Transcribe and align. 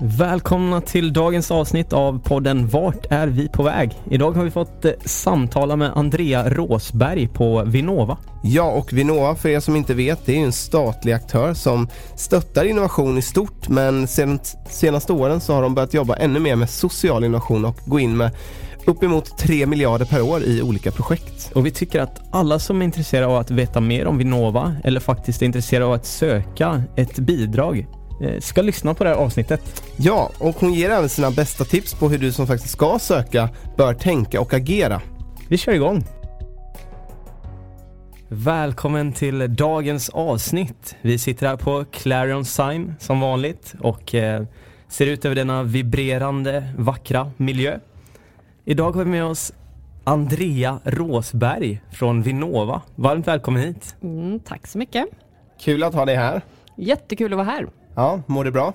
Välkomna 0.00 0.80
till 0.80 1.12
dagens 1.12 1.50
avsnitt 1.50 1.92
av 1.92 2.22
podden 2.24 2.68
Vart 2.68 3.06
är 3.10 3.26
vi 3.26 3.48
på 3.48 3.62
väg? 3.62 3.90
Idag 4.10 4.32
har 4.32 4.44
vi 4.44 4.50
fått 4.50 4.84
eh, 4.84 4.92
samtala 5.04 5.76
med 5.76 5.92
Andrea 5.94 6.50
Råsberg 6.50 7.28
på 7.28 7.62
Vinnova. 7.66 8.18
Ja, 8.42 8.70
och 8.70 8.92
Vinnova 8.92 9.34
för 9.34 9.48
er 9.48 9.60
som 9.60 9.76
inte 9.76 9.94
vet, 9.94 10.26
det 10.26 10.36
är 10.36 10.44
en 10.44 10.52
statlig 10.52 11.12
aktör 11.12 11.54
som 11.54 11.88
stöttar 12.16 12.64
innovation 12.64 13.18
i 13.18 13.22
stort 13.22 13.68
men 13.68 14.06
sen 14.06 14.38
senaste 14.68 15.12
åren 15.12 15.40
så 15.40 15.54
har 15.54 15.62
de 15.62 15.74
börjat 15.74 15.94
jobba 15.94 16.16
ännu 16.16 16.40
mer 16.40 16.56
med 16.56 16.70
social 16.70 17.24
innovation 17.24 17.64
och 17.64 17.80
gå 17.86 18.00
in 18.00 18.16
med 18.16 18.30
uppemot 18.86 19.38
3 19.38 19.66
miljarder 19.66 20.06
per 20.06 20.22
år 20.22 20.42
i 20.42 20.62
olika 20.62 20.90
projekt. 20.90 21.52
Och 21.54 21.66
vi 21.66 21.70
tycker 21.70 22.00
att 22.00 22.20
alla 22.30 22.58
som 22.58 22.80
är 22.80 22.84
intresserade 22.84 23.26
av 23.26 23.36
att 23.36 23.50
veta 23.50 23.80
mer 23.80 24.06
om 24.06 24.18
Vinnova 24.18 24.76
eller 24.84 25.00
faktiskt 25.00 25.42
är 25.42 25.46
intresserade 25.46 25.86
av 25.86 25.92
att 25.92 26.06
söka 26.06 26.82
ett 26.96 27.18
bidrag 27.18 27.86
ska 28.40 28.62
lyssna 28.62 28.94
på 28.94 29.04
det 29.04 29.10
här 29.10 29.16
avsnittet. 29.16 29.82
Ja, 29.96 30.30
och 30.38 30.56
hon 30.60 30.72
ger 30.72 30.90
även 30.90 31.08
sina 31.08 31.30
bästa 31.30 31.64
tips 31.64 31.94
på 31.94 32.08
hur 32.08 32.18
du 32.18 32.32
som 32.32 32.46
faktiskt 32.46 32.72
ska 32.72 32.98
söka 32.98 33.48
bör 33.76 33.94
tänka 33.94 34.40
och 34.40 34.54
agera. 34.54 35.02
Vi 35.48 35.58
kör 35.58 35.72
igång! 35.72 36.04
Välkommen 38.28 39.12
till 39.12 39.54
dagens 39.56 40.08
avsnitt. 40.08 40.96
Vi 41.02 41.18
sitter 41.18 41.46
här 41.46 41.56
på 41.56 41.84
Clarion 41.90 42.44
Sign 42.44 42.94
som 42.98 43.20
vanligt 43.20 43.74
och 43.80 44.14
eh, 44.14 44.44
ser 44.88 45.06
ut 45.06 45.24
över 45.24 45.36
denna 45.36 45.62
vibrerande, 45.62 46.68
vackra 46.78 47.30
miljö. 47.36 47.78
Idag 48.64 48.92
har 48.92 49.04
vi 49.04 49.10
med 49.10 49.24
oss 49.24 49.52
Andrea 50.04 50.80
Råsberg 50.84 51.82
från 51.90 52.22
Vinnova. 52.22 52.82
Varmt 52.94 53.28
välkommen 53.28 53.62
hit. 53.62 53.96
Mm, 54.02 54.40
tack 54.40 54.66
så 54.66 54.78
mycket. 54.78 55.06
Kul 55.60 55.82
att 55.82 55.94
ha 55.94 56.04
dig 56.04 56.16
här. 56.16 56.42
Jättekul 56.76 57.32
att 57.32 57.36
vara 57.36 57.46
här. 57.46 57.66
Ja, 57.96 58.20
mår 58.26 58.44
du 58.44 58.50
bra? 58.50 58.72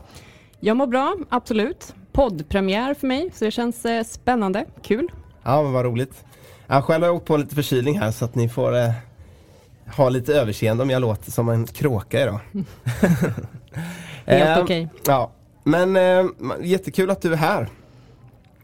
Jag 0.60 0.78
mår 0.78 0.88
bra, 0.88 1.16
absolut. 1.30 1.96
Poddpremiär 2.12 2.94
för 2.94 3.08
mig, 3.08 3.32
så 3.34 3.46
det 3.46 3.52
känns 3.52 3.86
eh, 3.86 4.04
spännande. 4.04 4.66
Kul. 4.82 5.12
Ja, 5.44 5.62
vad 5.62 5.86
roligt. 5.86 6.26
Jag 6.68 6.84
själv 6.84 7.04
har 7.04 7.08
jag 7.10 7.16
åkt 7.16 7.26
på 7.26 7.38
lite 7.38 7.56
förkylning 7.56 8.00
här 8.00 8.12
så 8.12 8.26
att 8.26 8.36
ni 8.36 8.50
får 8.50 8.78
eh, 8.78 8.92
ha 9.98 10.10
lite 10.10 10.34
överseende 10.34 10.84
om 10.84 10.90
jag 10.90 11.02
låter 11.02 11.32
som 11.32 11.50
en 11.50 11.68
kråka 11.68 12.22
idag. 12.24 12.40
Helt 14.26 14.58
Eh, 14.58 14.64
okej. 14.64 14.90
Ja, 15.06 15.32
men 15.64 15.96
eh, 15.96 16.26
jättekul 16.62 17.10
att 17.10 17.22
du 17.22 17.34
är 17.34 17.38
här. 17.38 17.70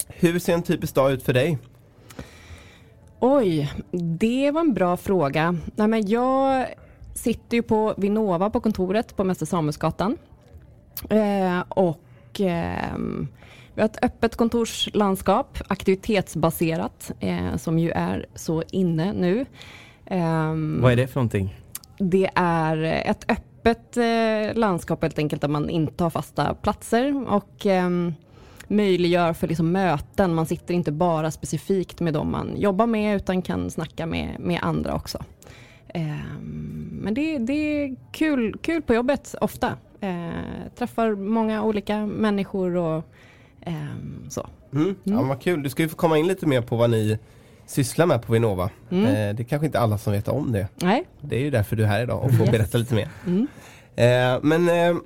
Hur 0.07 0.39
ser 0.39 0.53
en 0.53 0.63
typisk 0.63 0.95
dag 0.95 1.11
ut 1.11 1.23
för 1.23 1.33
dig? 1.33 1.57
Oj, 3.19 3.73
det 4.19 4.51
var 4.51 4.61
en 4.61 4.73
bra 4.73 4.97
fråga. 4.97 5.57
Nej, 5.75 5.87
men 5.87 6.07
jag 6.07 6.65
sitter 7.13 7.57
ju 7.57 7.63
på 7.63 7.93
Vinnova 7.97 8.49
på 8.49 8.59
kontoret 8.59 9.15
på 9.15 9.23
Mäster 9.23 9.45
Samuelsgatan. 9.45 10.17
Eh, 11.09 11.59
och 11.69 12.01
ehm, 12.39 13.27
vi 13.73 13.81
har 13.81 13.89
ett 13.89 14.03
öppet 14.03 14.35
kontorslandskap, 14.35 15.57
aktivitetsbaserat, 15.67 17.11
eh, 17.19 17.55
som 17.55 17.79
ju 17.79 17.91
är 17.91 18.25
så 18.35 18.63
inne 18.71 19.13
nu. 19.13 19.45
Ehm, 20.05 20.81
Vad 20.81 20.91
är 20.91 20.95
det 20.95 21.07
för 21.07 21.19
någonting? 21.19 21.55
Det 21.97 22.29
är 22.35 22.83
ett 22.83 23.31
öppet 23.31 23.97
eh, 23.97 24.57
landskap 24.59 25.01
helt 25.01 25.19
enkelt 25.19 25.41
där 25.41 25.47
man 25.47 25.69
inte 25.69 26.03
har 26.03 26.09
fasta 26.09 26.53
platser 26.53 27.29
och 27.29 27.65
ehm, 27.65 28.13
möjliggör 28.67 29.33
för 29.33 29.47
liksom 29.47 29.71
möten. 29.71 30.35
Man 30.35 30.45
sitter 30.45 30.73
inte 30.73 30.91
bara 30.91 31.31
specifikt 31.31 31.99
med 31.99 32.13
dem 32.13 32.31
man 32.31 32.57
jobbar 32.57 32.87
med 32.87 33.15
utan 33.15 33.41
kan 33.41 33.69
snacka 33.71 34.05
med, 34.05 34.35
med 34.39 34.59
andra 34.61 34.95
också. 34.95 35.23
Ehm, 35.87 36.99
men 37.03 37.13
det, 37.13 37.37
det 37.37 37.53
är 37.53 37.95
kul, 38.11 38.57
kul 38.61 38.81
på 38.81 38.93
jobbet 38.93 39.35
ofta. 39.41 39.73
Eh, 40.01 40.71
träffar 40.75 41.15
många 41.15 41.63
olika 41.63 42.05
människor 42.05 42.75
och 42.75 43.03
ehm, 43.61 44.29
så. 44.29 44.47
Mm. 44.73 44.95
Ja, 45.03 45.13
men 45.13 45.27
vad 45.27 45.41
kul. 45.41 45.63
Du 45.63 45.69
ska 45.69 45.83
ju 45.83 45.89
få 45.89 45.95
komma 45.95 46.17
in 46.17 46.27
lite 46.27 46.45
mer 46.45 46.61
på 46.61 46.75
vad 46.75 46.89
ni 46.89 47.19
sysslar 47.65 48.05
med 48.05 48.21
på 48.21 48.33
Vinnova. 48.33 48.69
Mm. 48.89 49.05
Eh, 49.05 49.35
det 49.35 49.43
är 49.43 49.47
kanske 49.47 49.65
inte 49.65 49.79
alla 49.79 49.97
som 49.97 50.13
vet 50.13 50.27
om 50.27 50.51
det. 50.51 50.67
Nej. 50.75 51.03
Det 51.21 51.35
är 51.35 51.39
ju 51.39 51.49
därför 51.49 51.75
du 51.75 51.83
är 51.83 51.87
här 51.87 52.03
idag 52.03 52.23
och 52.23 52.31
får 52.31 52.39
Yes. 52.45 52.51
berätta 52.51 52.77
lite 52.77 52.95
mer. 52.95 53.09
Mm. 53.25 53.47
Eh, 53.95 54.39
men 54.41 54.69
eh, 54.69 55.01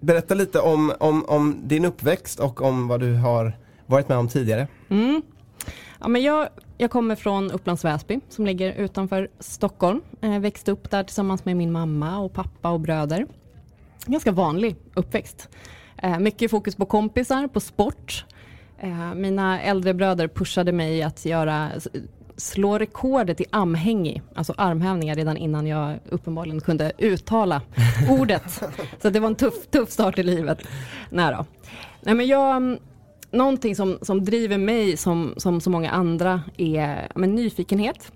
berätta 0.00 0.34
lite 0.34 0.60
om, 0.60 0.92
om, 1.00 1.24
om 1.28 1.56
din 1.64 1.84
uppväxt 1.84 2.40
och 2.40 2.62
om 2.62 2.88
vad 2.88 3.00
du 3.00 3.14
har 3.14 3.52
varit 3.86 4.08
med 4.08 4.18
om 4.18 4.28
tidigare. 4.28 4.68
Mm. 4.88 5.22
Ja, 6.00 6.08
men 6.08 6.22
jag, 6.22 6.48
jag 6.78 6.90
kommer 6.90 7.16
från 7.16 7.50
Upplands 7.50 7.84
Väsby 7.84 8.20
som 8.28 8.46
ligger 8.46 8.72
utanför 8.72 9.28
Stockholm. 9.38 10.00
Eh, 10.20 10.38
växte 10.38 10.70
upp 10.72 10.90
där 10.90 11.02
tillsammans 11.02 11.44
med 11.44 11.56
min 11.56 11.72
mamma 11.72 12.18
och 12.18 12.32
pappa 12.32 12.70
och 12.70 12.80
bröder. 12.80 13.26
Ganska 14.06 14.32
vanlig 14.32 14.76
uppväxt. 14.94 15.48
Eh, 16.02 16.18
mycket 16.18 16.50
fokus 16.50 16.76
på 16.76 16.86
kompisar, 16.86 17.46
på 17.46 17.60
sport. 17.60 18.24
Eh, 18.78 19.14
mina 19.14 19.60
äldre 19.60 19.94
bröder 19.94 20.28
pushade 20.28 20.72
mig 20.72 21.02
att 21.02 21.24
göra 21.24 21.70
slå 22.36 22.78
rekordet 22.78 23.40
i 23.40 23.44
amhängig, 23.50 24.22
alltså 24.34 24.54
armhävningar 24.56 25.14
redan 25.14 25.36
innan 25.36 25.66
jag 25.66 25.98
uppenbarligen 26.08 26.60
kunde 26.60 26.92
uttala 26.98 27.62
ordet. 28.10 28.62
Så 29.02 29.10
det 29.10 29.20
var 29.20 29.28
en 29.28 29.34
tuff, 29.34 29.66
tuff 29.70 29.90
start 29.90 30.18
i 30.18 30.22
livet. 30.22 30.58
Nej 31.10 31.32
då. 31.32 31.44
Nej, 32.00 32.14
men 32.14 32.26
jag, 32.26 32.78
någonting 33.30 33.76
som, 33.76 33.98
som 34.02 34.24
driver 34.24 34.58
mig 34.58 34.96
som, 34.96 35.34
som 35.36 35.60
så 35.60 35.70
många 35.70 35.90
andra 35.90 36.42
är 36.56 37.08
men, 37.14 37.34
nyfikenhet. 37.34 38.12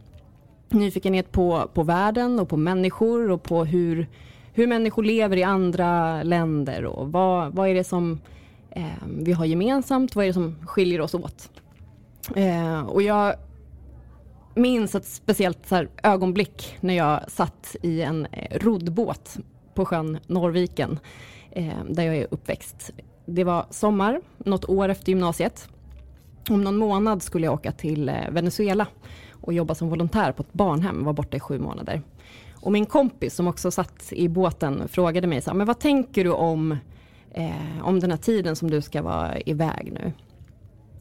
Nyfikenhet 0.68 1.32
på, 1.32 1.70
på 1.74 1.82
världen 1.82 2.40
och 2.40 2.48
på 2.48 2.56
människor 2.56 3.30
och 3.30 3.42
på 3.42 3.64
hur, 3.64 4.06
hur 4.52 4.66
människor 4.66 5.02
lever 5.02 5.36
i 5.36 5.42
andra 5.42 6.22
länder 6.22 6.84
och 6.84 7.12
vad, 7.12 7.54
vad 7.54 7.68
är 7.68 7.74
det 7.74 7.84
som 7.84 8.20
eh, 8.70 8.84
vi 9.18 9.32
har 9.32 9.44
gemensamt, 9.44 10.14
vad 10.16 10.24
är 10.24 10.28
det 10.28 10.34
som 10.34 10.56
skiljer 10.66 11.00
oss 11.00 11.14
åt. 11.14 11.50
Eh, 12.36 12.80
och 12.80 13.02
jag 13.02 13.34
minns 14.54 14.94
ett 14.94 15.06
speciellt 15.06 15.66
så 15.66 15.74
här, 15.74 15.88
ögonblick 16.02 16.76
när 16.80 16.94
jag 16.94 17.30
satt 17.30 17.76
i 17.82 18.02
en 18.02 18.26
eh, 18.26 18.58
roddbåt 18.58 19.36
på 19.74 19.84
sjön 19.84 20.18
Norrviken 20.26 20.98
eh, 21.50 21.84
där 21.88 22.02
jag 22.02 22.16
är 22.16 22.26
uppväxt. 22.30 22.90
Det 23.26 23.44
var 23.44 23.66
sommar, 23.70 24.20
något 24.38 24.64
år 24.68 24.88
efter 24.88 25.08
gymnasiet. 25.08 25.68
Om 26.48 26.64
någon 26.64 26.76
månad 26.76 27.22
skulle 27.22 27.46
jag 27.46 27.54
åka 27.54 27.72
till 27.72 28.08
eh, 28.08 28.30
Venezuela 28.30 28.86
och 29.32 29.52
jobba 29.52 29.74
som 29.74 29.88
volontär 29.88 30.32
på 30.32 30.42
ett 30.42 30.52
barnhem, 30.52 31.04
var 31.04 31.12
borta 31.12 31.36
i 31.36 31.40
sju 31.40 31.58
månader. 31.58 32.02
Och 32.60 32.72
min 32.72 32.86
kompis 32.86 33.34
som 33.34 33.48
också 33.48 33.70
satt 33.70 34.12
i 34.12 34.28
båten 34.28 34.88
frågade 34.88 35.26
mig 35.26 35.40
så 35.40 35.50
här, 35.50 35.56
men 35.56 35.66
vad 35.66 35.78
tänker 35.78 36.24
du 36.24 36.30
om, 36.30 36.76
eh, 37.34 37.82
om 37.82 38.00
den 38.00 38.10
här 38.10 38.18
tiden 38.18 38.56
som 38.56 38.70
du 38.70 38.82
ska 38.82 39.02
vara 39.02 39.40
iväg 39.40 39.92
nu? 39.92 40.12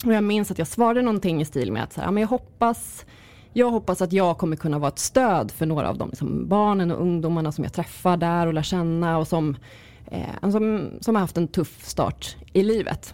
Och 0.06 0.14
jag 0.14 0.24
minns 0.24 0.52
att 0.52 0.58
jag 0.58 0.68
svarade 0.68 1.02
någonting 1.02 1.42
i 1.42 1.46
stil 1.46 1.72
med 1.72 1.84
att 1.84 1.94
så 1.94 2.02
här, 2.02 2.12
men 2.12 2.22
jag 2.22 2.28
hoppas 2.28 3.06
jag 3.54 3.72
hoppas 3.72 4.02
att 4.02 4.14
jag 4.14 4.38
kommer 4.38 4.56
kunna 4.56 4.80
vara 4.80 4.92
ett 4.92 5.00
stöd 5.00 5.52
för 5.52 5.66
några 5.66 5.90
av 5.90 5.98
de 5.98 6.10
liksom, 6.10 6.48
barnen 6.48 6.92
och 6.92 7.02
ungdomarna 7.02 7.52
som 7.52 7.64
jag 7.64 7.74
träffar 7.74 8.18
där 8.18 8.48
och 8.48 8.54
lär 8.54 8.62
känna 8.62 9.18
och 9.18 9.28
som, 9.28 9.58
eh, 10.06 10.50
som, 10.52 10.90
som 11.02 11.16
har 11.16 11.22
haft 11.22 11.38
en 11.38 11.48
tuff 11.48 11.86
start 11.86 12.36
i 12.54 12.64
livet. 12.64 13.14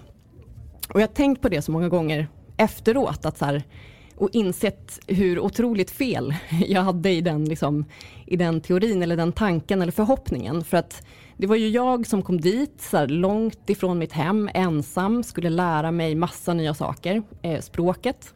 Och 0.90 1.02
jag 1.02 1.08
har 1.08 1.14
tänkt 1.14 1.42
på 1.42 1.50
det 1.50 1.62
så 1.62 1.72
många 1.72 1.90
gånger 1.90 2.28
efteråt 2.58 3.26
att 3.26 3.38
så 3.38 3.46
här, 3.46 3.64
och 4.16 4.30
insett 4.34 5.00
hur 5.08 5.40
otroligt 5.40 5.92
fel 5.92 6.36
jag 6.68 6.82
hade 6.82 7.10
i 7.10 7.22
den, 7.22 7.46
liksom, 7.46 7.86
i 8.26 8.36
den 8.36 8.62
teorin 8.62 9.04
eller 9.04 9.18
den 9.18 9.32
tanken 9.32 9.82
eller 9.82 9.92
förhoppningen. 9.92 10.64
För 10.64 10.78
att 10.78 11.06
det 11.38 11.48
var 11.48 11.56
ju 11.56 11.70
jag 11.70 12.08
som 12.08 12.22
kom 12.22 12.42
dit 12.42 12.82
så 12.82 12.98
här, 12.98 13.08
långt 13.08 13.70
ifrån 13.70 13.98
mitt 13.98 14.12
hem, 14.12 14.50
ensam, 14.54 15.24
skulle 15.24 15.50
lära 15.50 15.92
mig 15.92 16.16
massa 16.16 16.54
nya 16.54 16.74
saker. 16.74 17.24
Eh, 17.42 17.62
språket, 17.62 18.34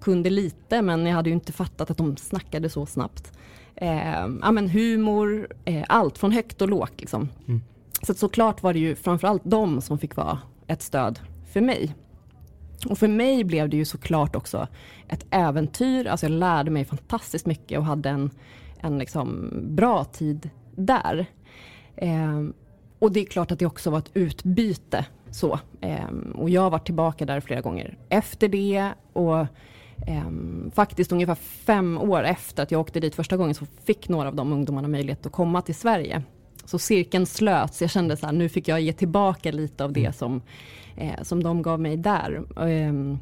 kunde 0.00 0.30
lite 0.30 0.82
men 0.82 1.06
jag 1.06 1.14
hade 1.14 1.30
ju 1.30 1.34
inte 1.34 1.52
fattat 1.52 1.90
att 1.90 1.96
de 1.96 2.16
snackade 2.16 2.70
så 2.70 2.86
snabbt. 2.86 3.32
Eh, 3.74 4.26
ja, 4.42 4.50
men 4.52 4.68
humor, 4.68 5.48
eh, 5.64 5.84
allt 5.88 6.18
från 6.18 6.32
högt 6.32 6.62
och 6.62 6.68
lågt. 6.68 7.00
Liksom. 7.00 7.28
Mm. 7.48 7.60
Så 8.02 8.14
såklart 8.14 8.62
var 8.62 8.72
det 8.72 8.78
ju 8.78 8.94
framförallt 8.94 9.42
de 9.44 9.80
som 9.80 9.98
fick 9.98 10.16
vara 10.16 10.38
ett 10.66 10.82
stöd 10.82 11.20
för 11.52 11.60
mig. 11.60 11.94
Och 12.88 12.98
för 12.98 13.08
mig 13.08 13.44
blev 13.44 13.68
det 13.68 13.76
ju 13.76 13.84
såklart 13.84 14.36
också 14.36 14.68
ett 15.08 15.26
äventyr. 15.30 16.06
Alltså 16.06 16.26
jag 16.26 16.32
lärde 16.32 16.70
mig 16.70 16.84
fantastiskt 16.84 17.46
mycket 17.46 17.78
och 17.78 17.84
hade 17.84 18.08
en, 18.08 18.30
en 18.82 18.98
liksom 18.98 19.50
bra 19.62 20.04
tid 20.04 20.50
där. 20.76 21.26
Eh, 21.96 22.42
och 22.98 23.12
det 23.12 23.20
är 23.20 23.24
klart 23.24 23.52
att 23.52 23.58
det 23.58 23.66
också 23.66 23.90
var 23.90 23.98
ett 23.98 24.10
utbyte. 24.14 25.06
Så. 25.30 25.60
Eh, 25.80 26.08
och 26.34 26.50
jag 26.50 26.62
har 26.62 26.70
varit 26.70 26.86
tillbaka 26.86 27.26
där 27.26 27.40
flera 27.40 27.60
gånger 27.60 27.98
efter 28.08 28.48
det. 28.48 28.92
Och 29.12 29.38
eh, 30.06 30.30
faktiskt 30.72 31.12
ungefär 31.12 31.34
fem 31.34 31.98
år 31.98 32.22
efter 32.22 32.62
att 32.62 32.70
jag 32.70 32.80
åkte 32.80 33.00
dit 33.00 33.14
första 33.14 33.36
gången 33.36 33.54
så 33.54 33.66
fick 33.84 34.08
några 34.08 34.28
av 34.28 34.34
de 34.34 34.52
ungdomarna 34.52 34.88
möjlighet 34.88 35.26
att 35.26 35.32
komma 35.32 35.62
till 35.62 35.74
Sverige. 35.74 36.22
Så 36.64 36.78
cirkeln 36.78 37.26
slöts. 37.26 37.80
Jag 37.80 37.90
kände 37.90 38.16
så 38.16 38.26
här, 38.26 38.32
nu 38.32 38.48
fick 38.48 38.68
jag 38.68 38.80
ge 38.80 38.92
tillbaka 38.92 39.52
lite 39.52 39.84
av 39.84 39.92
det 39.92 40.16
som, 40.16 40.42
eh, 40.96 41.22
som 41.22 41.42
de 41.42 41.62
gav 41.62 41.80
mig 41.80 41.96
där. 41.96 42.42
Ehm, 42.60 43.18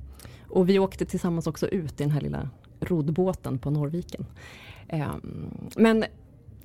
och 0.49 0.69
vi 0.69 0.79
åkte 0.79 1.05
tillsammans 1.05 1.47
också 1.47 1.67
ut 1.67 2.01
i 2.01 2.03
den 2.03 2.11
här 2.11 2.21
lilla 2.21 2.51
roddbåten 2.81 3.59
på 3.59 3.71
Norrviken. 3.71 4.27
Ehm, 4.89 5.51
men 5.77 6.05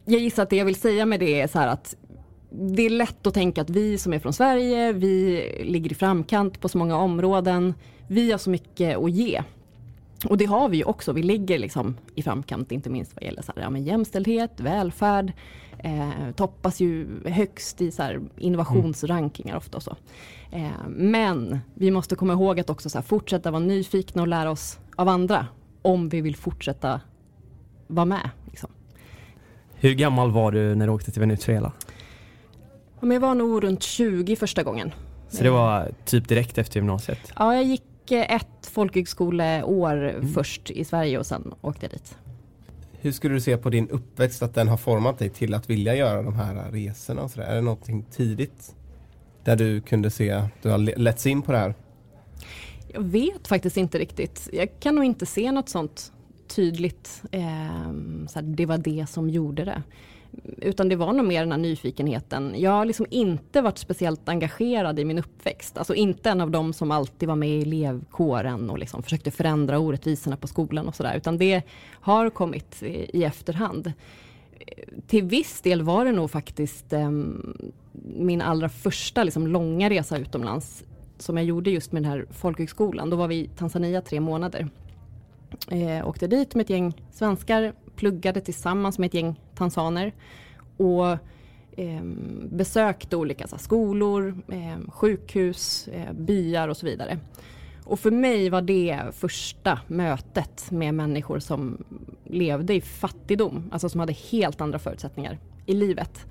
jag 0.06 0.22
gissar 0.22 0.44
att 0.44 0.50
det 0.50 0.56
jag 0.56 0.66
vill 0.66 0.76
säga 0.76 1.06
med 1.06 1.20
det 1.20 1.42
är 1.42 1.48
så 1.48 1.60
här 1.60 1.68
att 1.68 1.96
det 2.50 2.86
är 2.86 2.90
lätt 2.90 3.28
att 3.28 3.34
tänka 3.34 3.62
att 3.62 3.70
vi 3.70 3.98
som 3.98 4.14
är 4.14 4.20
från 4.20 4.34
Sverige, 4.34 4.94
vi 4.94 5.42
ligger 5.64 5.92
i 5.92 5.96
framkant 5.96 6.60
på 6.60 6.70
så 6.70 6.78
många 6.78 6.98
områden. 6.98 7.74
Vi 8.08 8.32
har 8.32 8.38
så 8.38 8.50
mycket 8.50 8.98
att 8.98 9.12
ge. 9.12 9.44
Och 10.26 10.38
det 10.38 10.46
har 10.46 10.70
vi 10.70 10.78
ju 10.78 10.84
också. 10.84 11.14
Vi 11.14 11.24
ligger 11.24 11.60
liksom 11.60 11.98
i 12.16 12.24
framkant, 12.24 12.72
inte 12.72 12.90
minst 12.90 13.16
vad 13.16 13.24
gäller 13.24 13.42
så 13.42 13.52
här, 13.56 13.64
ja, 13.64 13.70
men 13.70 13.84
jämställdhet, 13.84 14.60
välfärd. 14.60 15.34
Eh, 15.80 16.32
toppas 16.36 16.80
ju 16.80 17.08
högst 17.26 17.82
i 17.82 17.92
så 17.92 18.04
här, 18.04 18.22
innovationsrankingar 18.38 19.58
ofta 19.58 19.78
och 19.78 19.84
så. 19.84 19.96
Eh, 20.52 20.88
men 20.88 21.60
vi 21.74 21.92
måste 21.92 22.16
komma 22.16 22.34
ihåg 22.34 22.60
att 22.60 22.70
också 22.70 22.90
så 22.90 22.98
här, 22.98 23.04
fortsätta 23.04 23.52
vara 23.52 23.64
nyfikna 23.64 24.22
och 24.22 24.28
lära 24.28 24.52
oss 24.52 24.80
av 24.96 25.10
andra. 25.10 25.48
Om 25.82 26.10
vi 26.10 26.22
vill 26.22 26.36
fortsätta 26.36 27.02
vara 27.88 28.06
med. 28.06 28.30
Liksom. 28.46 28.70
Hur 29.76 29.94
gammal 29.94 30.32
var 30.32 30.52
du 30.52 30.76
när 30.76 30.88
du 30.88 30.94
åkte 30.94 31.12
till 31.12 31.20
Venezuela? 31.20 31.72
Ja, 33.00 33.06
men 33.08 33.12
jag 33.12 33.22
var 33.22 33.36
nog 33.36 33.64
runt 33.64 33.84
20 33.84 34.36
första 34.36 34.64
gången. 34.64 34.92
Så 35.30 35.44
det 35.44 35.50
var 35.50 35.92
typ 36.06 36.28
direkt 36.28 36.58
efter 36.58 36.80
gymnasiet? 36.80 37.34
Ja, 37.36 37.54
jag 37.56 37.64
gick 37.64 38.12
eh, 38.12 38.36
ett 38.36 38.66
folkhögskoleår 38.72 40.22
först 40.34 40.70
i 40.72 40.86
Sverige 40.86 41.20
och 41.20 41.26
sen 41.26 41.54
åkte 41.62 41.86
jag 41.86 41.92
dit. 41.92 42.18
Hur 43.02 43.12
skulle 43.12 43.34
du 43.34 43.42
se 43.42 43.58
på 43.58 43.70
din 43.70 43.90
uppväxt, 43.90 44.44
att 44.44 44.54
den 44.54 44.68
har 44.68 44.78
format 44.78 45.20
dig 45.20 45.30
till 45.30 45.54
att 45.54 45.70
vilja 45.70 45.96
göra 45.96 46.22
de 46.22 46.34
här 46.36 46.72
resorna? 46.72 47.22
Och 47.22 47.32
så 47.32 47.40
där? 47.40 47.48
Är 47.48 47.56
det 47.56 47.62
någonting 47.62 48.06
tidigt 48.12 48.76
där 49.44 49.56
du 49.56 49.82
kunde 49.82 50.10
se 50.10 50.32
att 50.32 50.50
du 50.62 50.70
har 50.70 50.78
le- 50.78 50.96
letts 50.98 51.26
in 51.26 51.42
på 51.42 51.52
det 51.52 51.58
här? 51.58 51.76
Jag 52.94 53.02
vet 53.02 53.48
faktiskt 53.48 53.78
inte 53.78 54.00
riktigt. 54.00 54.50
Jag 54.54 54.70
kan 54.80 54.96
nog 54.96 55.04
inte 55.06 55.26
se 55.26 55.52
något 55.52 55.70
sånt 55.70 56.12
tydligt. 56.56 57.24
Eh, 57.32 57.92
så 58.28 58.40
här, 58.40 58.42
det 58.42 58.66
var 58.66 58.78
det 58.78 59.10
som 59.10 59.30
gjorde 59.30 59.66
det. 59.66 59.84
Utan 60.58 60.90
det 60.90 60.96
var 60.96 61.14
nog 61.14 61.26
mer 61.26 61.40
den 61.40 61.52
här 61.52 61.60
nyfikenheten. 61.60 62.54
Jag 62.58 62.72
har 62.72 62.86
liksom 62.86 63.06
inte 63.10 63.62
varit 63.62 63.78
speciellt 63.78 64.30
engagerad 64.30 65.00
i 65.00 65.06
min 65.06 65.20
uppväxt. 65.20 65.78
Alltså 65.78 65.96
inte 65.96 66.30
en 66.30 66.42
av 66.42 66.52
dem 66.52 66.74
som 66.74 66.92
alltid 66.92 67.30
var 67.30 67.36
med 67.36 67.50
i 67.50 67.62
elevkåren 67.62 68.70
och 68.70 68.78
liksom 68.78 69.04
försökte 69.04 69.32
förändra 69.32 69.80
orättvisorna 69.80 70.38
på 70.38 70.48
skolan 70.48 70.88
och 70.88 70.96
sådär. 70.96 71.18
Utan 71.18 71.38
det 71.38 71.62
har 71.92 72.30
kommit 72.30 72.84
i, 72.84 73.10
i 73.14 73.24
efterhand. 73.24 73.94
Till 75.08 75.24
viss 75.24 75.62
del 75.62 75.82
var 75.82 76.06
det 76.06 76.12
nog 76.12 76.32
faktiskt 76.32 76.94
eh, 76.94 77.12
min 78.16 78.42
allra 78.42 78.70
första 78.70 79.24
liksom, 79.24 79.48
långa 79.48 79.90
resa 79.90 80.18
utomlands 80.18 80.84
som 81.18 81.38
jag 81.38 81.46
gjorde 81.46 81.72
just 81.72 81.92
med 81.92 82.04
den 82.04 82.12
här 82.12 82.26
folkhögskolan. 82.32 83.10
Då 83.10 83.18
var 83.18 83.28
vi 83.28 83.36
i 83.36 83.50
Tanzania 83.58 84.02
tre 84.02 84.20
månader. 84.20 84.70
Eh, 85.72 86.08
åkte 86.08 86.28
dit 86.28 86.56
med 86.56 86.64
ett 86.64 86.70
gäng 86.70 86.94
svenskar, 87.12 87.74
pluggade 87.96 88.42
tillsammans 88.42 89.00
med 89.00 89.08
ett 89.08 89.14
gäng 89.14 89.40
tansaner 89.56 90.14
och 90.78 91.08
eh, 91.78 92.04
besökte 92.52 93.16
olika 93.16 93.48
så 93.48 93.56
här, 93.56 93.64
skolor, 93.64 94.42
eh, 94.48 94.92
sjukhus, 94.92 95.88
eh, 95.88 96.14
byar 96.14 96.68
och 96.68 96.78
så 96.78 96.86
vidare. 96.86 97.18
Och 97.86 98.00
för 98.00 98.12
mig 98.12 98.50
var 98.50 98.62
det 98.62 99.02
första 99.12 99.80
mötet 99.88 100.72
med 100.72 100.94
människor 100.94 101.40
som 101.40 101.84
levde 102.24 102.74
i 102.74 102.82
fattigdom, 102.82 103.70
alltså 103.72 103.90
som 103.90 104.00
hade 104.00 104.14
helt 104.14 104.62
andra 104.62 104.80
förutsättningar 104.80 105.38
i 105.66 105.74
livet. 105.74 106.26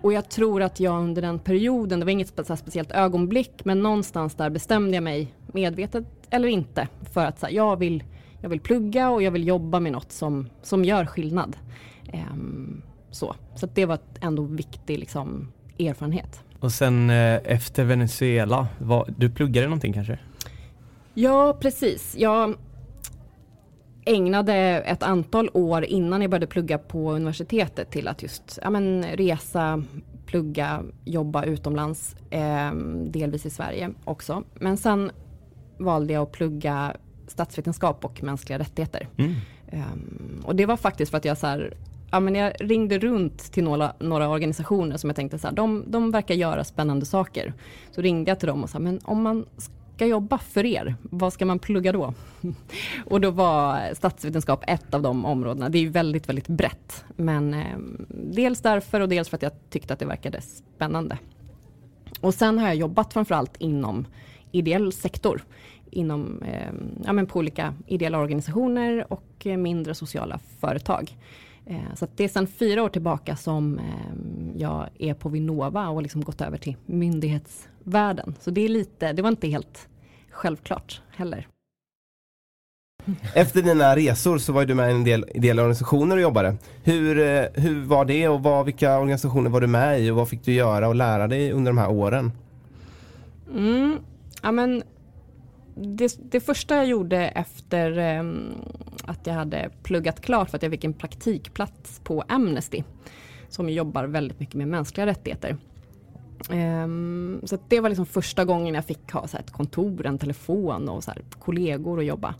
Och 0.00 0.12
jag 0.12 0.30
tror 0.30 0.62
att 0.62 0.80
jag 0.80 1.02
under 1.02 1.22
den 1.22 1.38
perioden, 1.38 2.00
det 2.00 2.04
var 2.04 2.10
inget 2.12 2.36
spe- 2.36 2.56
speciellt 2.56 2.92
ögonblick, 2.92 3.64
men 3.64 3.82
någonstans 3.82 4.34
där 4.34 4.50
bestämde 4.50 4.94
jag 4.94 5.04
mig, 5.04 5.34
medvetet 5.46 6.04
eller 6.30 6.48
inte, 6.48 6.88
för 7.12 7.26
att 7.26 7.38
så 7.38 7.46
här, 7.46 7.52
jag, 7.52 7.76
vill, 7.76 8.04
jag 8.42 8.48
vill 8.48 8.60
plugga 8.60 9.10
och 9.10 9.22
jag 9.22 9.30
vill 9.30 9.46
jobba 9.46 9.80
med 9.80 9.92
något 9.92 10.12
som, 10.12 10.48
som 10.62 10.84
gör 10.84 11.06
skillnad. 11.06 11.56
Ehm, 12.12 12.82
så 13.10 13.34
så 13.54 13.68
det 13.74 13.86
var 13.86 13.98
ändå 14.20 14.42
viktig 14.42 14.98
liksom, 14.98 15.52
erfarenhet. 15.78 16.40
Och 16.60 16.72
sen 16.72 17.10
eh, 17.10 17.40
efter 17.44 17.84
Venezuela, 17.84 18.68
vad, 18.78 19.14
du 19.16 19.30
pluggade 19.30 19.66
någonting 19.66 19.92
kanske? 19.92 20.18
Ja, 21.14 21.56
precis. 21.60 22.14
Jag 22.18 22.54
ägnade 24.04 24.54
ett 24.86 25.02
antal 25.02 25.50
år 25.52 25.84
innan 25.84 26.22
jag 26.22 26.30
började 26.30 26.46
plugga 26.46 26.78
på 26.78 27.12
universitetet 27.12 27.90
till 27.90 28.08
att 28.08 28.22
just 28.22 28.58
ja, 28.62 28.70
men, 28.70 29.04
resa, 29.04 29.82
plugga, 30.26 30.82
jobba 31.04 31.44
utomlands, 31.44 32.16
eh, 32.30 32.72
delvis 33.06 33.46
i 33.46 33.50
Sverige 33.50 33.90
också. 34.04 34.44
Men 34.54 34.76
sen 34.76 35.10
valde 35.78 36.12
jag 36.12 36.22
att 36.22 36.32
plugga 36.32 36.96
statsvetenskap 37.32 38.04
och 38.04 38.22
mänskliga 38.22 38.58
rättigheter. 38.58 39.08
Mm. 39.16 39.34
Ehm, 39.70 40.42
och 40.44 40.56
det 40.56 40.66
var 40.66 40.76
faktiskt 40.76 41.10
för 41.10 41.18
att 41.18 41.24
jag 41.24 41.38
så 41.38 41.46
här, 41.46 41.74
ja, 42.10 42.20
men 42.20 42.34
jag 42.34 42.52
ringde 42.60 42.98
runt 42.98 43.52
till 43.52 43.64
några, 43.64 43.92
några 43.98 44.28
organisationer 44.28 44.96
som 44.96 45.10
jag 45.10 45.16
tänkte 45.16 45.38
så 45.38 45.46
här, 45.46 45.54
de, 45.54 45.84
de 45.86 46.10
verkar 46.10 46.34
göra 46.34 46.64
spännande 46.64 47.06
saker. 47.06 47.54
Så 47.90 48.00
ringde 48.02 48.30
jag 48.30 48.38
till 48.38 48.48
dem 48.48 48.62
och 48.62 48.70
sa, 48.70 48.78
men 48.78 49.00
om 49.04 49.22
man 49.22 49.46
ska 49.94 50.06
jobba 50.06 50.38
för 50.38 50.66
er, 50.66 50.96
vad 51.02 51.32
ska 51.32 51.46
man 51.46 51.58
plugga 51.58 51.92
då? 51.92 52.14
och 53.06 53.20
då 53.20 53.30
var 53.30 53.94
statsvetenskap 53.94 54.64
ett 54.66 54.94
av 54.94 55.02
de 55.02 55.24
områdena. 55.24 55.68
Det 55.68 55.78
är 55.78 55.82
ju 55.82 55.88
väldigt, 55.88 56.28
väldigt 56.28 56.48
brett. 56.48 57.04
Men 57.16 57.54
eh, 57.54 57.78
dels 58.08 58.60
därför 58.60 59.00
och 59.00 59.08
dels 59.08 59.28
för 59.28 59.36
att 59.36 59.42
jag 59.42 59.52
tyckte 59.70 59.92
att 59.92 59.98
det 59.98 60.06
verkade 60.06 60.40
spännande. 60.40 61.18
Och 62.20 62.34
sen 62.34 62.58
har 62.58 62.66
jag 62.66 62.76
jobbat 62.76 63.12
framförallt 63.12 63.56
inom 63.58 64.06
ideell 64.52 64.92
sektor. 64.92 65.44
Inom, 65.94 66.42
eh, 66.42 66.72
ja, 67.04 67.12
men 67.12 67.26
på 67.26 67.38
olika 67.38 67.74
ideella 67.86 68.18
organisationer 68.18 69.12
och 69.12 69.46
eh, 69.46 69.56
mindre 69.56 69.94
sociala 69.94 70.40
företag. 70.60 71.16
Eh, 71.66 71.94
så 71.94 72.06
det 72.16 72.24
är 72.24 72.28
sedan 72.28 72.46
fyra 72.46 72.82
år 72.82 72.88
tillbaka 72.88 73.36
som 73.36 73.78
eh, 73.78 73.84
jag 74.56 74.88
är 74.98 75.14
på 75.14 75.28
Vinnova 75.28 75.88
och 75.88 76.02
liksom 76.02 76.20
gått 76.24 76.40
över 76.40 76.58
till 76.58 76.76
myndighetsvärlden. 76.86 78.34
Så 78.40 78.50
det 78.50 78.60
är 78.60 78.68
lite, 78.68 79.12
det 79.12 79.22
var 79.22 79.28
inte 79.28 79.48
helt 79.48 79.88
självklart 80.30 81.02
heller. 81.10 81.46
Efter 83.34 83.62
dina 83.62 83.96
resor 83.96 84.38
så 84.38 84.52
var 84.52 84.64
du 84.64 84.74
med 84.74 84.90
i 84.90 84.94
en 84.94 85.04
del 85.04 85.24
ideella 85.34 85.62
organisationer 85.62 86.16
och 86.16 86.22
jobbade. 86.22 86.56
Hur, 86.82 87.18
eh, 87.18 87.44
hur 87.54 87.84
var 87.84 88.04
det 88.04 88.28
och 88.28 88.42
vad, 88.42 88.64
vilka 88.64 88.98
organisationer 88.98 89.50
var 89.50 89.60
du 89.60 89.66
med 89.66 90.00
i 90.00 90.10
och 90.10 90.16
vad 90.16 90.28
fick 90.28 90.44
du 90.44 90.52
göra 90.52 90.88
och 90.88 90.94
lära 90.94 91.28
dig 91.28 91.52
under 91.52 91.70
de 91.70 91.78
här 91.78 91.90
åren? 91.90 92.32
Mm, 93.54 93.98
ja, 94.42 94.52
men 94.52 94.82
det, 95.74 96.32
det 96.32 96.40
första 96.40 96.76
jag 96.76 96.86
gjorde 96.86 97.28
efter 97.28 97.98
eh, 97.98 98.24
att 99.04 99.26
jag 99.26 99.34
hade 99.34 99.70
pluggat 99.82 100.20
klart 100.20 100.50
för 100.50 100.56
att 100.56 100.62
jag 100.62 100.72
fick 100.72 100.84
en 100.84 100.92
praktikplats 100.92 102.00
på 102.04 102.24
Amnesty 102.28 102.82
som 103.48 103.68
jobbar 103.68 104.04
väldigt 104.04 104.40
mycket 104.40 104.54
med 104.54 104.68
mänskliga 104.68 105.06
rättigheter. 105.06 105.56
Eh, 106.50 106.88
så 107.44 107.58
det 107.68 107.80
var 107.80 107.88
liksom 107.88 108.06
första 108.06 108.44
gången 108.44 108.74
jag 108.74 108.84
fick 108.84 109.12
ha 109.12 109.26
så 109.28 109.36
här, 109.36 109.44
ett 109.44 109.50
kontor, 109.50 110.06
en 110.06 110.18
telefon 110.18 110.88
och 110.88 111.04
så 111.04 111.10
här, 111.10 111.22
kollegor 111.38 111.98
att 111.98 112.04
jobba. 112.04 112.34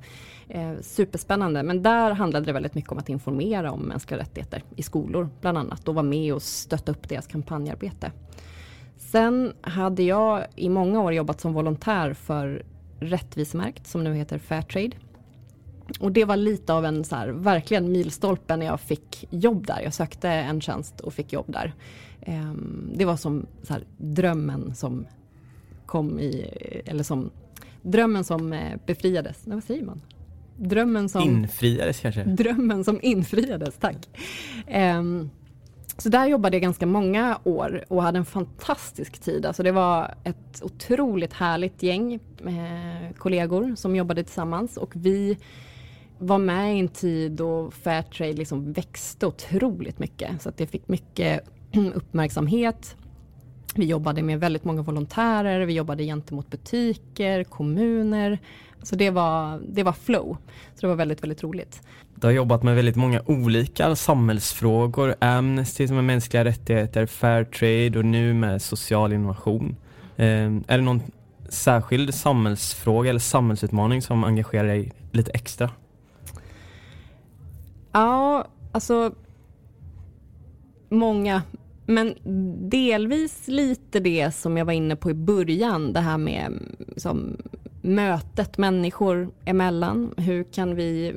Eh, 0.48 0.72
superspännande, 0.80 1.62
men 1.62 1.82
där 1.82 2.10
handlade 2.10 2.46
det 2.46 2.52
väldigt 2.52 2.74
mycket 2.74 2.92
om 2.92 2.98
att 2.98 3.08
informera 3.08 3.72
om 3.72 3.80
mänskliga 3.80 4.20
rättigheter 4.20 4.62
i 4.76 4.82
skolor 4.82 5.28
bland 5.40 5.58
annat 5.58 5.88
och 5.88 5.94
vara 5.94 6.02
med 6.02 6.34
och 6.34 6.42
stötta 6.42 6.92
upp 6.92 7.08
deras 7.08 7.26
kampanjarbete. 7.26 8.12
Sen 8.96 9.52
hade 9.60 10.02
jag 10.02 10.44
i 10.56 10.68
många 10.68 11.00
år 11.00 11.12
jobbat 11.12 11.40
som 11.40 11.52
volontär 11.52 12.14
för 12.14 12.62
Rättvisemärkt 13.02 13.86
som 13.86 14.04
nu 14.04 14.14
heter 14.14 14.38
Fairtrade. 14.38 14.96
Och 16.00 16.12
det 16.12 16.24
var 16.24 16.36
lite 16.36 16.72
av 16.72 16.84
en 16.84 17.04
så 17.04 17.16
här, 17.16 17.28
verkligen 17.28 17.92
milstolpe 17.92 18.56
när 18.56 18.66
jag 18.66 18.80
fick 18.80 19.26
jobb 19.30 19.66
där. 19.66 19.80
Jag 19.80 19.94
sökte 19.94 20.28
en 20.28 20.60
tjänst 20.60 21.00
och 21.00 21.14
fick 21.14 21.32
jobb 21.32 21.52
där. 21.52 21.74
Ehm, 22.20 22.90
det 22.94 23.04
var 23.04 23.16
som 23.16 23.46
så 23.62 23.72
här, 23.72 23.84
drömmen 23.98 24.74
som 24.74 25.06
kom 25.86 26.20
i, 26.20 26.50
eller 26.86 27.04
som 27.04 27.30
drömmen 27.82 28.24
som 28.24 28.52
eh, 28.52 28.78
befriades. 28.86 29.46
Nej, 29.46 29.54
vad 29.54 29.64
säger 29.64 29.84
man? 29.84 30.00
Drömmen 30.56 31.08
som 31.08 31.22
Infriades 31.22 32.00
kanske? 32.00 32.24
Drömmen 32.24 32.84
som 32.84 32.98
infriades, 33.02 33.74
tack. 33.80 34.08
Um, 34.98 35.30
så 36.02 36.08
där 36.08 36.26
jobbade 36.26 36.56
jag 36.56 36.62
ganska 36.62 36.86
många 36.86 37.38
år 37.44 37.84
och 37.88 38.02
hade 38.02 38.18
en 38.18 38.24
fantastisk 38.24 39.18
tid. 39.18 39.46
Alltså 39.46 39.62
det 39.62 39.72
var 39.72 40.14
ett 40.24 40.62
otroligt 40.62 41.32
härligt 41.32 41.82
gäng 41.82 42.18
med 42.42 43.18
kollegor 43.18 43.74
som 43.76 43.96
jobbade 43.96 44.24
tillsammans 44.24 44.76
och 44.76 44.90
vi 44.94 45.38
var 46.18 46.38
med 46.38 46.76
i 46.76 46.80
en 46.80 46.88
tid 46.88 47.32
då 47.32 47.70
Fairtrade 47.70 48.32
liksom 48.32 48.72
växte 48.72 49.26
otroligt 49.26 49.98
mycket. 49.98 50.42
Så 50.42 50.48
att 50.48 50.56
det 50.56 50.66
fick 50.66 50.88
mycket 50.88 51.40
uppmärksamhet. 51.94 52.96
Vi 53.74 53.86
jobbade 53.86 54.22
med 54.22 54.40
väldigt 54.40 54.64
många 54.64 54.82
volontärer, 54.82 55.66
vi 55.66 55.72
jobbade 55.72 56.04
gentemot 56.04 56.50
butiker, 56.50 57.44
kommuner. 57.44 58.38
Så 58.82 58.96
det 58.96 59.10
var, 59.10 59.60
det 59.68 59.82
var 59.82 59.92
flow. 59.92 60.36
Så 60.74 60.80
det 60.80 60.86
var 60.86 60.94
väldigt, 60.94 61.22
väldigt 61.22 61.42
roligt. 61.42 61.82
Du 62.22 62.28
har 62.28 62.32
jobbat 62.32 62.62
med 62.62 62.76
väldigt 62.76 62.96
många 62.96 63.22
olika 63.26 63.96
samhällsfrågor, 63.96 65.14
Amnesty 65.20 65.88
som 65.88 65.98
är 65.98 66.02
mänskliga 66.02 66.44
rättigheter, 66.44 67.06
Fairtrade 67.06 67.98
och 67.98 68.04
nu 68.04 68.34
med 68.34 68.62
social 68.62 69.12
innovation. 69.12 69.76
Eh, 70.16 70.26
är 70.66 70.76
det 70.76 70.80
någon 70.80 71.00
särskild 71.48 72.14
samhällsfråga 72.14 73.10
eller 73.10 73.20
samhällsutmaning 73.20 74.02
som 74.02 74.24
engagerar 74.24 74.64
dig 74.64 74.92
lite 75.12 75.30
extra? 75.30 75.70
Ja, 77.92 78.46
alltså 78.72 79.14
många. 80.88 81.42
Men 81.86 82.14
delvis 82.70 83.48
lite 83.48 84.00
det 84.00 84.34
som 84.34 84.56
jag 84.56 84.64
var 84.64 84.72
inne 84.72 84.96
på 84.96 85.10
i 85.10 85.14
början, 85.14 85.92
det 85.92 86.00
här 86.00 86.18
med 86.18 86.52
som 86.96 87.36
mötet 87.82 88.58
människor 88.58 89.30
emellan. 89.44 90.14
Hur 90.16 90.44
kan 90.44 90.74
vi 90.74 91.14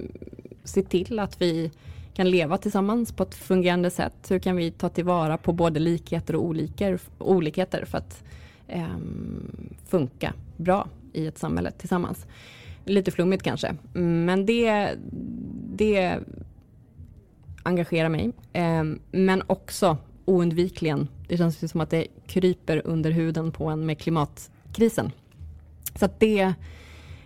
se 0.66 0.82
till 0.82 1.20
att 1.20 1.42
vi 1.42 1.72
kan 2.14 2.30
leva 2.30 2.58
tillsammans 2.58 3.12
på 3.12 3.24
ett 3.24 3.36
fungerande 3.36 3.90
sätt? 3.90 4.16
Hur 4.30 4.40
kan 4.40 4.56
vi 4.56 4.72
ta 4.72 4.90
tillvara 4.90 5.38
på 5.38 5.54
både 5.54 5.80
likheter 5.80 6.36
och 6.36 6.44
olikheter, 6.44 7.00
olikheter 7.18 7.86
för 7.86 7.98
att 7.98 8.24
eh, 8.68 8.98
funka 9.88 10.34
bra 10.58 10.88
i 11.14 11.28
ett 11.28 11.38
samhälle 11.38 11.72
tillsammans? 11.72 12.26
Lite 12.86 13.12
flummigt 13.12 13.44
kanske, 13.44 13.76
men 13.94 14.46
det, 14.46 14.96
det 15.76 16.20
engagerar 17.64 18.10
mig. 18.10 18.32
Eh, 18.54 18.84
men 19.12 19.44
också 19.48 19.98
oundvikligen, 20.26 21.08
det 21.28 21.38
känns 21.38 21.72
som 21.72 21.82
att 21.82 21.90
det 21.90 22.08
kryper 22.28 22.82
under 22.86 23.12
huden 23.12 23.52
på 23.52 23.66
en 23.66 23.86
med 23.86 24.00
klimatkrisen. 24.00 25.12
Så 25.96 26.06
att 26.06 26.20
det 26.20 26.54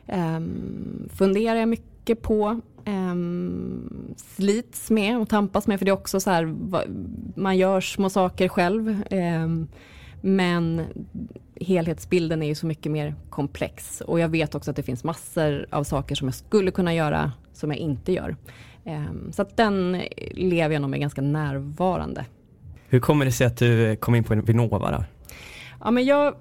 eh, 0.08 0.40
funderar 1.10 1.56
jag 1.56 1.70
mycket 1.70 2.22
på. 2.22 2.62
Um, 2.86 4.16
slits 4.18 4.90
med 4.90 5.20
och 5.20 5.30
tampas 5.30 5.68
med 5.68 5.80
för 5.80 5.86
det 5.86 5.92
är 5.92 5.94
också 5.94 6.20
så 6.20 6.30
här, 6.30 6.56
man 7.40 7.58
gör 7.58 7.82
små 7.82 8.10
saker 8.10 8.48
själv. 8.48 9.04
Um, 9.12 9.68
men 10.22 10.86
helhetsbilden 11.62 12.44
är 12.44 12.48
ju 12.48 12.56
så 12.56 12.66
mycket 12.66 12.92
mer 12.92 13.16
komplex 13.30 14.02
och 14.02 14.20
jag 14.20 14.30
vet 14.30 14.56
också 14.56 14.72
att 14.72 14.78
det 14.78 14.84
finns 14.84 15.04
massor 15.04 15.66
av 15.70 15.84
saker 15.84 16.16
som 16.16 16.28
jag 16.28 16.36
skulle 16.36 16.72
kunna 16.72 16.94
göra 16.94 17.32
som 17.54 17.72
jag 17.72 17.80
inte 17.80 18.12
gör. 18.12 18.36
Um, 18.86 19.32
så 19.32 19.42
att 19.42 19.58
den 19.58 20.02
lever 20.32 20.74
jag 20.74 20.82
nog 20.82 20.92
med 20.92 21.00
ganska 21.00 21.22
närvarande. 21.22 22.26
Hur 22.88 23.00
kommer 23.00 23.26
det 23.26 23.32
sig 23.32 23.48
att 23.48 23.58
du 23.58 23.96
kom 23.96 24.16
in 24.16 24.24
på 24.24 24.36
Vinnova? 24.36 24.92
Då? 24.92 25.04
Ja, 25.80 25.92
men 25.92 26.06
jag 26.06 26.36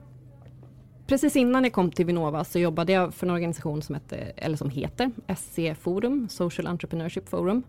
precis 1.08 1.36
innan 1.36 1.64
jag 1.64 1.72
kom 1.72 1.90
till 1.90 2.06
Vinnova 2.06 2.44
så 2.44 2.58
jobbade 2.58 2.92
jag 2.92 3.14
för 3.14 3.26
en 3.26 3.30
organisation 3.30 3.82
som, 3.82 3.94
hette, 3.94 4.16
eller 4.16 4.56
som 4.56 4.70
heter 4.70 5.10
SC 5.36 5.58
Forum, 5.80 6.28
Social 6.28 6.66
Entrepreneurship 6.66 7.28
Forum. 7.28 7.62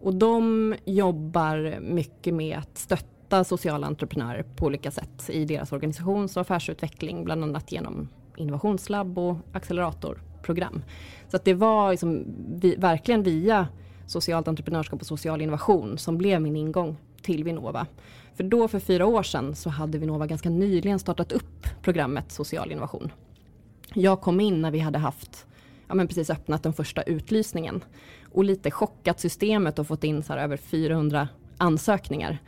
Och 0.00 0.14
de 0.14 0.74
jobbar 0.84 1.80
mycket 1.80 2.34
med 2.34 2.58
att 2.58 2.78
stötta 2.78 3.44
sociala 3.44 3.86
entreprenörer 3.86 4.42
på 4.42 4.66
olika 4.66 4.90
sätt 4.90 5.30
i 5.30 5.44
deras 5.44 5.72
organisations 5.72 6.36
och 6.36 6.40
affärsutveckling, 6.40 7.24
bland 7.24 7.44
annat 7.44 7.72
genom 7.72 8.08
innovationslabb 8.36 9.18
och 9.18 9.36
acceleratorprogram. 9.52 10.82
Så 11.28 11.36
att 11.36 11.44
det 11.44 11.54
var 11.54 11.90
liksom 11.90 12.24
vi, 12.48 12.76
verkligen 12.76 13.22
via 13.22 13.68
socialt 14.06 14.48
entreprenörskap 14.48 15.00
och 15.00 15.06
social 15.06 15.42
innovation 15.42 15.98
som 15.98 16.18
blev 16.18 16.42
min 16.42 16.56
ingång 16.56 16.96
till 17.26 17.44
Vinnova. 17.44 17.86
För 18.34 18.44
då 18.44 18.68
för 18.68 18.78
fyra 18.78 19.06
år 19.06 19.22
sedan 19.22 19.54
så 19.54 19.70
hade 19.70 19.98
Vinnova 19.98 20.26
ganska 20.26 20.50
nyligen 20.50 20.98
startat 20.98 21.32
upp 21.32 21.66
programmet 21.82 22.32
social 22.32 22.72
innovation. 22.72 23.12
Jag 23.94 24.20
kom 24.20 24.40
in 24.40 24.62
när 24.62 24.70
vi 24.70 24.78
hade 24.78 24.98
haft 24.98 25.46
ja, 25.88 25.94
men 25.94 26.08
precis 26.08 26.30
öppnat 26.30 26.62
den 26.62 26.72
första 26.72 27.02
utlysningen 27.02 27.84
och 28.32 28.44
lite 28.44 28.70
chockat 28.70 29.20
systemet 29.20 29.78
och 29.78 29.86
fått 29.86 30.04
in 30.04 30.22
så 30.22 30.32
över 30.32 30.56
400 30.56 31.28
ansökningar. 31.58 32.38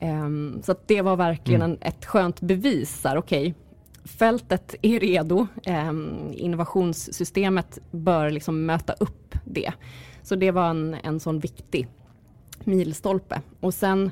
Um, 0.00 0.62
så 0.62 0.74
det 0.86 1.02
var 1.02 1.16
verkligen 1.16 1.62
mm. 1.62 1.78
en, 1.80 1.88
ett 1.88 2.04
skönt 2.04 2.40
bevis. 2.40 3.02
Okej, 3.04 3.18
okay, 3.18 3.54
fältet 4.04 4.74
är 4.82 5.00
redo. 5.00 5.46
Um, 5.66 6.32
innovationssystemet 6.32 7.78
bör 7.90 8.30
liksom 8.30 8.66
möta 8.66 8.92
upp 8.92 9.34
det. 9.44 9.72
Så 10.22 10.34
det 10.34 10.50
var 10.50 10.70
en, 10.70 10.96
en 11.02 11.20
sån 11.20 11.40
viktig 11.40 11.88
milstolpe. 12.66 13.40
Och 13.60 13.74
sen 13.74 14.10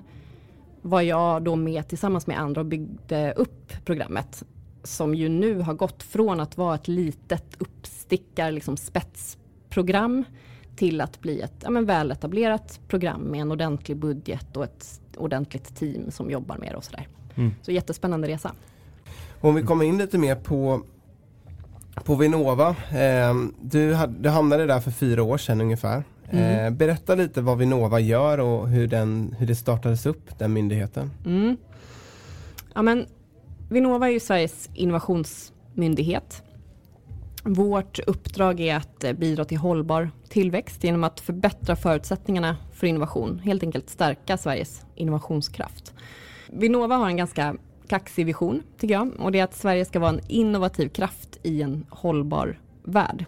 var 0.83 1.01
jag 1.01 1.43
då 1.43 1.57
med 1.57 1.89
tillsammans 1.89 2.27
med 2.27 2.41
andra 2.41 2.61
och 2.61 2.67
byggde 2.67 3.33
upp 3.33 3.73
programmet 3.85 4.45
som 4.83 5.15
ju 5.15 5.29
nu 5.29 5.61
har 5.61 5.75
gått 5.75 6.03
från 6.03 6.41
att 6.41 6.57
vara 6.59 6.75
ett 6.75 6.89
litet 6.89 7.57
uppstickar 7.59 8.51
liksom 8.51 8.77
spetsprogram 8.77 10.25
till 10.77 11.01
att 11.01 11.21
bli 11.21 11.41
ett 11.41 11.55
ja, 11.61 11.71
men 11.71 11.87
väletablerat 11.87 12.81
program 12.89 13.21
med 13.21 13.41
en 13.41 13.53
ordentlig 13.53 13.97
budget 13.97 14.57
och 14.57 14.65
ett 14.65 15.01
ordentligt 15.17 15.77
team 15.77 16.11
som 16.11 16.31
jobbar 16.31 16.57
med 16.57 16.73
det 16.73 16.77
och 16.77 16.85
sådär. 16.85 17.09
Mm. 17.35 17.55
Så 17.63 17.73
jättespännande 17.73 18.29
resa. 18.29 18.53
Om 19.41 19.55
vi 19.55 19.63
kommer 19.63 19.85
in 19.85 19.99
lite 19.99 20.19
mer 20.19 20.35
på 20.35 20.83
på 22.05 22.15
Vinnova. 22.15 22.69
Eh, 22.91 23.35
du, 23.61 23.97
du 24.19 24.29
hamnade 24.29 24.67
där 24.67 24.81
för 24.81 24.91
fyra 24.91 25.23
år 25.23 25.39
sedan 25.39 25.61
ungefär. 25.61 26.05
Mm. 26.39 26.67
Eh, 26.67 26.71
berätta 26.71 27.15
lite 27.15 27.41
vad 27.41 27.59
Vinnova 27.59 28.01
gör 28.01 28.39
och 28.41 28.69
hur, 28.69 28.87
den, 28.87 29.35
hur 29.39 29.47
det 29.47 29.55
startades 29.55 30.07
upp, 30.07 30.39
den 30.39 30.53
myndigheten. 30.53 31.11
Mm. 31.27 31.57
Ja, 32.75 32.83
men, 32.83 33.07
Vinnova 33.69 34.07
är 34.09 34.13
ju 34.13 34.21
Sveriges 34.21 34.71
innovationsmyndighet. 34.75 36.43
Vårt 37.45 37.99
uppdrag 37.99 38.61
är 38.61 38.77
att 38.77 39.05
eh, 39.05 39.13
bidra 39.13 39.45
till 39.45 39.59
hållbar 39.59 40.11
tillväxt 40.29 40.85
genom 40.85 41.05
att 41.05 41.21
förbättra 41.21 41.77
förutsättningarna 41.77 42.57
för 42.73 42.87
innovation. 42.87 43.39
Helt 43.39 43.63
enkelt 43.63 43.91
stärka 43.91 44.37
Sveriges 44.37 44.83
innovationskraft. 44.95 45.95
Vinnova 46.51 46.97
har 46.97 47.07
en 47.07 47.17
ganska 47.17 47.57
kaxig 47.89 48.27
vision 48.27 48.63
tycker 48.79 48.95
jag 48.95 49.13
och 49.19 49.33
det 49.33 49.39
är 49.39 49.45
att 49.45 49.55
Sverige 49.55 49.85
ska 49.85 50.01
vara 50.01 50.11
en 50.11 50.21
innovativ 50.29 50.89
kraft 50.89 51.39
i 51.43 51.63
en 51.63 51.87
hållbar 51.91 52.59
värld. 52.83 53.25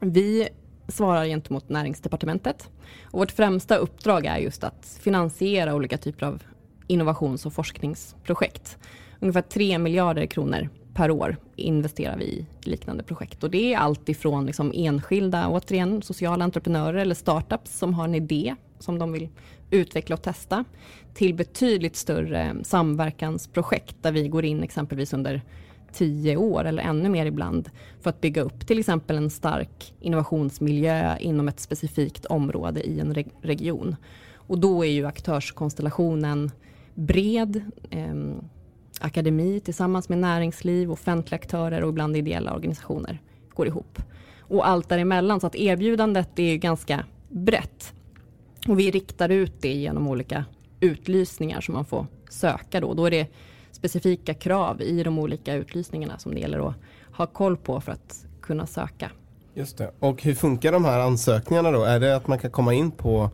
Vi 0.00 0.48
svarar 0.88 1.24
gentemot 1.24 1.68
näringsdepartementet. 1.68 2.70
Och 3.04 3.18
vårt 3.18 3.32
främsta 3.32 3.76
uppdrag 3.76 4.26
är 4.26 4.36
just 4.36 4.64
att 4.64 4.98
finansiera 5.00 5.74
olika 5.74 5.98
typer 5.98 6.26
av 6.26 6.42
innovations 6.86 7.46
och 7.46 7.52
forskningsprojekt. 7.52 8.78
Ungefär 9.20 9.42
3 9.42 9.78
miljarder 9.78 10.26
kronor 10.26 10.68
per 10.94 11.10
år 11.10 11.36
investerar 11.56 12.16
vi 12.16 12.24
i 12.24 12.46
liknande 12.60 13.02
projekt. 13.02 13.44
Och 13.44 13.50
det 13.50 13.74
är 13.74 13.78
allt 13.78 14.08
ifrån 14.08 14.46
liksom 14.46 14.72
enskilda, 14.74 15.48
återigen, 15.48 16.02
sociala 16.02 16.44
entreprenörer 16.44 16.98
eller 16.98 17.14
startups 17.14 17.78
som 17.78 17.94
har 17.94 18.04
en 18.04 18.14
idé 18.14 18.54
som 18.78 18.98
de 18.98 19.12
vill 19.12 19.28
utveckla 19.70 20.14
och 20.14 20.22
testa 20.22 20.64
till 21.14 21.34
betydligt 21.34 21.96
större 21.96 22.56
samverkansprojekt 22.62 23.96
där 24.02 24.12
vi 24.12 24.28
går 24.28 24.44
in 24.44 24.62
exempelvis 24.62 25.12
under 25.12 25.42
tio 25.96 26.36
år 26.36 26.64
eller 26.64 26.82
ännu 26.82 27.08
mer 27.08 27.26
ibland 27.26 27.70
för 28.00 28.10
att 28.10 28.20
bygga 28.20 28.42
upp 28.42 28.66
till 28.66 28.78
exempel 28.78 29.16
en 29.16 29.30
stark 29.30 29.94
innovationsmiljö 30.00 31.16
inom 31.18 31.48
ett 31.48 31.60
specifikt 31.60 32.26
område 32.26 32.88
i 32.88 33.00
en 33.00 33.14
reg 33.14 33.28
region. 33.42 33.96
Och 34.34 34.58
då 34.58 34.84
är 34.84 34.90
ju 34.90 35.06
aktörskonstellationen 35.06 36.50
bred. 36.94 37.62
Eh, 37.90 38.14
akademi 39.00 39.60
tillsammans 39.60 40.08
med 40.08 40.18
näringsliv, 40.18 40.92
offentliga 40.92 41.36
aktörer 41.38 41.82
och 41.82 41.88
ibland 41.88 42.16
ideella 42.16 42.54
organisationer 42.54 43.22
går 43.54 43.66
ihop. 43.66 43.98
Och 44.40 44.68
allt 44.68 44.88
däremellan 44.88 45.40
så 45.40 45.46
att 45.46 45.56
erbjudandet 45.56 46.38
är 46.38 46.56
ganska 46.56 47.04
brett. 47.28 47.92
Och 48.68 48.78
vi 48.78 48.90
riktar 48.90 49.28
ut 49.28 49.52
det 49.60 49.72
genom 49.72 50.08
olika 50.08 50.44
utlysningar 50.80 51.60
som 51.60 51.74
man 51.74 51.84
får 51.84 52.06
söka 52.30 52.80
då. 52.80 52.94
Då 52.94 53.06
är 53.06 53.10
det 53.10 53.28
specifika 53.76 54.34
krav 54.34 54.82
i 54.82 55.02
de 55.02 55.18
olika 55.18 55.54
utlysningarna 55.54 56.18
som 56.18 56.34
det 56.34 56.40
gäller 56.40 56.68
att 56.68 56.74
ha 57.12 57.26
koll 57.26 57.56
på 57.56 57.80
för 57.80 57.92
att 57.92 58.26
kunna 58.40 58.66
söka. 58.66 59.10
Just 59.54 59.78
det. 59.78 59.90
Och 59.98 60.22
hur 60.22 60.34
funkar 60.34 60.72
de 60.72 60.84
här 60.84 61.00
ansökningarna 61.00 61.70
då? 61.70 61.84
Är 61.84 62.00
det 62.00 62.16
att 62.16 62.26
man 62.26 62.38
kan 62.38 62.50
komma 62.50 62.74
in 62.74 62.90
på 62.90 63.30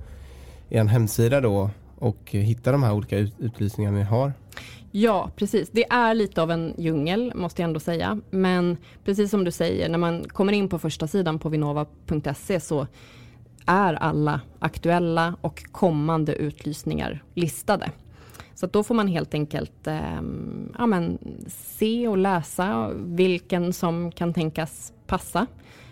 en 0.68 0.88
hemsida 0.88 1.40
då 1.40 1.70
och 1.98 2.30
hitta 2.30 2.72
de 2.72 2.82
här 2.82 2.92
olika 2.92 3.18
ut 3.18 3.34
utlysningarna 3.38 3.98
ni 3.98 4.04
har? 4.04 4.32
Ja, 4.90 5.30
precis. 5.36 5.70
Det 5.72 5.84
är 5.92 6.14
lite 6.14 6.42
av 6.42 6.50
en 6.50 6.74
djungel, 6.78 7.32
måste 7.34 7.62
jag 7.62 7.68
ändå 7.68 7.80
säga. 7.80 8.20
Men 8.30 8.76
precis 9.04 9.30
som 9.30 9.44
du 9.44 9.50
säger, 9.50 9.88
när 9.88 9.98
man 9.98 10.24
kommer 10.28 10.52
in 10.52 10.68
på 10.68 10.78
första 10.78 11.06
sidan 11.06 11.38
på 11.38 11.48
vinnova.se 11.48 12.60
så 12.60 12.86
är 13.66 13.94
alla 13.94 14.40
aktuella 14.58 15.36
och 15.40 15.64
kommande 15.72 16.34
utlysningar 16.34 17.22
listade. 17.34 17.90
Så 18.62 18.66
då 18.66 18.82
får 18.82 18.94
man 18.94 19.08
helt 19.08 19.34
enkelt 19.34 19.86
eh, 19.86 20.22
ja, 20.78 20.86
men, 20.86 21.18
se 21.48 22.08
och 22.08 22.16
läsa 22.16 22.90
vilken 22.94 23.72
som 23.72 24.12
kan 24.12 24.34
tänkas 24.34 24.92
passa. 25.06 25.46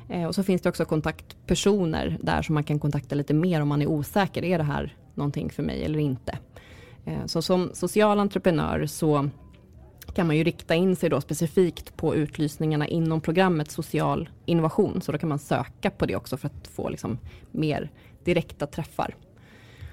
Eh, 0.08 0.24
och 0.24 0.34
så 0.34 0.42
finns 0.42 0.62
det 0.62 0.68
också 0.68 0.84
kontaktpersoner 0.84 2.18
där 2.22 2.42
som 2.42 2.54
man 2.54 2.64
kan 2.64 2.78
kontakta 2.78 3.14
lite 3.14 3.34
mer 3.34 3.60
om 3.60 3.68
man 3.68 3.82
är 3.82 3.86
osäker. 3.86 4.44
Är 4.44 4.58
det 4.58 4.64
här 4.64 4.96
någonting 5.14 5.50
för 5.50 5.62
mig 5.62 5.84
eller 5.84 5.98
inte? 5.98 6.38
Eh, 7.04 7.26
så 7.26 7.42
som 7.42 7.70
social 7.72 8.20
entreprenör 8.20 8.86
så 8.86 9.28
kan 10.14 10.26
man 10.26 10.36
ju 10.36 10.44
rikta 10.44 10.74
in 10.74 10.96
sig 10.96 11.10
då 11.10 11.20
specifikt 11.20 11.96
på 11.96 12.14
utlysningarna 12.14 12.86
inom 12.86 13.20
programmet 13.20 13.70
social 13.70 14.28
innovation. 14.46 15.00
Så 15.00 15.12
då 15.12 15.18
kan 15.18 15.28
man 15.28 15.38
söka 15.38 15.90
på 15.90 16.06
det 16.06 16.16
också 16.16 16.36
för 16.36 16.46
att 16.46 16.68
få 16.68 16.88
liksom 16.88 17.18
mer 17.50 17.90
direkta 18.24 18.66
träffar. 18.66 19.14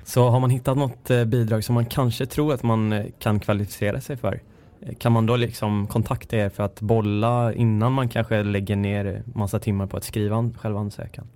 Så 0.07 0.29
har 0.29 0.39
man 0.39 0.49
hittat 0.49 0.77
något 0.77 1.09
eh, 1.09 1.25
bidrag 1.25 1.63
som 1.63 1.75
man 1.75 1.85
kanske 1.85 2.25
tror 2.25 2.53
att 2.53 2.63
man 2.63 2.93
eh, 2.93 3.05
kan 3.19 3.39
kvalificera 3.39 4.01
sig 4.01 4.17
för, 4.17 4.41
eh, 4.81 4.95
kan 4.95 5.11
man 5.11 5.25
då 5.25 5.35
liksom 5.35 5.87
kontakta 5.87 6.37
er 6.37 6.49
för 6.49 6.63
att 6.63 6.81
bolla 6.81 7.53
innan 7.53 7.93
man 7.93 8.09
kanske 8.09 8.43
lägger 8.43 8.75
ner 8.75 9.23
massa 9.35 9.59
timmar 9.59 9.87
på 9.87 9.97
att 9.97 10.03
skriva 10.03 10.51
själva 10.57 10.79
ansökan? 10.79 11.27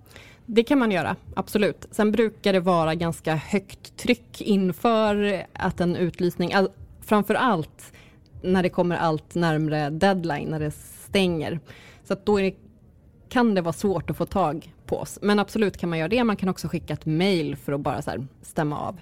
Det 0.46 0.62
kan 0.64 0.78
man 0.78 0.90
göra, 0.90 1.16
absolut. 1.36 1.86
Sen 1.90 2.12
brukar 2.12 2.52
det 2.52 2.60
vara 2.60 2.94
ganska 2.94 3.34
högt 3.34 3.96
tryck 3.96 4.40
inför 4.40 5.42
att 5.52 5.80
en 5.80 5.96
utlysning, 5.96 6.52
all, 6.52 6.68
framför 7.00 7.34
allt 7.34 7.92
när 8.42 8.62
det 8.62 8.68
kommer 8.68 8.96
allt 8.96 9.34
närmre 9.34 9.90
deadline, 9.90 10.48
när 10.48 10.60
det 10.60 10.70
stänger. 11.08 11.60
Så 12.04 12.12
att 12.12 12.26
då 12.26 12.38
det, 12.38 12.54
kan 13.28 13.54
det 13.54 13.60
vara 13.60 13.72
svårt 13.72 14.10
att 14.10 14.16
få 14.16 14.26
tag 14.26 14.72
på 14.92 14.98
oss. 14.98 15.18
Men 15.22 15.38
absolut 15.38 15.76
kan 15.76 15.90
man 15.90 15.98
göra 15.98 16.08
det. 16.08 16.24
Man 16.24 16.36
kan 16.36 16.48
också 16.48 16.68
skicka 16.68 16.92
ett 16.94 17.06
mail 17.06 17.56
för 17.56 17.72
att 17.72 17.80
bara 17.80 18.02
så 18.02 18.26
stämma 18.42 18.78
av. 18.78 19.00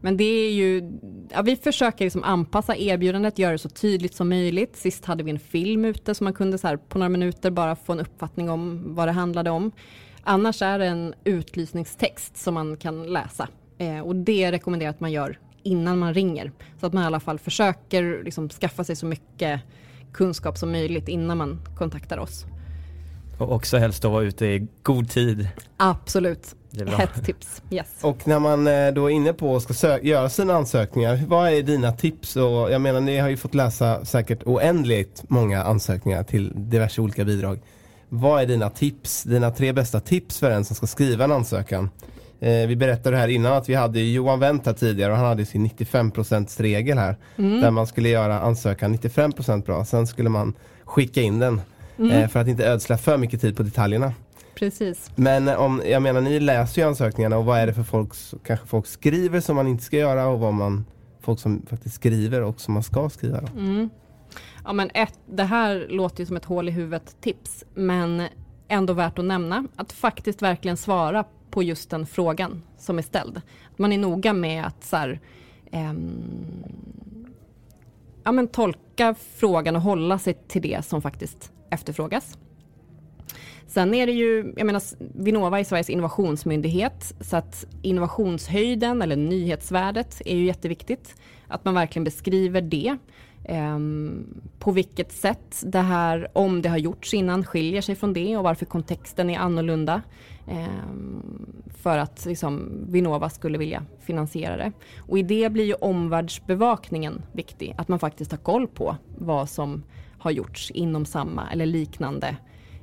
Men 0.00 0.16
det 0.16 0.24
är 0.24 0.52
ju, 0.52 0.92
ja, 1.30 1.42
vi 1.42 1.56
försöker 1.56 2.04
liksom 2.04 2.24
anpassa 2.24 2.76
erbjudandet, 2.76 3.38
göra 3.38 3.52
det 3.52 3.58
så 3.58 3.68
tydligt 3.68 4.14
som 4.14 4.28
möjligt. 4.28 4.76
Sist 4.76 5.04
hade 5.04 5.24
vi 5.24 5.30
en 5.30 5.38
film 5.38 5.84
ute 5.84 6.14
så 6.14 6.24
man 6.24 6.32
kunde 6.32 6.58
så 6.58 6.66
här 6.66 6.76
på 6.76 6.98
några 6.98 7.08
minuter 7.08 7.50
bara 7.50 7.76
få 7.76 7.92
en 7.92 8.00
uppfattning 8.00 8.50
om 8.50 8.94
vad 8.94 9.08
det 9.08 9.12
handlade 9.12 9.50
om. 9.50 9.72
Annars 10.22 10.62
är 10.62 10.78
det 10.78 10.86
en 10.86 11.14
utlysningstext 11.24 12.36
som 12.36 12.54
man 12.54 12.76
kan 12.76 13.12
läsa 13.12 13.48
eh, 13.78 14.00
och 14.00 14.16
det 14.16 14.52
rekommenderar 14.52 14.90
att 14.90 15.00
man 15.00 15.12
gör 15.12 15.38
innan 15.62 15.98
man 15.98 16.14
ringer. 16.14 16.52
Så 16.80 16.86
att 16.86 16.92
man 16.92 17.02
i 17.02 17.06
alla 17.06 17.20
fall 17.20 17.38
försöker 17.38 18.24
liksom 18.24 18.48
skaffa 18.48 18.84
sig 18.84 18.96
så 18.96 19.06
mycket 19.06 19.60
kunskap 20.12 20.58
som 20.58 20.72
möjligt 20.72 21.08
innan 21.08 21.38
man 21.38 21.60
kontaktar 21.78 22.18
oss. 22.18 22.46
Och 23.40 23.52
också 23.52 23.78
helst 23.78 24.04
att 24.04 24.10
vara 24.10 24.22
ute 24.24 24.46
i 24.46 24.66
god 24.82 25.10
tid. 25.10 25.48
Absolut. 25.76 26.54
Ett 26.98 27.24
tips. 27.24 27.62
Yes. 27.70 27.86
Och 28.00 28.28
när 28.28 28.38
man 28.38 28.66
eh, 28.66 28.92
då 28.92 29.10
är 29.10 29.14
inne 29.14 29.32
på 29.32 29.56
att 29.56 29.76
ska 29.76 29.98
göra 30.00 30.28
sina 30.28 30.54
ansökningar, 30.54 31.20
vad 31.28 31.52
är 31.52 31.62
dina 31.62 31.92
tips? 31.92 32.36
Och 32.36 32.72
jag 32.72 32.80
menar, 32.80 33.00
ni 33.00 33.18
har 33.18 33.28
ju 33.28 33.36
fått 33.36 33.54
läsa 33.54 34.04
säkert 34.04 34.42
oändligt 34.46 35.22
många 35.28 35.62
ansökningar 35.62 36.22
till 36.22 36.52
diverse 36.54 37.00
olika 37.00 37.24
bidrag. 37.24 37.60
Vad 38.08 38.42
är 38.42 38.46
dina 38.46 38.70
tips, 38.70 39.22
dina 39.22 39.50
tre 39.50 39.72
bästa 39.72 40.00
tips 40.00 40.38
för 40.38 40.50
en 40.50 40.64
som 40.64 40.76
ska 40.76 40.86
skriva 40.86 41.24
en 41.24 41.32
ansökan? 41.32 41.90
Eh, 42.40 42.66
vi 42.66 42.76
berättade 42.76 43.16
här 43.16 43.28
innan 43.28 43.52
att 43.52 43.68
vi 43.68 43.74
hade 43.74 44.00
Johan 44.00 44.40
Wendt 44.40 44.66
här 44.66 44.72
tidigare 44.72 45.12
och 45.12 45.18
han 45.18 45.26
hade 45.26 45.46
sin 45.46 45.66
95% 45.68 46.62
regel 46.62 46.98
här. 46.98 47.16
Mm. 47.36 47.60
Där 47.60 47.70
man 47.70 47.86
skulle 47.86 48.08
göra 48.08 48.40
ansökan 48.40 48.94
95% 48.94 49.64
bra, 49.64 49.84
sen 49.84 50.06
skulle 50.06 50.28
man 50.28 50.54
skicka 50.84 51.22
in 51.22 51.38
den. 51.38 51.60
Mm. 52.00 52.12
Eh, 52.12 52.28
för 52.28 52.40
att 52.40 52.48
inte 52.48 52.66
ödsla 52.66 52.98
för 52.98 53.16
mycket 53.16 53.40
tid 53.40 53.56
på 53.56 53.62
detaljerna. 53.62 54.12
Precis. 54.54 55.10
Men 55.14 55.48
eh, 55.48 55.60
om, 55.60 55.82
jag 55.86 56.02
menar 56.02 56.20
ni 56.20 56.40
läser 56.40 56.82
ju 56.82 56.88
ansökningarna 56.88 57.38
och 57.38 57.44
vad 57.44 57.58
är 57.58 57.66
det 57.66 57.74
för 57.74 57.82
folk, 57.82 58.12
kanske 58.44 58.66
folk 58.66 58.86
skriver 58.86 59.40
som 59.40 59.56
man 59.56 59.66
inte 59.66 59.84
ska 59.84 59.96
göra 59.96 60.26
och 60.26 60.40
vad 60.40 60.54
man, 60.54 60.86
folk 61.20 61.40
som 61.40 61.66
faktiskt 61.66 61.94
skriver 61.94 62.42
och 62.42 62.60
som 62.60 62.74
man 62.74 62.82
ska 62.82 63.10
skriva. 63.10 63.38
Mm. 63.38 63.90
Ja, 64.64 64.72
men 64.72 64.90
ett, 64.94 65.18
det 65.26 65.44
här 65.44 65.86
låter 65.90 66.20
ju 66.20 66.26
som 66.26 66.36
ett 66.36 66.44
hål 66.44 66.68
i 66.68 66.72
huvudet 66.72 67.16
tips, 67.20 67.64
men 67.74 68.22
ändå 68.68 68.92
värt 68.92 69.18
att 69.18 69.24
nämna 69.24 69.66
att 69.76 69.92
faktiskt 69.92 70.42
verkligen 70.42 70.76
svara 70.76 71.24
på 71.50 71.62
just 71.62 71.90
den 71.90 72.06
frågan 72.06 72.62
som 72.78 72.98
är 72.98 73.02
ställd. 73.02 73.40
Man 73.76 73.92
är 73.92 73.98
noga 73.98 74.32
med 74.32 74.64
att 74.64 74.84
så 74.84 74.96
här, 74.96 75.20
ehm, 75.70 76.64
ja, 78.24 78.32
men 78.32 78.48
tolka 78.48 79.14
frågan 79.36 79.76
och 79.76 79.82
hålla 79.82 80.18
sig 80.18 80.34
till 80.48 80.62
det 80.62 80.84
som 80.84 81.02
faktiskt 81.02 81.52
efterfrågas. 81.70 82.38
Sen 83.70 83.94
är 83.94 84.06
det 84.06 84.12
ju, 84.12 84.52
jag 84.56 84.66
menar 84.66 84.82
Vinnova 84.98 85.60
är 85.60 85.64
Sveriges 85.64 85.90
innovationsmyndighet 85.90 87.14
så 87.20 87.36
att 87.36 87.66
innovationshöjden 87.82 89.02
eller 89.02 89.16
nyhetsvärdet 89.16 90.22
är 90.24 90.36
ju 90.36 90.44
jätteviktigt. 90.44 91.14
Att 91.48 91.64
man 91.64 91.74
verkligen 91.74 92.04
beskriver 92.04 92.60
det. 92.60 92.96
Um, 93.48 94.40
på 94.58 94.72
vilket 94.72 95.12
sätt 95.12 95.62
det 95.66 95.78
här, 95.78 96.28
om 96.32 96.62
det 96.62 96.68
har 96.68 96.76
gjorts 96.76 97.14
innan, 97.14 97.44
skiljer 97.44 97.82
sig 97.82 97.94
från 97.94 98.12
det 98.12 98.36
och 98.36 98.44
varför 98.44 98.66
kontexten 98.66 99.30
är 99.30 99.38
annorlunda. 99.38 100.02
Um, 100.48 101.62
för 101.82 101.98
att 101.98 102.24
liksom, 102.26 102.70
Vinnova 102.88 103.30
skulle 103.30 103.58
vilja 103.58 103.82
finansiera 104.00 104.56
det. 104.56 104.72
Och 104.98 105.18
i 105.18 105.22
det 105.22 105.52
blir 105.52 105.64
ju 105.64 105.74
omvärldsbevakningen 105.74 107.22
viktig. 107.32 107.74
Att 107.78 107.88
man 107.88 107.98
faktiskt 107.98 108.30
har 108.30 108.38
koll 108.38 108.66
på 108.66 108.96
vad 109.18 109.48
som 109.48 109.82
har 110.20 110.30
gjorts 110.30 110.70
inom 110.70 111.04
samma 111.04 111.50
eller 111.50 111.66
liknande 111.66 112.36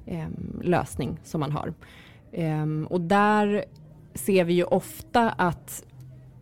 eh, 0.05 0.27
lösning 0.61 1.19
som 1.23 1.39
man 1.39 1.51
har. 1.51 1.73
Ehm, 2.31 2.87
och 2.89 3.01
där 3.01 3.65
ser 4.13 4.43
vi 4.43 4.53
ju 4.53 4.63
ofta 4.63 5.29
att 5.29 5.83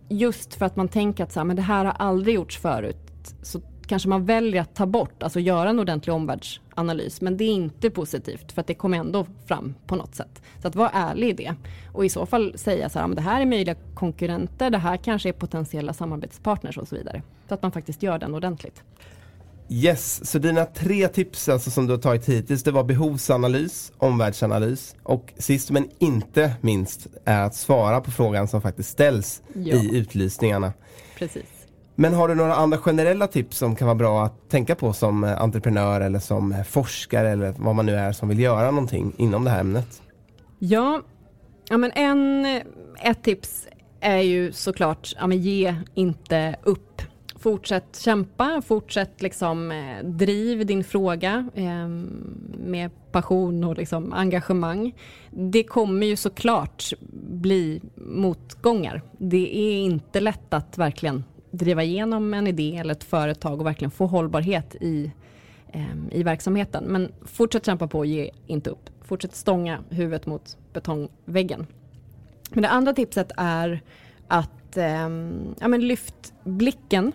just 0.10 0.54
för 0.54 0.66
att 0.66 0.76
man 0.76 0.88
tänker 0.88 1.24
att 1.24 1.32
så 1.32 1.40
här, 1.40 1.46
men 1.46 1.56
det 1.56 1.62
här 1.62 1.86
har 1.86 1.94
aldrig 1.94 2.36
gjorts 2.36 2.58
förut 2.58 3.36
så 3.42 3.62
kanske 3.88 4.10
man 4.10 4.26
väljer 4.26 4.62
att 4.62 4.76
ta 4.76 4.86
bort, 4.86 5.24
alltså 5.24 5.40
göra 5.40 5.70
en 5.70 5.80
ordentlig 5.80 6.16
omvärldsanalys. 6.16 7.22
Men 7.22 7.38
det 7.38 7.44
är 7.44 7.54
inte 7.54 7.90
positivt 7.90 8.52
för 8.52 8.62
att 8.62 8.68
det 8.68 8.74
kommer 8.74 8.98
ändå 8.98 9.26
fram 9.46 9.76
på 9.88 9.96
något 9.96 10.16
sätt. 10.16 10.42
Så 10.62 10.68
att 10.68 10.76
vara 10.76 10.90
ärlig 10.90 11.30
i 11.30 11.34
det. 11.34 11.56
Och 11.94 12.06
i 12.06 12.10
så 12.10 12.26
fall 12.26 12.58
säga 12.58 12.90
så 12.90 13.00
här, 13.00 13.08
det 13.08 13.22
här 13.22 13.42
är 13.42 13.46
möjliga 13.46 13.76
konkurrenter, 13.94 14.70
det 14.70 14.78
här 14.78 14.98
kanske 14.98 15.30
är 15.30 15.34
potentiella 15.34 15.94
samarbetspartners 15.94 16.78
och 16.78 16.88
så 16.88 16.96
vidare. 16.96 17.22
Så 17.48 17.54
att 17.54 17.62
man 17.62 17.72
faktiskt 17.72 18.04
gör 18.04 18.20
den 18.20 18.36
ordentligt. 18.36 18.84
Yes, 19.70 20.32
så 20.32 20.40
dina 20.40 20.66
tre 20.66 21.08
tips 21.08 21.50
alltså 21.50 21.72
som 21.72 21.88
du 21.88 21.94
har 21.94 21.98
tagit 21.98 22.30
hittills 22.30 22.64
det 22.64 22.72
var 22.72 22.84
behovsanalys, 22.84 23.92
omvärldsanalys 23.98 24.96
och 25.04 25.34
sist 25.38 25.72
men 25.72 25.90
inte 26.00 26.54
minst 26.62 27.08
är 27.26 27.44
att 27.44 27.56
svara 27.56 28.02
på 28.02 28.12
frågan 28.12 28.48
som 28.48 28.62
faktiskt 28.62 28.90
ställs 28.90 29.42
ja. 29.54 29.76
i 29.76 29.98
utlysningarna. 29.98 30.74
Precis. 31.18 31.46
Men 31.96 32.14
har 32.14 32.28
du 32.28 32.36
några 32.36 32.56
andra 32.56 32.78
generella 32.78 33.28
tips 33.28 33.58
som 33.58 33.76
kan 33.76 33.88
vara 33.88 33.96
bra 33.96 34.26
att 34.26 34.50
tänka 34.50 34.76
på 34.76 34.94
som 34.94 35.24
eh, 35.24 35.42
entreprenör 35.42 36.02
eller 36.02 36.20
som 36.20 36.52
eh, 36.52 36.64
forskare 36.64 37.30
eller 37.30 37.54
vad 37.58 37.76
man 37.76 37.86
nu 37.86 37.96
är 37.96 38.12
som 38.12 38.30
vill 38.30 38.40
göra 38.40 38.72
någonting 38.72 39.14
inom 39.18 39.44
det 39.44 39.50
här 39.50 39.60
ämnet? 39.60 40.02
Ja, 40.60 41.02
ja 41.70 41.78
men 41.78 41.92
en, 41.92 42.46
ett 43.02 43.24
tips 43.24 43.68
är 44.00 44.18
ju 44.18 44.52
såklart, 44.52 45.16
ja 45.20 45.28
men 45.28 45.42
ge 45.42 45.76
inte 45.94 46.56
upp. 46.64 47.02
Fortsätt 47.46 48.00
kämpa, 48.00 48.62
fortsätt 48.66 49.22
liksom 49.22 49.72
eh, 49.72 50.06
driv 50.06 50.66
din 50.66 50.84
fråga 50.84 51.50
eh, 51.56 51.88
med 52.58 52.92
passion 53.12 53.64
och 53.64 53.78
liksom 53.78 54.14
engagemang. 54.14 54.96
Det 55.32 55.64
kommer 55.64 56.08
ju 56.08 56.16
såklart 56.16 56.94
bli 57.30 57.82
motgångar. 57.96 59.02
Det 59.18 59.58
är 59.58 59.78
inte 59.78 60.20
lätt 60.20 60.54
att 60.54 60.78
verkligen 60.78 61.24
driva 61.52 61.84
igenom 61.84 62.34
en 62.34 62.48
idé 62.48 62.78
eller 62.78 62.92
ett 62.92 63.04
företag 63.04 63.60
och 63.60 63.66
verkligen 63.66 63.92
få 63.92 64.06
hållbarhet 64.06 64.76
i, 64.76 65.12
eh, 65.68 65.96
i 66.12 66.24
verksamheten. 66.24 66.84
Men 66.84 67.12
fortsätt 67.26 67.66
kämpa 67.66 67.88
på 67.88 67.98
och 67.98 68.06
ge 68.06 68.32
inte 68.48 68.70
upp. 68.70 68.90
Fortsätt 69.02 69.36
stånga 69.36 69.80
huvudet 69.90 70.26
mot 70.26 70.58
betongväggen. 70.74 71.68
Men 72.50 72.62
det 72.62 72.70
andra 72.70 72.94
tipset 72.94 73.32
är 73.38 73.82
att 74.28 74.78
ehm, 74.78 75.56
ja, 75.60 75.68
men 75.68 75.88
lyft 75.88 76.34
blicken. 76.44 77.12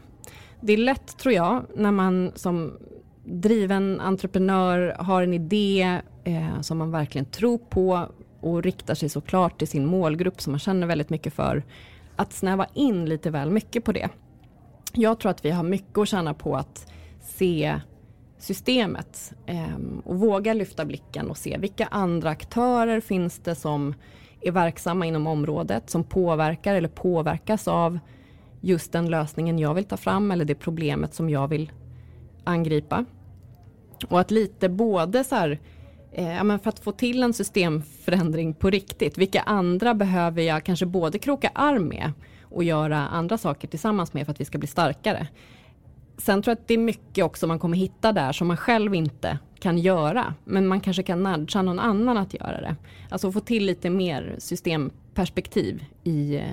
Det 0.60 0.72
är 0.72 0.76
lätt 0.76 1.18
tror 1.18 1.34
jag 1.34 1.64
när 1.76 1.92
man 1.92 2.32
som 2.34 2.78
driven 3.24 4.00
entreprenör 4.00 4.96
har 4.98 5.22
en 5.22 5.34
idé 5.34 6.00
eh, 6.24 6.60
som 6.60 6.78
man 6.78 6.90
verkligen 6.90 7.24
tror 7.24 7.58
på 7.58 8.08
och 8.40 8.62
riktar 8.62 8.94
sig 8.94 9.08
såklart 9.08 9.58
till 9.58 9.68
sin 9.68 9.86
målgrupp 9.86 10.40
som 10.40 10.52
man 10.52 10.60
känner 10.60 10.86
väldigt 10.86 11.10
mycket 11.10 11.34
för. 11.34 11.62
Att 12.16 12.32
snäva 12.32 12.66
in 12.74 13.06
lite 13.06 13.30
väl 13.30 13.50
mycket 13.50 13.84
på 13.84 13.92
det 13.92 14.08
jag 14.92 15.20
tror 15.20 15.30
att 15.30 15.44
vi 15.44 15.50
har 15.50 15.62
mycket 15.62 15.98
att 15.98 16.08
tjäna 16.08 16.34
på 16.34 16.56
att 16.56 16.92
se 17.20 17.80
systemet 18.38 19.32
eh, 19.46 19.76
och 20.04 20.20
våga 20.20 20.54
lyfta 20.54 20.84
blicken 20.84 21.30
och 21.30 21.36
se 21.36 21.58
vilka 21.58 21.86
andra 21.86 22.30
aktörer 22.30 23.00
finns 23.00 23.38
det 23.38 23.54
som 23.54 23.94
är 24.40 24.52
verksamma 24.52 25.06
inom 25.06 25.26
området 25.26 25.90
som 25.90 26.04
påverkar 26.04 26.74
eller 26.74 26.88
påverkas 26.88 27.68
av 27.68 27.98
just 28.60 28.92
den 28.92 29.10
lösningen 29.10 29.58
jag 29.58 29.74
vill 29.74 29.84
ta 29.84 29.96
fram 29.96 30.30
eller 30.30 30.44
det 30.44 30.54
problemet 30.54 31.14
som 31.14 31.30
jag 31.30 31.48
vill 31.48 31.72
angripa. 32.44 33.04
Och 34.08 34.20
att 34.20 34.30
lite 34.30 34.68
både 34.68 35.24
så 35.24 35.34
här, 35.34 35.58
eh, 36.12 36.44
men 36.44 36.58
för 36.58 36.68
att 36.68 36.78
få 36.78 36.92
till 36.92 37.22
en 37.22 37.32
systemförändring 37.32 38.54
på 38.54 38.70
riktigt, 38.70 39.18
vilka 39.18 39.40
andra 39.40 39.94
behöver 39.94 40.42
jag 40.42 40.64
kanske 40.64 40.86
både 40.86 41.18
kroka 41.18 41.50
arm 41.54 41.88
med 41.88 42.12
och 42.42 42.64
göra 42.64 42.98
andra 42.98 43.38
saker 43.38 43.68
tillsammans 43.68 44.12
med 44.12 44.24
för 44.24 44.32
att 44.32 44.40
vi 44.40 44.44
ska 44.44 44.58
bli 44.58 44.68
starkare. 44.68 45.28
Sen 46.18 46.42
tror 46.42 46.50
jag 46.50 46.58
att 46.58 46.68
det 46.68 46.74
är 46.74 46.78
mycket 46.78 47.24
också 47.24 47.46
man 47.46 47.58
kommer 47.58 47.76
hitta 47.76 48.12
där 48.12 48.32
som 48.32 48.48
man 48.48 48.56
själv 48.56 48.94
inte 48.94 49.38
kan 49.60 49.78
göra. 49.78 50.34
Men 50.44 50.66
man 50.66 50.80
kanske 50.80 51.02
kan 51.02 51.22
nudga 51.22 51.62
någon 51.62 51.78
annan 51.78 52.16
att 52.16 52.34
göra 52.34 52.60
det. 52.60 52.76
Alltså 53.10 53.32
få 53.32 53.40
till 53.40 53.66
lite 53.66 53.90
mer 53.90 54.34
systemperspektiv 54.38 55.84
i, 56.04 56.36
eh, 56.36 56.44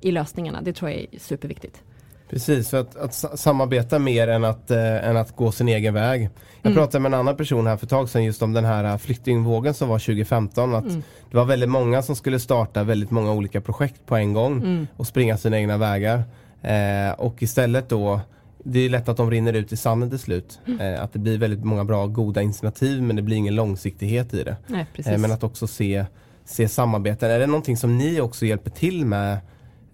i 0.00 0.10
lösningarna. 0.10 0.62
Det 0.62 0.72
tror 0.72 0.90
jag 0.90 1.00
är 1.00 1.18
superviktigt. 1.18 1.82
Precis, 2.30 2.70
för 2.70 2.80
att, 2.80 2.96
att 2.96 3.38
samarbeta 3.38 3.98
mer 3.98 4.28
än 4.28 4.44
att, 4.44 4.70
äh, 4.70 5.08
än 5.08 5.16
att 5.16 5.36
gå 5.36 5.52
sin 5.52 5.68
egen 5.68 5.94
väg. 5.94 6.22
Jag 6.62 6.70
mm. 6.70 6.74
pratade 6.74 7.02
med 7.02 7.08
en 7.08 7.20
annan 7.20 7.36
person 7.36 7.66
här 7.66 7.76
för 7.76 7.86
ett 7.86 7.90
tag 7.90 8.08
sedan 8.08 8.24
just 8.24 8.42
om 8.42 8.52
den 8.52 8.64
här 8.64 8.84
äh, 8.84 8.96
flyktingvågen 8.96 9.74
som 9.74 9.88
var 9.88 9.98
2015. 9.98 10.74
Att 10.74 10.84
mm. 10.84 11.02
Det 11.30 11.36
var 11.36 11.44
väldigt 11.44 11.68
många 11.68 12.02
som 12.02 12.16
skulle 12.16 12.38
starta 12.40 12.84
väldigt 12.84 13.10
många 13.10 13.32
olika 13.32 13.60
projekt 13.60 14.06
på 14.06 14.16
en 14.16 14.32
gång 14.32 14.56
mm. 14.56 14.86
och 14.96 15.06
springa 15.06 15.36
sina 15.36 15.58
egna 15.58 15.76
vägar. 15.76 16.22
Eh, 16.62 17.12
och 17.18 17.42
istället 17.42 17.88
då 17.88 18.20
det 18.64 18.78
är 18.78 18.88
lätt 18.88 19.08
att 19.08 19.16
de 19.16 19.30
rinner 19.30 19.52
ut 19.52 19.72
i 19.72 19.76
sanden 19.76 20.10
till 20.10 20.18
slut. 20.18 20.60
Mm. 20.66 20.80
Eh, 20.80 21.02
att 21.02 21.12
det 21.12 21.18
blir 21.18 21.38
väldigt 21.38 21.64
många 21.64 21.84
bra, 21.84 22.06
goda 22.06 22.42
initiativ 22.42 23.02
men 23.02 23.16
det 23.16 23.22
blir 23.22 23.36
ingen 23.36 23.54
långsiktighet 23.54 24.34
i 24.34 24.44
det. 24.44 24.56
Nej, 24.66 24.86
eh, 25.06 25.18
men 25.18 25.32
att 25.32 25.44
också 25.44 25.66
se, 25.66 26.04
se 26.44 26.68
samarbeten. 26.68 27.30
Är 27.30 27.38
det 27.38 27.46
någonting 27.46 27.76
som 27.76 27.98
ni 27.98 28.20
också 28.20 28.46
hjälper 28.46 28.70
till 28.70 29.06
med 29.06 29.38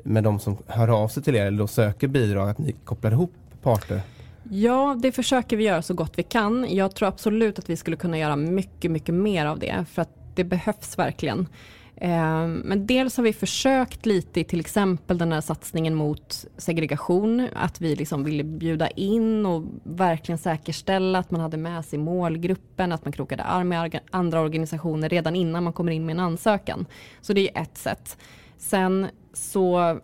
med 0.04 0.24
de 0.24 0.38
som 0.38 0.56
hör 0.66 0.88
av 0.88 1.08
sig 1.08 1.22
till 1.22 1.36
er 1.36 1.46
eller 1.46 1.58
då 1.58 1.66
söker 1.66 2.08
bidrag, 2.08 2.48
att 2.50 2.58
ni 2.58 2.72
kopplar 2.84 3.10
ihop 3.10 3.32
parter? 3.62 4.02
Ja, 4.50 4.98
det 5.02 5.12
försöker 5.12 5.56
vi 5.56 5.64
göra 5.64 5.82
så 5.82 5.94
gott 5.94 6.12
vi 6.16 6.22
kan. 6.22 6.66
Jag 6.74 6.94
tror 6.94 7.08
absolut 7.08 7.58
att 7.58 7.70
vi 7.70 7.76
skulle 7.76 7.96
kunna 7.96 8.18
göra 8.18 8.36
mycket, 8.36 8.90
mycket 8.90 9.14
mer 9.14 9.46
av 9.46 9.58
det 9.58 9.84
för 9.92 10.02
att 10.02 10.34
det 10.34 10.44
behövs 10.44 10.98
verkligen. 10.98 11.48
Ehm, 11.96 12.54
men 12.54 12.86
dels 12.86 13.16
har 13.16 13.24
vi 13.24 13.32
försökt 13.32 14.06
lite 14.06 14.40
i 14.40 14.44
till 14.44 14.60
exempel 14.60 15.18
den 15.18 15.32
här 15.32 15.40
satsningen 15.40 15.94
mot 15.94 16.46
segregation, 16.56 17.48
att 17.54 17.80
vi 17.80 17.96
liksom 17.96 18.24
ville 18.24 18.44
bjuda 18.44 18.88
in 18.88 19.46
och 19.46 19.64
verkligen 19.82 20.38
säkerställa 20.38 21.18
att 21.18 21.30
man 21.30 21.40
hade 21.40 21.56
med 21.56 21.84
sig 21.84 21.98
målgruppen, 21.98 22.92
att 22.92 23.04
man 23.04 23.12
krokade 23.12 23.42
arm 23.42 23.68
med 23.68 24.00
andra 24.10 24.40
organisationer 24.40 25.08
redan 25.08 25.36
innan 25.36 25.64
man 25.64 25.72
kommer 25.72 25.92
in 25.92 26.06
med 26.06 26.12
en 26.12 26.20
ansökan. 26.20 26.86
Så 27.20 27.32
det 27.32 27.56
är 27.56 27.62
ett 27.62 27.78
sätt. 27.78 28.16
Sen 28.58 29.06
så 29.32 30.00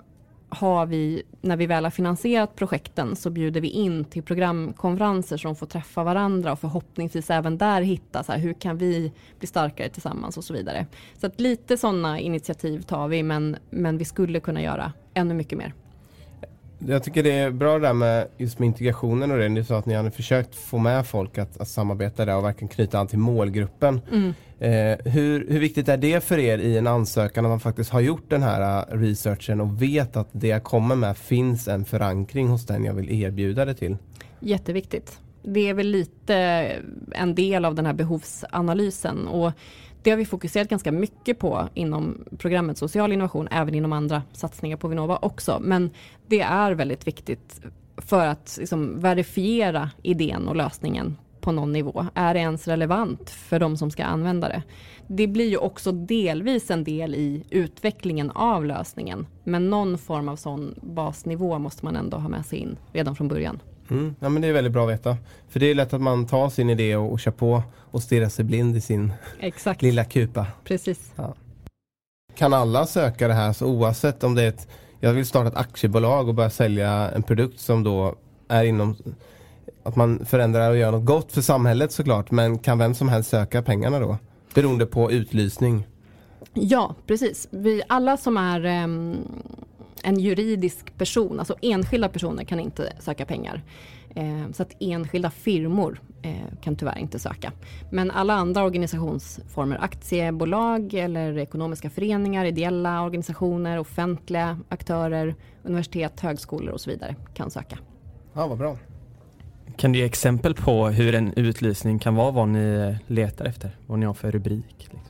har 0.49 0.87
vi, 0.87 1.23
när 1.41 1.57
vi 1.57 1.67
väl 1.67 1.85
har 1.85 1.91
finansierat 1.91 2.57
projekten, 2.57 3.17
så 3.17 3.31
bjuder 3.31 3.61
vi 3.61 3.69
in 3.69 4.05
till 4.05 4.23
programkonferenser 4.23 5.37
som 5.37 5.57
får 5.57 5.67
träffa 5.67 6.05
varandra 6.05 6.53
och 6.53 6.61
förhoppningsvis 6.61 7.31
även 7.31 7.59
där 7.59 7.83
hitta 7.83 8.23
så 8.23 8.33
här, 8.33 8.39
hur 8.39 8.53
kan 8.53 8.79
vi 8.79 9.13
bli 9.39 9.47
starkare 9.47 9.89
tillsammans 9.89 10.37
och 10.37 10.45
så 10.45 10.55
vidare. 10.55 10.87
Så 11.19 11.27
att 11.27 11.41
lite 11.41 11.77
sådana 11.77 12.21
initiativ 12.21 12.83
tar 12.83 13.09
vi, 13.09 13.23
men, 13.23 13.57
men 13.71 13.99
vi 13.99 14.05
skulle 14.05 14.41
kunna 14.41 14.63
göra 14.63 14.93
ännu 15.15 15.35
mycket 15.35 15.59
mer. 15.59 15.75
Jag 16.79 17.03
tycker 17.03 17.23
det 17.23 17.33
är 17.33 17.51
bra 17.51 17.79
det 17.79 17.87
där 17.87 17.93
med 17.93 18.29
just 18.37 18.59
med 18.59 18.67
integrationen 18.67 19.31
och 19.31 19.39
det. 19.39 19.49
Ni 19.49 19.65
sa 19.65 19.79
att 19.79 19.87
ni 19.87 19.95
hade 19.95 20.11
försökt 20.11 20.55
få 20.55 20.79
med 20.79 21.07
folk 21.07 21.39
att, 21.39 21.61
att 21.61 21.69
samarbeta 21.69 22.25
där 22.25 22.37
och 22.37 22.45
verkligen 22.45 22.69
knyta 22.69 22.99
an 22.99 23.07
till 23.07 23.19
målgruppen. 23.19 24.01
Mm. 24.13 24.35
Eh, 24.59 25.13
hur, 25.13 25.51
hur 25.51 25.61
viktigt 25.61 25.89
är 25.89 25.97
det 25.97 26.25
för 26.25 26.39
er 26.39 26.59
i 26.59 26.79
en 26.79 26.87
ansökan 26.87 27.45
att 27.45 27.51
man 27.51 27.61
faktiskt 27.61 27.91
har 27.91 28.01
gjort 28.01 28.31
den 28.31 28.43
här 28.43 28.93
uh, 28.95 29.01
researchen 29.01 29.61
och 29.61 29.83
vet 29.83 30.17
att 30.17 30.29
det 30.33 30.49
jag 30.49 30.65
kommer 30.65 30.97
med 30.97 31.17
finns 31.17 31.69
en 31.69 31.85
förankring 31.85 32.49
hos 32.49 32.67
den 32.67 32.85
jag 32.85 32.95
vill 32.95 33.23
erbjuda 33.23 33.65
det 33.65 33.75
till? 33.75 33.97
Jätteviktigt. 34.41 35.21
Det 35.43 35.69
är 35.69 35.75
väl 35.75 35.89
lite 35.89 36.37
en 37.13 37.35
del 37.35 37.65
av 37.65 37.75
den 37.75 37.87
här 37.87 37.93
behovsanalysen 37.93 39.29
och 39.29 39.53
det 40.07 40.11
har 40.11 40.17
vi 40.17 40.27
fokuserat 40.27 40.69
ganska 40.69 40.93
mycket 40.93 41.39
på 41.39 41.69
inom 41.75 42.25
programmet 42.39 42.79
social 42.79 43.13
innovation, 43.13 43.49
även 43.51 43.75
inom 43.75 43.93
andra 43.93 44.23
satsningar 44.33 44.77
på 44.77 44.89
Vinnova 44.89 45.19
också. 45.23 45.59
Men 45.61 45.91
det 46.27 46.41
är 46.41 46.73
väldigt 46.73 47.07
viktigt 47.07 47.61
för 47.97 48.27
att 48.27 48.57
liksom 48.61 49.01
verifiera 49.01 49.91
idén 50.03 50.49
och 50.49 50.57
lösningen 50.57 51.17
på 51.41 51.53
någon 51.53 51.73
nivå. 51.73 52.07
Är 52.15 52.35
det 52.35 52.41
ens 52.41 52.69
relevant 52.69 53.31
för 53.31 53.59
de 53.59 53.77
som 53.77 53.91
ska 53.91 54.05
använda 54.05 54.49
det? 54.49 54.63
Det 55.07 55.27
blir 55.27 55.49
ju 55.49 55.57
också 55.57 55.93
delvis 55.93 56.71
en 56.71 56.85
del 56.85 57.15
i 57.15 57.45
utvecklingen 57.51 58.31
av 58.31 58.65
lösningen. 58.65 59.27
Men 59.45 59.71
någon 59.71 59.99
form 59.99 60.29
av 60.29 60.37
sån 60.37 60.75
basnivå 60.83 61.59
måste 61.59 61.85
man 61.85 61.97
ändå 61.97 62.17
ha 62.17 62.29
med 62.29 62.47
sig 62.47 62.59
in 62.59 62.77
redan 62.93 63.17
från 63.17 63.29
början. 63.29 63.61
Mm. 63.91 64.15
Ja, 64.21 64.29
men 64.29 64.43
det 64.43 64.49
är 64.49 64.53
väldigt 64.53 64.73
bra 64.73 64.85
att 64.85 64.93
veta. 64.93 65.17
För 65.49 65.61
det 65.61 65.67
är 65.67 65.75
lätt 65.75 65.95
att 65.95 66.01
man 66.01 66.27
tar 66.27 66.49
sin 66.51 66.71
idé 66.71 66.97
och, 66.97 67.13
och 67.13 67.21
kör 67.21 67.31
på 67.31 67.63
och 67.91 68.03
stirrar 68.03 68.29
sig 68.29 68.45
blind 68.45 68.77
i 68.77 68.81
sin 68.81 69.13
Exakt. 69.41 69.83
lilla 69.83 70.05
kupa. 70.05 70.47
Precis. 70.65 71.13
Ja. 71.17 71.35
Kan 72.35 72.53
alla 72.55 72.87
söka 72.87 73.29
det 73.29 73.35
här 73.35 73.53
så 73.53 73.67
oavsett 73.67 74.25
om 74.25 74.35
det 74.35 74.43
är 74.43 74.49
ett 74.49 74.69
jag 75.01 75.13
vill 75.13 75.27
starta 75.27 75.49
ett 75.49 75.57
aktiebolag 75.57 76.29
och 76.29 76.35
börja 76.35 76.51
sälja 76.51 77.11
en 77.11 77.23
produkt 77.23 77.61
som 77.61 77.85
då 77.85 78.15
är 78.49 78.65
inom 78.65 78.97
att 79.83 79.97
man 79.97 80.27
förändrar 80.27 80.71
och 80.71 80.77
gör 80.77 80.91
något 80.91 81.05
gott 81.05 81.33
för 81.33 81.41
samhället 81.41 81.93
såklart 81.93 82.31
men 82.31 82.59
kan 82.59 82.79
vem 82.79 82.95
som 82.95 83.09
helst 83.09 83.31
söka 83.31 83.63
pengarna 83.63 83.99
då? 83.99 84.19
Beroende 84.55 84.87
på 84.87 85.13
utlysning. 85.13 85.87
Ja, 86.55 86.95
precis. 87.07 87.49
Vi, 87.51 87.83
alla 87.89 88.17
som 88.17 88.37
är 88.37 88.85
um, 88.85 89.17
en 90.03 90.21
juridisk 90.21 90.99
person, 90.99 91.39
alltså 91.39 91.55
enskilda 91.63 92.09
personer 92.09 92.45
kan 92.45 92.61
inte 92.61 92.93
söka 93.01 93.27
pengar. 93.27 93.63
Eh, 94.17 94.53
så 94.53 94.63
att 94.63 94.73
enskilda 94.81 95.31
firmor 95.31 96.01
eh, 96.23 96.61
kan 96.63 96.77
tyvärr 96.77 96.99
inte 96.99 97.19
söka. 97.19 97.53
Men 97.91 98.11
alla 98.11 98.35
andra 98.35 98.65
organisationsformer, 98.65 99.79
aktiebolag 99.85 100.95
eller 100.95 101.39
ekonomiska 101.39 101.91
föreningar, 101.91 102.45
ideella 102.45 103.03
organisationer, 103.03 103.79
offentliga 103.79 104.59
aktörer, 104.69 105.35
universitet, 105.63 106.21
högskolor 106.21 106.73
och 106.73 106.81
så 106.81 106.91
vidare 106.91 107.17
kan 107.35 107.51
söka. 107.51 107.79
Ja, 108.33 108.47
vad 108.47 108.59
bra. 108.59 108.77
Kan 109.77 109.93
du 109.93 109.99
ge 109.99 110.05
exempel 110.05 110.55
på 110.55 110.89
hur 110.89 111.15
en 111.15 111.33
utlysning 111.37 111.99
kan 111.99 112.15
vara, 112.15 112.31
vad 112.31 112.49
ni 112.49 112.97
letar 113.07 113.45
efter? 113.45 113.71
Vad 113.87 113.99
ni 113.99 114.07
har 114.07 114.15
för 114.15 114.33
rubrik? 114.33 114.77
Liksom? 114.79 115.01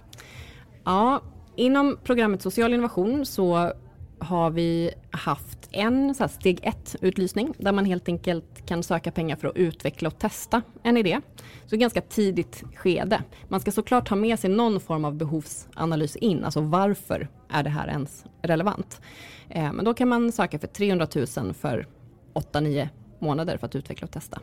Ja, 0.84 1.20
inom 1.56 1.98
programmet 2.04 2.42
social 2.42 2.74
innovation 2.74 3.26
så 3.26 3.72
har 4.18 4.50
vi 4.50 4.90
haft 5.10 5.68
en 5.70 6.14
så 6.14 6.28
steg 6.28 6.58
ett 6.62 6.96
utlysning 7.00 7.54
där 7.58 7.72
man 7.72 7.84
helt 7.84 8.08
enkelt 8.08 8.66
kan 8.66 8.82
söka 8.82 9.10
pengar 9.10 9.36
för 9.36 9.48
att 9.48 9.56
utveckla 9.56 10.08
och 10.08 10.18
testa 10.18 10.62
en 10.82 10.96
idé. 10.96 11.20
Så 11.66 11.76
ganska 11.76 12.00
tidigt 12.00 12.62
skede. 12.74 13.22
Man 13.48 13.60
ska 13.60 13.72
såklart 13.72 14.08
ha 14.08 14.16
med 14.16 14.38
sig 14.38 14.50
någon 14.50 14.80
form 14.80 15.04
av 15.04 15.14
behovsanalys 15.14 16.16
in, 16.16 16.44
alltså 16.44 16.60
varför 16.60 17.28
är 17.48 17.62
det 17.62 17.70
här 17.70 17.88
ens 17.88 18.24
relevant? 18.42 19.00
Eh, 19.48 19.72
men 19.72 19.84
då 19.84 19.94
kan 19.94 20.08
man 20.08 20.32
söka 20.32 20.58
för 20.58 20.66
300 20.66 21.06
000 21.36 21.54
för 21.54 21.86
8-9 22.34 22.88
månader 23.18 23.56
för 23.56 23.66
att 23.66 23.74
utveckla 23.74 24.04
och 24.04 24.12
testa. 24.12 24.40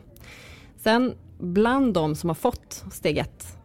Sen 0.76 1.14
bland 1.38 1.94
de 1.94 2.14
som 2.14 2.30
har 2.30 2.34
fått 2.34 2.84
steg 2.92 3.18
ett 3.18 3.58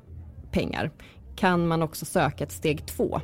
pengar 0.51 0.91
kan 1.35 1.67
man 1.67 1.81
också 1.81 2.05
söka 2.05 2.43
ett 2.43 2.51
steg 2.51 2.85
två 2.85 3.21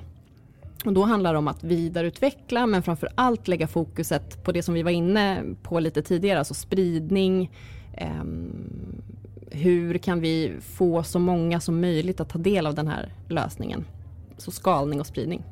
och 0.85 0.93
då 0.93 1.03
handlar 1.03 1.33
det 1.33 1.39
om 1.39 1.47
att 1.47 1.63
vidareutveckla 1.63 2.65
men 2.65 2.83
framför 2.83 3.09
allt 3.15 3.47
lägga 3.47 3.67
fokuset 3.67 4.43
på 4.43 4.51
det 4.51 4.63
som 4.63 4.73
vi 4.73 4.83
var 4.83 4.91
inne 4.91 5.43
på 5.63 5.79
lite 5.79 6.01
tidigare, 6.01 6.39
alltså 6.39 6.53
spridning. 6.53 7.51
Eh, 7.93 8.23
hur 9.51 9.97
kan 9.97 10.19
vi 10.19 10.53
få 10.61 11.03
så 11.03 11.19
många 11.19 11.59
som 11.59 11.81
möjligt 11.81 12.19
att 12.19 12.29
ta 12.29 12.39
del 12.39 12.67
av 12.67 12.75
den 12.75 12.87
här 12.87 13.13
lösningen? 13.27 13.85
Så 14.37 14.51
skalning 14.51 14.99
och 14.99 15.07
spridning. 15.07 15.43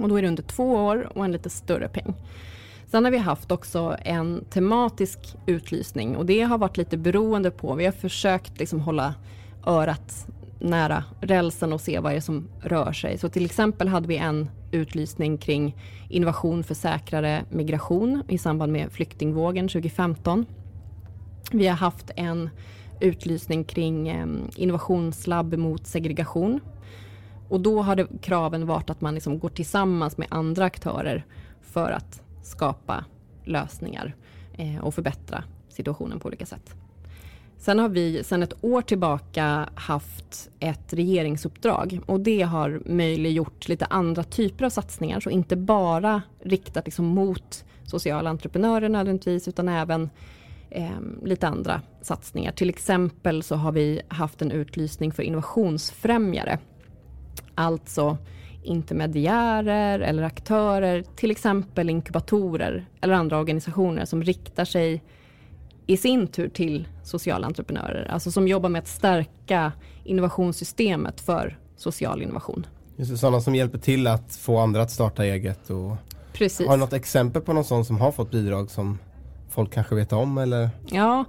Och 0.00 0.08
då 0.08 0.16
är 0.16 0.22
det 0.22 0.28
under 0.28 0.42
två 0.42 0.74
år 0.74 1.08
och 1.14 1.24
en 1.24 1.32
lite 1.32 1.50
större 1.50 1.88
peng. 1.88 2.14
Sen 2.86 3.04
har 3.04 3.10
vi 3.10 3.18
haft 3.18 3.50
också 3.52 3.96
en 4.02 4.44
tematisk 4.50 5.18
utlysning 5.46 6.16
och 6.16 6.26
det 6.26 6.40
har 6.40 6.58
varit 6.58 6.76
lite 6.76 6.96
beroende 6.96 7.50
på, 7.50 7.74
vi 7.74 7.84
har 7.84 7.92
försökt 7.92 8.58
liksom 8.58 8.80
hålla 8.80 9.14
örat 9.66 10.26
nära 10.58 11.04
rälsen 11.20 11.72
och 11.72 11.80
se 11.80 12.00
vad 12.00 12.12
det 12.12 12.16
är 12.16 12.20
som 12.20 12.48
rör 12.60 12.92
sig. 12.92 13.18
Så 13.18 13.28
till 13.28 13.44
exempel 13.44 13.88
hade 13.88 14.08
vi 14.08 14.16
en 14.16 14.50
utlysning 14.72 15.38
kring 15.38 15.76
innovation 16.08 16.64
för 16.64 16.74
säkrare 16.74 17.44
migration 17.50 18.22
i 18.28 18.38
samband 18.38 18.72
med 18.72 18.92
flyktingvågen 18.92 19.68
2015. 19.68 20.46
Vi 21.52 21.66
har 21.66 21.76
haft 21.76 22.10
en 22.16 22.50
utlysning 23.00 23.64
kring 23.64 24.08
ehm, 24.08 24.50
innovationslabb 24.56 25.54
mot 25.54 25.86
segregation. 25.86 26.60
Och 27.48 27.60
då 27.60 27.82
har 27.82 27.96
det, 27.96 28.06
kraven 28.22 28.66
varit 28.66 28.90
att 28.90 29.00
man 29.00 29.14
liksom 29.14 29.38
går 29.38 29.48
tillsammans 29.48 30.18
med 30.18 30.28
andra 30.30 30.64
aktörer 30.64 31.24
för 31.60 31.90
att 31.92 32.22
skapa 32.42 33.04
lösningar 33.44 34.14
eh, 34.52 34.84
och 34.84 34.94
förbättra 34.94 35.44
situationen 35.68 36.20
på 36.20 36.28
olika 36.28 36.46
sätt. 36.46 36.85
Sen 37.58 37.78
har 37.78 37.88
vi 37.88 38.24
sedan 38.24 38.42
ett 38.42 38.64
år 38.64 38.82
tillbaka 38.82 39.68
haft 39.74 40.50
ett 40.60 40.92
regeringsuppdrag 40.92 42.00
och 42.06 42.20
det 42.20 42.42
har 42.42 42.82
möjliggjort 42.86 43.68
lite 43.68 43.84
andra 43.84 44.22
typer 44.22 44.64
av 44.64 44.70
satsningar. 44.70 45.20
Så 45.20 45.30
inte 45.30 45.56
bara 45.56 46.22
riktat 46.42 46.86
liksom 46.86 47.04
mot 47.04 47.64
sociala 47.84 48.30
entreprenörer 48.30 48.88
nödvändigtvis 48.88 49.48
utan 49.48 49.68
även 49.68 50.10
eh, 50.70 51.00
lite 51.24 51.48
andra 51.48 51.82
satsningar. 52.02 52.52
Till 52.52 52.68
exempel 52.68 53.42
så 53.42 53.56
har 53.56 53.72
vi 53.72 54.00
haft 54.08 54.42
en 54.42 54.50
utlysning 54.50 55.12
för 55.12 55.22
innovationsfrämjare. 55.22 56.58
Alltså 57.54 58.18
intermediärer 58.62 60.00
eller 60.00 60.22
aktörer, 60.22 61.02
till 61.16 61.30
exempel 61.30 61.90
inkubatorer 61.90 62.86
eller 63.00 63.14
andra 63.14 63.38
organisationer 63.38 64.04
som 64.04 64.22
riktar 64.22 64.64
sig 64.64 65.02
i 65.86 65.96
sin 65.96 66.26
tur 66.26 66.48
till 66.48 66.88
sociala 67.02 67.46
entreprenörer, 67.46 68.08
alltså 68.10 68.30
som 68.30 68.48
jobbar 68.48 68.68
med 68.68 68.78
att 68.78 68.88
stärka 68.88 69.72
innovationssystemet 70.04 71.20
för 71.20 71.58
social 71.76 72.22
innovation. 72.22 72.66
Just 72.96 73.18
sådana 73.18 73.40
som 73.40 73.54
hjälper 73.54 73.78
till 73.78 74.06
att 74.06 74.36
få 74.36 74.58
andra 74.58 74.82
att 74.82 74.90
starta 74.90 75.24
eget. 75.24 75.70
Och 75.70 75.96
Precis. 76.32 76.66
Har 76.66 76.74
du 76.74 76.80
något 76.80 76.92
exempel 76.92 77.42
på 77.42 77.52
någon 77.52 77.64
sån 77.64 77.84
som 77.84 78.00
har 78.00 78.12
fått 78.12 78.30
bidrag 78.30 78.70
som 78.70 78.98
folk 79.50 79.72
kanske 79.72 79.94
vet 79.94 80.12
om 80.12 80.38
eller? 80.38 80.70
Ja, 80.86 81.24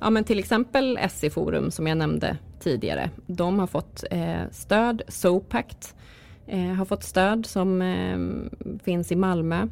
ja 0.00 0.10
men 0.10 0.24
till 0.24 0.38
exempel 0.38 0.98
SE 1.10 1.30
Forum 1.30 1.70
som 1.70 1.86
jag 1.86 1.98
nämnde 1.98 2.36
tidigare. 2.60 3.10
De 3.26 3.58
har 3.58 3.66
fått 3.66 4.04
eh, 4.10 4.42
stöd, 4.52 5.02
SoPact 5.08 5.94
eh, 6.46 6.60
har 6.60 6.84
fått 6.84 7.04
stöd 7.04 7.46
som 7.46 7.82
eh, 7.82 8.18
finns 8.84 9.12
i 9.12 9.16
Malmö. 9.16 9.68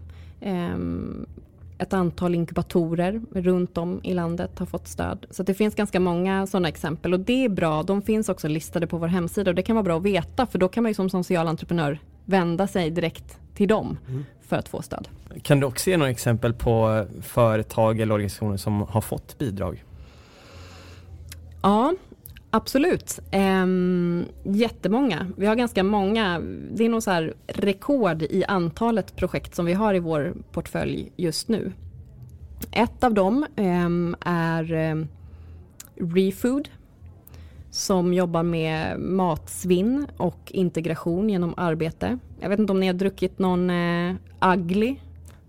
Ett 1.79 1.93
antal 1.93 2.35
inkubatorer 2.35 3.21
runt 3.33 3.79
om 3.79 4.01
i 4.05 4.15
landet 4.15 4.59
har 4.59 4.67
fått 4.67 4.89
stöd. 4.89 5.27
Så 5.31 5.43
det 5.43 5.55
finns 5.55 5.75
ganska 5.75 6.01
många 6.01 6.47
sådana 6.47 6.69
exempel 6.69 7.13
och 7.13 7.21
det 7.21 7.45
är 7.45 7.49
bra. 7.49 7.83
De 7.83 8.03
finns 8.03 8.29
också 8.29 8.49
listade 8.49 8.87
på 8.87 8.99
vår 8.99 9.09
hemsida 9.09 9.51
och 9.51 9.55
det 9.55 9.63
kan 9.63 9.77
vara 9.77 9.83
bra 9.83 9.97
att 9.97 10.03
veta 10.03 10.47
för 10.47 10.59
då 10.59 10.69
kan 10.69 10.83
man 10.83 10.91
ju 10.91 10.95
som 10.95 11.11
social 11.11 11.49
entreprenör 11.49 11.99
vända 12.25 12.67
sig 12.67 12.91
direkt 12.91 13.39
till 13.55 13.69
dem 13.69 13.99
mm. 14.09 14.25
för 14.43 14.57
att 14.57 14.69
få 14.69 14.83
stöd. 14.83 15.09
Kan 15.43 15.61
du 15.61 15.67
också 15.67 15.91
ge 15.91 15.97
några 15.97 16.11
exempel 16.11 16.53
på 16.53 17.07
företag 17.23 18.01
eller 18.01 18.15
organisationer 18.15 18.57
som 18.57 18.81
har 18.81 19.01
fått 19.01 19.39
bidrag? 19.39 19.85
Ja, 21.63 21.95
Absolut. 22.51 23.21
Ehm, 23.31 24.25
jättemånga. 24.45 25.27
Vi 25.37 25.47
har 25.47 25.55
ganska 25.55 25.85
många. 25.85 26.41
Det 26.75 26.85
är 26.85 26.89
nog 26.89 27.03
så 27.03 27.11
här 27.11 27.35
rekord 27.47 28.23
i 28.23 28.45
antalet 28.45 29.17
projekt 29.17 29.55
som 29.55 29.67
vi 29.67 29.73
har 29.73 29.95
i 29.95 29.99
vår 29.99 30.35
portfölj 30.53 31.13
just 31.17 31.49
nu. 31.49 31.73
Ett 32.71 33.05
av 33.05 33.15
dem 33.15 33.47
ehm, 33.57 34.17
är 34.21 34.73
ehm, 34.73 35.09
Refood 35.95 36.69
som 37.71 38.15
jobbar 38.15 38.43
med 38.43 39.01
matsvinn 39.01 40.07
och 40.17 40.41
integration 40.47 41.31
genom 41.31 41.55
arbete. 41.57 42.19
Jag 42.41 42.49
vet 42.49 42.59
inte 42.59 42.73
om 42.73 42.81
ni 42.81 42.87
har 42.87 42.95
druckit 42.95 43.39
någon 43.39 43.71
eh, 43.71 44.15
Ugly? 44.41 44.97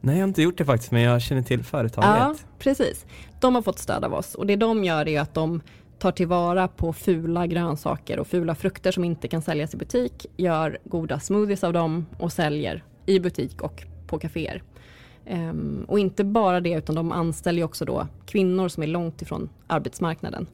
Nej, 0.01 0.15
jag 0.15 0.23
har 0.23 0.27
inte 0.27 0.41
gjort 0.41 0.57
det 0.57 0.65
faktiskt, 0.65 0.91
men 0.91 1.01
jag 1.01 1.21
känner 1.21 1.41
till 1.41 1.63
företaget. 1.63 2.09
Ja, 2.09 2.35
precis. 2.59 3.05
De 3.39 3.55
har 3.55 3.61
fått 3.61 3.79
stöd 3.79 4.03
av 4.05 4.13
oss 4.13 4.35
och 4.35 4.47
det 4.47 4.55
de 4.55 4.83
gör 4.83 5.07
är 5.07 5.21
att 5.21 5.33
de 5.33 5.61
tar 5.99 6.11
tillvara 6.11 6.67
på 6.67 6.93
fula 6.93 7.47
grönsaker 7.47 8.19
och 8.19 8.27
fula 8.27 8.55
frukter 8.55 8.91
som 8.91 9.03
inte 9.03 9.27
kan 9.27 9.41
säljas 9.41 9.73
i 9.73 9.77
butik, 9.77 10.25
gör 10.37 10.77
goda 10.83 11.19
smoothies 11.19 11.63
av 11.63 11.73
dem 11.73 12.05
och 12.17 12.31
säljer 12.31 12.83
i 13.05 13.19
butik 13.19 13.61
och 13.61 13.83
på 14.07 14.19
kaféer. 14.19 14.63
Um, 15.29 15.85
och 15.87 15.99
inte 15.99 16.23
bara 16.23 16.59
det 16.59 16.73
utan 16.73 16.95
de 16.95 17.11
anställer 17.11 17.63
också 17.63 17.85
då 17.85 18.07
kvinnor 18.25 18.67
som 18.67 18.83
är 18.83 18.87
långt 18.87 19.21
ifrån 19.21 19.49
arbetsmarknaden. 19.67 20.47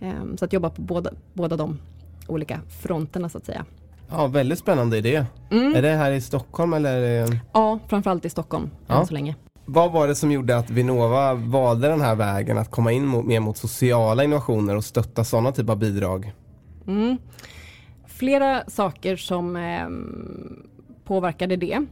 Um, 0.00 0.36
så 0.36 0.44
att 0.44 0.52
jobba 0.52 0.70
på 0.70 0.82
båda, 0.82 1.10
båda 1.32 1.56
de 1.56 1.78
olika 2.26 2.60
fronterna 2.82 3.28
så 3.28 3.38
att 3.38 3.46
säga. 3.46 3.64
Ja, 4.10 4.26
väldigt 4.26 4.58
spännande 4.58 4.98
idé. 4.98 5.26
Mm. 5.50 5.74
Är 5.74 5.82
det 5.82 5.88
här 5.88 6.12
i 6.12 6.20
Stockholm 6.20 6.72
eller? 6.72 7.26
Ja, 7.52 7.78
framförallt 7.88 8.24
i 8.24 8.30
Stockholm 8.30 8.70
ja. 8.86 9.00
än 9.00 9.06
så 9.06 9.14
länge. 9.14 9.34
Vad 9.72 9.92
var 9.92 10.08
det 10.08 10.14
som 10.14 10.32
gjorde 10.32 10.56
att 10.56 10.70
Vinnova 10.70 11.34
valde 11.34 11.88
den 11.88 12.00
här 12.00 12.14
vägen 12.14 12.58
att 12.58 12.70
komma 12.70 12.92
in 12.92 13.06
mot, 13.06 13.24
mer 13.26 13.40
mot 13.40 13.56
sociala 13.56 14.24
innovationer 14.24 14.76
och 14.76 14.84
stötta 14.84 15.24
sådana 15.24 15.52
typer 15.52 15.72
av 15.72 15.78
bidrag? 15.78 16.32
Mm. 16.86 17.18
Flera 18.06 18.64
saker 18.66 19.16
som 19.16 19.56
eh, 19.56 19.88
påverkade 21.04 21.56
det. 21.56 21.86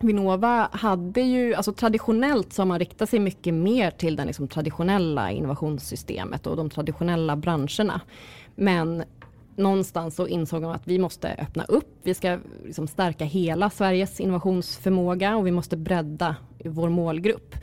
Vinnova 0.00 0.68
hade 0.72 1.20
ju, 1.20 1.54
alltså 1.54 1.72
traditionellt 1.72 2.52
så 2.52 2.62
har 2.62 2.66
man 2.66 2.78
riktat 2.78 3.10
sig 3.10 3.18
mycket 3.18 3.54
mer 3.54 3.90
till 3.90 4.16
det 4.16 4.24
liksom 4.24 4.48
traditionella 4.48 5.30
innovationssystemet 5.30 6.46
och 6.46 6.56
de 6.56 6.70
traditionella 6.70 7.36
branscherna. 7.36 8.00
Men 8.54 9.04
någonstans 9.62 10.16
så 10.16 10.26
insåg 10.26 10.62
de 10.62 10.70
att 10.70 10.88
vi 10.88 10.98
måste 10.98 11.34
öppna 11.38 11.64
upp. 11.64 12.00
Vi 12.02 12.14
ska 12.14 12.38
liksom 12.64 12.86
stärka 12.86 13.24
hela 13.24 13.70
Sveriges 13.70 14.20
innovationsförmåga 14.20 15.36
och 15.36 15.46
vi 15.46 15.50
måste 15.50 15.76
bredda 15.76 16.36
vår 16.64 16.88
målgrupp. 16.88 17.54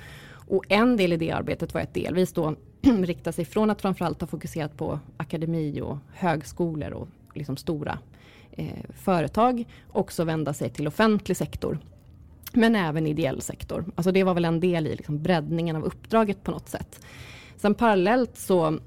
Och 0.47 0.65
en 0.69 0.97
del 0.97 1.13
i 1.13 1.17
det 1.17 1.31
arbetet 1.31 1.73
var 1.73 1.81
att 1.81 1.93
delvis 1.93 2.33
då 2.33 2.55
rikta 2.81 3.31
sig 3.31 3.45
från 3.45 3.69
att 3.69 3.81
framförallt 3.81 4.21
ha 4.21 4.27
fokuserat 4.27 4.77
på 4.77 4.99
akademi 5.17 5.81
och 5.81 5.97
högskolor 6.13 6.91
och 6.91 7.07
liksom 7.33 7.57
stora 7.57 7.99
eh, 8.51 8.67
företag 8.95 9.65
också 9.91 10.23
vända 10.23 10.53
sig 10.53 10.69
till 10.69 10.87
offentlig 10.87 11.37
sektor. 11.37 11.79
Men 12.53 12.75
även 12.75 13.07
ideell 13.07 13.41
sektor. 13.41 13.85
Alltså 13.95 14.11
det 14.11 14.23
var 14.23 14.33
väl 14.33 14.45
en 14.45 14.59
del 14.59 14.87
i 14.87 14.95
liksom 14.95 15.23
breddningen 15.23 15.75
av 15.75 15.83
uppdraget 15.83 16.43
på 16.43 16.51
något 16.51 16.69
sätt. 16.69 17.05
Sen 17.55 17.73
parallellt 17.73 18.37
så 18.37 18.79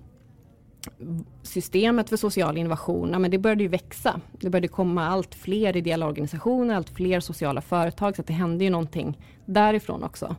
systemet 1.43 2.09
för 2.09 2.17
social 2.17 2.59
innovation, 2.59 3.11
ja, 3.13 3.19
men 3.19 3.31
det 3.31 3.39
började 3.39 3.63
ju 3.63 3.69
växa. 3.69 4.21
Det 4.33 4.51
började 4.51 4.69
komma 4.69 5.07
allt 5.07 5.35
fler 5.35 5.77
ideella 5.77 6.07
organisationer, 6.07 6.75
allt 6.75 6.91
fler 6.91 7.21
sociala 7.21 7.61
företag, 7.61 8.17
så 8.17 8.23
det 8.23 8.33
hände 8.33 8.65
ju 8.65 8.71
någonting 8.71 9.19
därifrån 9.47 10.05
också. 10.05 10.37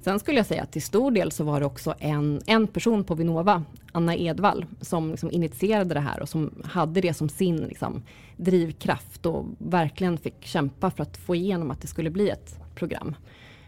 Sen 0.00 0.20
skulle 0.20 0.38
jag 0.38 0.46
säga 0.46 0.62
att 0.62 0.72
till 0.72 0.82
stor 0.82 1.10
del 1.10 1.32
så 1.32 1.44
var 1.44 1.60
det 1.60 1.66
också 1.66 1.94
en, 1.98 2.40
en 2.46 2.66
person 2.66 3.04
på 3.04 3.14
Vinnova, 3.14 3.64
Anna 3.92 4.16
Edvall, 4.16 4.66
som 4.80 5.10
liksom 5.10 5.30
initierade 5.30 5.94
det 5.94 6.00
här 6.00 6.20
och 6.20 6.28
som 6.28 6.62
hade 6.64 7.00
det 7.00 7.14
som 7.14 7.28
sin 7.28 7.56
liksom, 7.56 8.02
drivkraft 8.36 9.26
och 9.26 9.44
verkligen 9.58 10.18
fick 10.18 10.44
kämpa 10.44 10.90
för 10.90 11.02
att 11.02 11.16
få 11.16 11.34
igenom 11.34 11.70
att 11.70 11.80
det 11.80 11.86
skulle 11.86 12.10
bli 12.10 12.30
ett 12.30 12.60
program. 12.74 13.14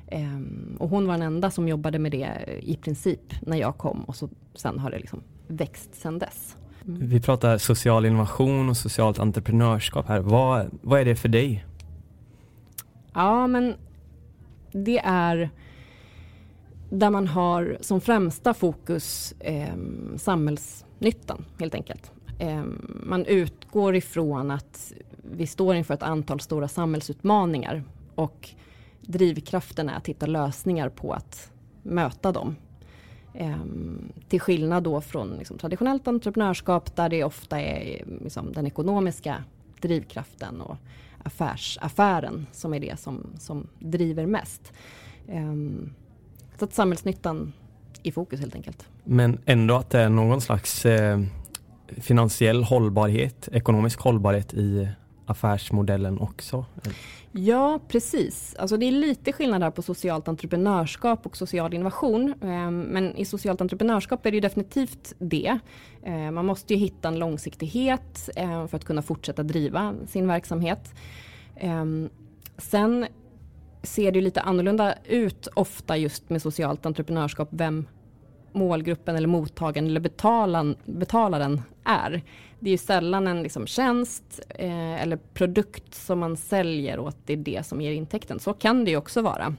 Ehm, 0.08 0.76
och 0.80 0.88
hon 0.88 1.06
var 1.06 1.14
den 1.14 1.22
enda 1.22 1.50
som 1.50 1.68
jobbade 1.68 1.98
med 1.98 2.12
det 2.12 2.58
i 2.62 2.76
princip 2.76 3.34
när 3.42 3.56
jag 3.56 3.78
kom 3.78 4.04
och 4.04 4.16
så, 4.16 4.28
sen 4.54 4.78
har 4.78 4.90
det 4.90 4.98
liksom 4.98 5.22
växt 5.56 5.94
sedan 5.94 6.18
dess. 6.18 6.56
Mm. 6.86 7.08
Vi 7.08 7.20
pratar 7.20 7.58
social 7.58 8.06
innovation 8.06 8.68
och 8.68 8.76
socialt 8.76 9.18
entreprenörskap 9.18 10.08
här. 10.08 10.20
Vad, 10.20 10.70
vad 10.82 11.00
är 11.00 11.04
det 11.04 11.16
för 11.16 11.28
dig? 11.28 11.64
Ja, 13.14 13.46
men 13.46 13.74
det 14.72 14.98
är 14.98 15.50
där 16.90 17.10
man 17.10 17.26
har 17.26 17.76
som 17.80 18.00
främsta 18.00 18.54
fokus 18.54 19.34
eh, 19.40 19.74
samhällsnyttan 20.16 21.44
helt 21.60 21.74
enkelt. 21.74 22.12
Eh, 22.38 22.62
man 23.02 23.26
utgår 23.26 23.96
ifrån 23.96 24.50
att 24.50 24.92
vi 25.36 25.46
står 25.46 25.74
inför 25.74 25.94
ett 25.94 26.02
antal 26.02 26.40
stora 26.40 26.68
samhällsutmaningar 26.68 27.84
och 28.14 28.48
drivkraften 29.00 29.88
är 29.88 29.96
att 29.96 30.06
hitta 30.06 30.26
lösningar 30.26 30.88
på 30.88 31.12
att 31.12 31.50
möta 31.82 32.32
dem. 32.32 32.56
Ehm, 33.34 34.12
till 34.28 34.40
skillnad 34.40 34.82
då 34.82 35.00
från 35.00 35.36
liksom, 35.38 35.58
traditionellt 35.58 36.08
entreprenörskap 36.08 36.96
där 36.96 37.08
det 37.08 37.24
ofta 37.24 37.60
är 37.60 38.04
liksom, 38.22 38.52
den 38.52 38.66
ekonomiska 38.66 39.44
drivkraften 39.80 40.60
och 40.60 40.76
affärsaffären 41.22 42.46
som 42.52 42.74
är 42.74 42.80
det 42.80 43.00
som, 43.00 43.26
som 43.38 43.66
driver 43.78 44.26
mest. 44.26 44.72
Ehm, 45.28 45.94
så 46.58 46.64
att 46.64 46.74
samhällsnyttan 46.74 47.52
i 48.02 48.12
fokus 48.12 48.40
helt 48.40 48.54
enkelt. 48.54 48.88
Men 49.04 49.38
ändå 49.44 49.74
att 49.76 49.90
det 49.90 50.00
är 50.00 50.08
någon 50.08 50.40
slags 50.40 50.86
eh, 50.86 51.20
finansiell 51.86 52.64
hållbarhet, 52.64 53.48
ekonomisk 53.52 54.00
hållbarhet 54.00 54.54
i 54.54 54.88
affärsmodellen 55.26 56.18
också? 56.18 56.64
Ja, 57.32 57.80
precis. 57.88 58.56
Alltså 58.58 58.76
det 58.76 58.86
är 58.86 58.92
lite 58.92 59.32
skillnad 59.32 59.60
där 59.60 59.70
på 59.70 59.82
socialt 59.82 60.28
entreprenörskap 60.28 61.26
och 61.26 61.36
social 61.36 61.74
innovation. 61.74 62.34
Ehm, 62.42 62.80
men 62.80 63.16
i 63.16 63.24
socialt 63.24 63.60
entreprenörskap 63.60 64.26
är 64.26 64.30
det 64.30 64.40
definitivt 64.40 65.14
det. 65.18 65.58
Ehm, 66.02 66.34
man 66.34 66.46
måste 66.46 66.74
ju 66.74 66.80
hitta 66.80 67.08
en 67.08 67.18
långsiktighet 67.18 68.28
ehm, 68.36 68.68
för 68.68 68.76
att 68.76 68.84
kunna 68.84 69.02
fortsätta 69.02 69.42
driva 69.42 69.94
sin 70.06 70.28
verksamhet. 70.28 70.94
Sen 72.58 73.06
ser 73.82 74.12
det 74.12 74.20
lite 74.20 74.40
annorlunda 74.40 74.94
ut 75.04 75.48
ofta 75.54 75.96
just 75.96 76.30
med 76.30 76.42
socialt 76.42 76.86
entreprenörskap, 76.86 77.48
vem 77.50 77.86
målgruppen 78.52 79.16
eller 79.16 79.28
mottagaren 79.28 79.86
eller 79.86 80.00
betalaren, 80.00 80.76
betalaren 80.84 81.62
är. 81.84 82.22
Det 82.62 82.68
är 82.68 82.72
ju 82.72 82.78
sällan 82.78 83.26
en 83.26 83.42
liksom 83.42 83.66
tjänst 83.66 84.40
eh, 84.48 85.02
eller 85.02 85.16
produkt 85.16 85.94
som 85.94 86.18
man 86.18 86.36
säljer 86.36 86.98
och 86.98 87.08
att 87.08 87.26
det 87.26 87.32
är 87.32 87.36
det 87.36 87.66
som 87.66 87.80
ger 87.80 87.92
intäkten. 87.92 88.40
Så 88.40 88.52
kan 88.52 88.84
det 88.84 88.90
ju 88.90 88.96
också 88.96 89.22
vara. 89.22 89.54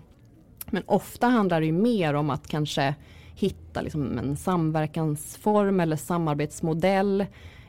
Men 0.66 0.84
ofta 0.86 1.28
handlar 1.28 1.60
det 1.60 1.66
ju 1.66 1.72
mer 1.72 2.13
om 2.13 2.30
att 2.30 2.48
kanske 2.48 2.96
hitta 3.36 3.82
liksom 3.82 4.18
en 4.18 4.38
samverkansform 4.38 5.80
eller 5.80 5.96
samarbetsmodell. 5.96 7.26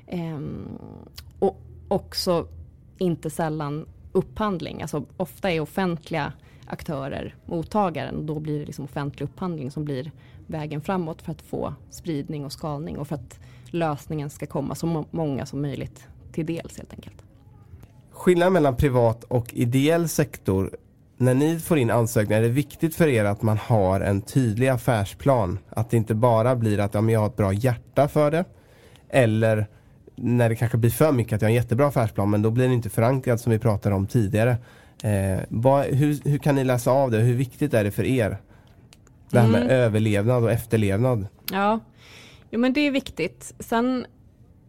Eh, 0.06 0.40
och 1.38 1.60
också 1.88 2.48
inte 2.98 3.30
sällan 3.30 3.86
upphandling. 4.12 4.82
Alltså 4.82 5.04
ofta 5.16 5.50
är 5.50 5.60
offentliga 5.60 6.32
aktörer 6.66 7.34
mottagaren 7.46 8.16
och 8.16 8.24
då 8.24 8.40
blir 8.40 8.58
det 8.58 8.66
liksom 8.66 8.84
offentlig 8.84 9.24
upphandling 9.24 9.70
som 9.70 9.84
blir 9.84 10.12
vägen 10.46 10.80
framåt 10.80 11.22
för 11.22 11.32
att 11.32 11.42
få 11.42 11.74
spridning 11.90 12.44
och 12.44 12.52
skalning 12.52 12.98
och 12.98 13.08
för 13.08 13.14
att 13.14 13.40
lösningen 13.74 14.30
ska 14.30 14.46
komma 14.46 14.74
så 14.74 15.04
många 15.10 15.46
som 15.46 15.62
möjligt 15.62 16.06
till 16.32 16.46
dels 16.46 16.76
helt 16.76 16.92
enkelt. 16.92 17.22
Skillnaden 18.12 18.52
mellan 18.52 18.76
privat 18.76 19.24
och 19.24 19.54
ideell 19.54 20.08
sektor 20.08 20.70
när 21.16 21.34
ni 21.34 21.58
får 21.58 21.78
in 21.78 21.90
ansökningar, 21.90 22.42
är 22.42 22.46
det 22.46 22.52
viktigt 22.52 22.94
för 22.94 23.08
er 23.08 23.24
att 23.24 23.42
man 23.42 23.58
har 23.58 24.00
en 24.00 24.22
tydlig 24.22 24.68
affärsplan? 24.68 25.58
Att 25.70 25.90
det 25.90 25.96
inte 25.96 26.14
bara 26.14 26.56
blir 26.56 26.80
att 26.80 26.94
ja, 26.94 27.10
jag 27.10 27.20
har 27.20 27.26
ett 27.26 27.36
bra 27.36 27.52
hjärta 27.52 28.08
för 28.08 28.30
det. 28.30 28.44
Eller 29.08 29.66
när 30.16 30.48
det 30.48 30.56
kanske 30.56 30.78
blir 30.78 30.90
för 30.90 31.12
mycket 31.12 31.32
att 31.32 31.42
jag 31.42 31.46
har 31.46 31.50
en 31.50 31.56
jättebra 31.56 31.86
affärsplan 31.86 32.30
men 32.30 32.42
då 32.42 32.50
blir 32.50 32.64
den 32.64 32.72
inte 32.72 32.90
förankrad 32.90 33.40
som 33.40 33.52
vi 33.52 33.58
pratade 33.58 33.94
om 33.94 34.06
tidigare. 34.06 34.56
Eh, 35.02 35.40
vad, 35.48 35.84
hur, 35.84 36.28
hur, 36.28 36.38
kan 36.38 36.54
ni 36.54 36.64
läsa 36.64 36.90
av 36.90 37.10
det? 37.10 37.18
Hur 37.18 37.34
viktigt 37.34 37.74
är 37.74 37.84
det 37.84 37.90
för 37.90 38.04
er? 38.04 38.38
Det 39.30 39.40
här 39.40 39.48
med 39.48 39.62
mm. 39.62 39.70
överlevnad 39.70 40.44
och 40.44 40.52
efterlevnad. 40.52 41.26
Ja, 41.52 41.80
jo, 42.54 42.60
men 42.60 42.72
det 42.72 42.80
är 42.80 42.90
viktigt. 42.90 43.54
Sen 43.58 44.06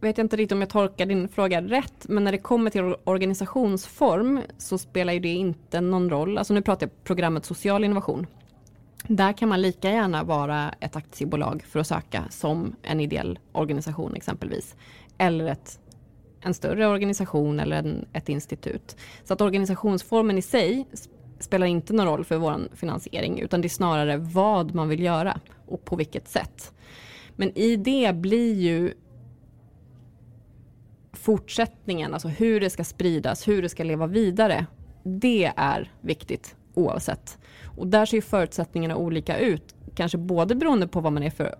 vet 0.00 0.18
jag 0.18 0.24
inte 0.24 0.36
riktigt 0.36 0.52
om 0.52 0.60
jag 0.60 0.70
tolkar 0.70 1.06
din 1.06 1.28
fråga 1.28 1.62
rätt, 1.62 2.08
men 2.08 2.24
när 2.24 2.32
det 2.32 2.38
kommer 2.38 2.70
till 2.70 2.94
organisationsform 3.04 4.40
så 4.58 4.78
spelar 4.78 5.12
ju 5.12 5.20
det 5.20 5.34
inte 5.34 5.80
någon 5.80 6.10
roll. 6.10 6.38
Alltså 6.38 6.54
nu 6.54 6.62
pratar 6.62 6.86
jag 6.86 7.04
programmet 7.04 7.44
social 7.44 7.84
innovation. 7.84 8.26
Där 9.08 9.32
kan 9.32 9.48
man 9.48 9.62
lika 9.62 9.90
gärna 9.90 10.24
vara 10.24 10.74
ett 10.80 10.96
aktiebolag 10.96 11.62
för 11.62 11.80
att 11.80 11.86
söka 11.86 12.24
som 12.30 12.76
en 12.82 13.00
ideell 13.00 13.38
organisation 13.52 14.14
exempelvis. 14.14 14.76
Eller 15.18 15.46
ett, 15.46 15.80
en 16.40 16.54
större 16.54 16.86
organisation 16.86 17.60
eller 17.60 17.76
en, 17.76 18.08
ett 18.12 18.28
institut. 18.28 18.96
Så 19.24 19.32
att 19.34 19.40
organisationsformen 19.40 20.38
i 20.38 20.42
sig 20.42 20.86
spelar 21.40 21.66
inte 21.66 21.92
någon 21.92 22.06
roll 22.06 22.24
för 22.24 22.36
vår 22.36 22.68
finansiering 22.74 23.40
utan 23.40 23.60
det 23.60 23.66
är 23.66 23.70
snarare 23.70 24.16
vad 24.16 24.74
man 24.74 24.88
vill 24.88 25.00
göra 25.00 25.40
och 25.66 25.84
på 25.84 25.96
vilket 25.96 26.28
sätt. 26.28 26.72
Men 27.36 27.58
i 27.58 27.76
det 27.76 28.14
blir 28.16 28.54
ju 28.54 28.94
fortsättningen, 31.12 32.14
alltså 32.14 32.28
hur 32.28 32.60
det 32.60 32.70
ska 32.70 32.84
spridas, 32.84 33.48
hur 33.48 33.62
det 33.62 33.68
ska 33.68 33.84
leva 33.84 34.06
vidare. 34.06 34.66
Det 35.02 35.52
är 35.56 35.92
viktigt 36.00 36.56
oavsett. 36.74 37.38
Och 37.76 37.86
där 37.86 38.06
ser 38.06 38.20
förutsättningarna 38.20 38.96
olika 38.96 39.38
ut. 39.38 39.74
Kanske 39.94 40.18
både 40.18 40.54
beroende 40.54 40.88
på 40.88 41.00
vad 41.00 41.12
man 41.12 41.22
är 41.22 41.30
för 41.30 41.54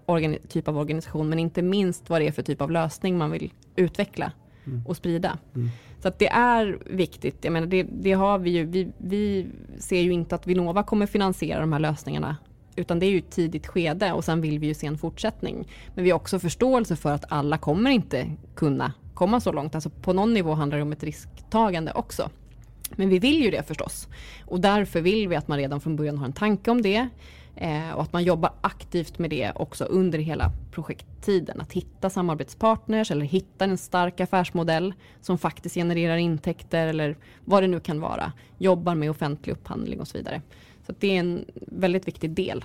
typ 0.48 0.68
av 0.68 0.78
organisation 0.78 1.28
men 1.28 1.38
inte 1.38 1.62
minst 1.62 2.10
vad 2.10 2.20
det 2.20 2.26
är 2.26 2.32
för 2.32 2.42
typ 2.42 2.60
av 2.60 2.70
lösning 2.70 3.18
man 3.18 3.30
vill 3.30 3.52
utveckla 3.76 4.32
mm. 4.66 4.86
och 4.86 4.96
sprida. 4.96 5.38
Mm. 5.54 5.68
Så 6.02 6.08
att 6.08 6.18
det 6.18 6.28
är 6.28 6.78
viktigt. 6.86 7.36
Jag 7.44 7.52
menar, 7.52 7.66
det, 7.66 7.82
det 7.82 8.12
har 8.12 8.38
vi 8.38 8.50
ju. 8.50 8.64
Vi, 8.64 8.88
vi, 8.98 9.46
ser 9.78 10.00
ju 10.00 10.12
inte 10.12 10.34
att 10.34 10.46
Vinnova 10.46 10.82
kommer 10.82 11.06
finansiera 11.06 11.60
de 11.60 11.72
här 11.72 11.80
lösningarna 11.80 12.36
utan 12.76 12.98
det 12.98 13.06
är 13.06 13.10
ju 13.10 13.18
ett 13.18 13.30
tidigt 13.30 13.66
skede 13.66 14.12
och 14.12 14.24
sen 14.24 14.40
vill 14.40 14.58
vi 14.58 14.66
ju 14.66 14.74
se 14.74 14.86
en 14.86 14.98
fortsättning. 14.98 15.68
Men 15.94 16.04
vi 16.04 16.10
har 16.10 16.16
också 16.16 16.38
förståelse 16.38 16.96
för 16.96 17.12
att 17.12 17.24
alla 17.28 17.58
kommer 17.58 17.90
inte 17.90 18.30
kunna 18.54 18.92
komma 19.14 19.40
så 19.40 19.52
långt. 19.52 19.74
Alltså 19.74 19.90
på 19.90 20.12
någon 20.12 20.34
nivå 20.34 20.54
handlar 20.54 20.76
det 20.78 20.82
om 20.82 20.92
ett 20.92 21.02
risktagande 21.02 21.92
också. 21.92 22.30
Men 22.90 23.08
vi 23.08 23.18
vill 23.18 23.42
ju 23.42 23.50
det 23.50 23.62
förstås. 23.62 24.08
Och 24.44 24.60
därför 24.60 25.00
vill 25.00 25.28
vi 25.28 25.36
att 25.36 25.48
man 25.48 25.58
redan 25.58 25.80
från 25.80 25.96
början 25.96 26.18
har 26.18 26.26
en 26.26 26.32
tanke 26.32 26.70
om 26.70 26.82
det. 26.82 27.08
Eh, 27.56 27.90
och 27.90 28.02
att 28.02 28.12
man 28.12 28.24
jobbar 28.24 28.52
aktivt 28.60 29.18
med 29.18 29.30
det 29.30 29.52
också 29.54 29.84
under 29.84 30.18
hela 30.18 30.52
projekttiden. 30.70 31.60
Att 31.60 31.72
hitta 31.72 32.10
samarbetspartners 32.10 33.10
eller 33.10 33.26
hitta 33.26 33.64
en 33.64 33.78
stark 33.78 34.20
affärsmodell 34.20 34.94
som 35.20 35.38
faktiskt 35.38 35.74
genererar 35.74 36.16
intäkter 36.16 36.86
eller 36.86 37.16
vad 37.44 37.62
det 37.62 37.66
nu 37.66 37.80
kan 37.80 38.00
vara. 38.00 38.32
Jobbar 38.58 38.94
med 38.94 39.10
offentlig 39.10 39.52
upphandling 39.52 40.00
och 40.00 40.08
så 40.08 40.18
vidare. 40.18 40.42
Så 40.86 40.94
det 40.98 41.16
är 41.16 41.20
en 41.20 41.44
väldigt 41.66 42.08
viktig 42.08 42.30
del. 42.30 42.64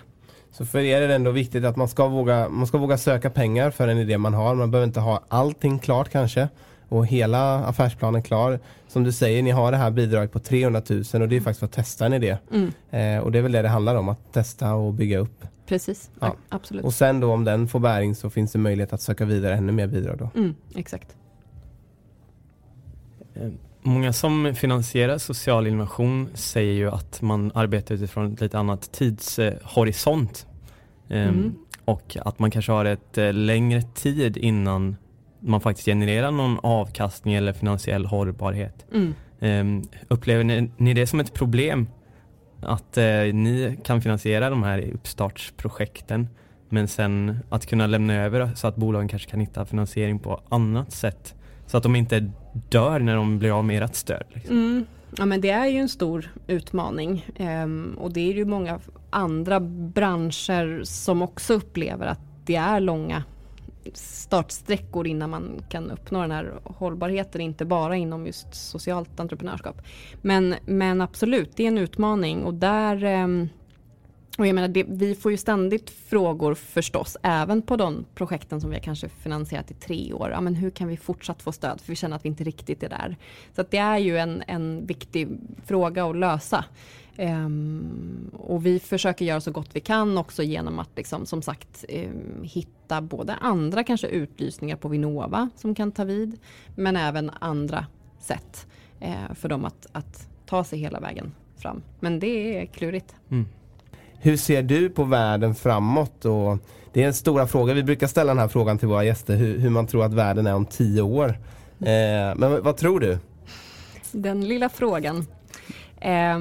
Så 0.51 0.65
för 0.65 0.79
er 0.79 1.01
är 1.01 1.07
det 1.07 1.15
ändå 1.15 1.31
viktigt 1.31 1.65
att 1.65 1.75
man 1.75 1.87
ska, 1.87 2.07
våga, 2.07 2.49
man 2.49 2.67
ska 2.67 2.77
våga 2.77 2.97
söka 2.97 3.29
pengar 3.29 3.71
för 3.71 3.87
en 3.87 3.97
idé 3.97 4.17
man 4.17 4.33
har. 4.33 4.55
Man 4.55 4.71
behöver 4.71 4.87
inte 4.87 4.99
ha 4.99 5.23
allting 5.27 5.79
klart 5.79 6.09
kanske 6.09 6.49
och 6.89 7.07
hela 7.07 7.65
affärsplanen 7.65 8.23
klar. 8.23 8.59
Som 8.87 9.03
du 9.03 9.11
säger, 9.11 9.43
ni 9.43 9.51
har 9.51 9.71
det 9.71 9.77
här 9.77 9.91
bidraget 9.91 10.31
på 10.31 10.39
300 10.39 10.81
000 10.89 11.03
och 11.21 11.29
det 11.29 11.35
är 11.35 11.41
faktiskt 11.41 11.59
för 11.59 11.65
att 11.65 11.71
testa 11.71 12.05
en 12.05 12.13
idé. 12.13 12.37
Mm. 12.51 12.71
Eh, 12.89 13.23
och 13.23 13.31
det 13.31 13.37
är 13.37 13.43
väl 13.43 13.51
det 13.51 13.61
det 13.61 13.67
handlar 13.67 13.95
om, 13.95 14.09
att 14.09 14.33
testa 14.33 14.73
och 14.73 14.93
bygga 14.93 15.19
upp. 15.19 15.45
Precis, 15.65 16.11
ja. 16.19 16.35
absolut. 16.49 16.85
Och 16.85 16.93
sen 16.93 17.19
då 17.19 17.33
om 17.33 17.43
den 17.43 17.67
får 17.67 17.79
bäring 17.79 18.15
så 18.15 18.29
finns 18.29 18.51
det 18.51 18.59
möjlighet 18.59 18.93
att 18.93 19.01
söka 19.01 19.25
vidare 19.25 19.55
ännu 19.55 19.71
mer 19.71 19.87
bidrag 19.87 20.17
då. 20.17 20.29
Mm, 20.35 20.55
exakt. 20.75 21.15
Eh, 23.83 23.89
många 23.89 24.13
som 24.13 24.55
finansierar 24.55 25.17
social 25.17 25.67
innovation 25.67 26.29
säger 26.33 26.73
ju 26.73 26.89
att 26.89 27.21
man 27.21 27.51
arbetar 27.55 27.95
utifrån 27.95 28.33
ett 28.33 28.41
lite 28.41 28.59
annat 28.59 28.91
tidshorisont. 28.91 30.47
Ehm, 31.09 31.29
mm. 31.29 31.55
Och 31.85 32.17
att 32.21 32.39
man 32.39 32.51
kanske 32.51 32.71
har 32.71 32.85
ett 32.85 33.17
eh, 33.17 33.33
längre 33.33 33.81
tid 33.81 34.37
innan 34.37 34.95
man 35.39 35.61
faktiskt 35.61 35.85
genererar 35.85 36.31
någon 36.31 36.59
avkastning 36.63 37.33
eller 37.33 37.53
finansiell 37.53 38.05
hållbarhet. 38.05 38.85
Mm. 38.93 39.13
Um, 39.43 39.83
upplever 40.07 40.43
ni, 40.77 40.93
det 40.93 41.07
som 41.07 41.19
ett 41.19 41.33
problem 41.33 41.87
att 42.61 42.97
uh, 42.97 43.33
ni 43.33 43.77
kan 43.83 44.01
finansiera 44.01 44.49
de 44.49 44.63
här 44.63 44.91
uppstartsprojekten 44.93 46.27
men 46.69 46.87
sen 46.87 47.39
att 47.49 47.65
kunna 47.65 47.87
lämna 47.87 48.13
över 48.13 48.51
så 48.55 48.67
att 48.67 48.75
bolagen 48.75 49.07
kanske 49.07 49.29
kan 49.29 49.39
hitta 49.39 49.65
finansiering 49.65 50.19
på 50.19 50.41
annat 50.49 50.91
sätt 50.91 51.35
så 51.71 51.77
att 51.77 51.83
de 51.83 51.95
inte 51.95 52.31
dör 52.69 52.99
när 52.99 53.15
de 53.15 53.39
blir 53.39 53.57
av 53.57 53.65
med 53.65 53.83
ert 53.83 53.95
stöd? 53.95 54.23
Liksom. 54.29 54.57
Mm. 54.57 54.85
Ja 55.17 55.25
men 55.25 55.41
det 55.41 55.49
är 55.49 55.67
ju 55.67 55.77
en 55.77 55.89
stor 55.89 56.31
utmaning 56.47 57.25
ehm, 57.35 57.95
och 57.99 58.13
det 58.13 58.19
är 58.19 58.33
ju 58.33 58.45
många 58.45 58.79
andra 59.09 59.59
branscher 59.59 60.83
som 60.83 61.21
också 61.21 61.53
upplever 61.53 62.05
att 62.05 62.19
det 62.45 62.55
är 62.55 62.79
långa 62.79 63.23
startsträckor 63.93 65.07
innan 65.07 65.29
man 65.29 65.63
kan 65.69 65.91
uppnå 65.91 66.21
den 66.21 66.31
här 66.31 66.53
hållbarheten, 66.63 67.41
inte 67.41 67.65
bara 67.65 67.95
inom 67.95 68.25
just 68.25 68.55
socialt 68.55 69.19
entreprenörskap. 69.19 69.81
Men, 70.21 70.55
men 70.65 71.01
absolut, 71.01 71.51
det 71.55 71.63
är 71.63 71.67
en 71.67 71.77
utmaning 71.77 72.43
och 72.43 72.53
där 72.53 73.03
ehm, 73.03 73.49
och 74.41 74.47
jag 74.47 74.55
menar, 74.55 74.67
det, 74.67 74.83
vi 74.83 75.15
får 75.15 75.31
ju 75.31 75.37
ständigt 75.37 75.89
frågor 75.89 76.53
förstås, 76.53 77.17
även 77.23 77.61
på 77.61 77.75
de 77.75 78.05
projekten 78.15 78.61
som 78.61 78.69
vi 78.69 78.75
har 78.75 78.83
kanske 78.83 79.09
finansierat 79.09 79.71
i 79.71 79.73
tre 79.73 80.13
år. 80.13 80.29
Ja, 80.29 80.41
men 80.41 80.55
hur 80.55 80.69
kan 80.69 80.87
vi 80.87 80.97
fortsatt 80.97 81.41
få 81.41 81.51
stöd? 81.51 81.81
För 81.81 81.87
vi 81.87 81.95
känner 81.95 82.15
att 82.15 82.25
vi 82.25 82.29
inte 82.29 82.43
riktigt 82.43 82.83
är 82.83 82.89
där. 82.89 83.17
Så 83.55 83.63
det 83.69 83.77
är 83.77 83.97
ju 83.97 84.17
en, 84.17 84.43
en 84.47 84.85
viktig 84.85 85.27
fråga 85.65 86.05
att 86.05 86.15
lösa. 86.15 86.65
Um, 87.17 88.31
och 88.33 88.65
vi 88.65 88.79
försöker 88.79 89.25
göra 89.25 89.41
så 89.41 89.51
gott 89.51 89.69
vi 89.73 89.79
kan 89.79 90.17
också 90.17 90.43
genom 90.43 90.79
att 90.79 90.89
liksom, 90.95 91.25
som 91.25 91.41
sagt 91.41 91.85
um, 91.89 92.43
hitta 92.43 93.01
både 93.01 93.33
andra 93.33 93.83
kanske 93.83 94.07
utlysningar 94.07 94.75
på 94.75 94.87
Vinnova 94.87 95.49
som 95.55 95.75
kan 95.75 95.91
ta 95.91 96.03
vid. 96.03 96.39
Men 96.75 96.95
även 96.95 97.31
andra 97.39 97.85
sätt 98.19 98.67
uh, 99.01 99.33
för 99.33 99.49
dem 99.49 99.65
att, 99.65 99.87
att 99.91 100.27
ta 100.45 100.63
sig 100.63 100.79
hela 100.79 100.99
vägen 100.99 101.31
fram. 101.57 101.81
Men 101.99 102.19
det 102.19 102.57
är 102.57 102.65
klurigt. 102.65 103.15
Mm. 103.29 103.45
Hur 104.23 104.37
ser 104.37 104.63
du 104.63 104.89
på 104.89 105.03
världen 105.03 105.55
framåt? 105.55 106.25
Och 106.25 106.57
det 106.93 107.03
är 107.03 107.07
en 107.07 107.13
stora 107.13 107.47
fråga. 107.47 107.73
Vi 107.73 107.83
brukar 107.83 108.07
ställa 108.07 108.27
den 108.27 108.39
här 108.39 108.47
frågan 108.47 108.77
till 108.77 108.87
våra 108.87 109.03
gäster. 109.03 109.35
Hur, 109.35 109.59
hur 109.59 109.69
man 109.69 109.87
tror 109.87 110.05
att 110.05 110.13
världen 110.13 110.47
är 110.47 110.55
om 110.55 110.65
tio 110.65 111.01
år. 111.01 111.29
Eh, 111.79 112.35
men 112.35 112.63
vad 112.63 112.77
tror 112.77 112.99
du? 112.99 113.17
Den 114.11 114.47
lilla 114.47 114.69
frågan. 114.69 115.25
Eh, 115.99 116.39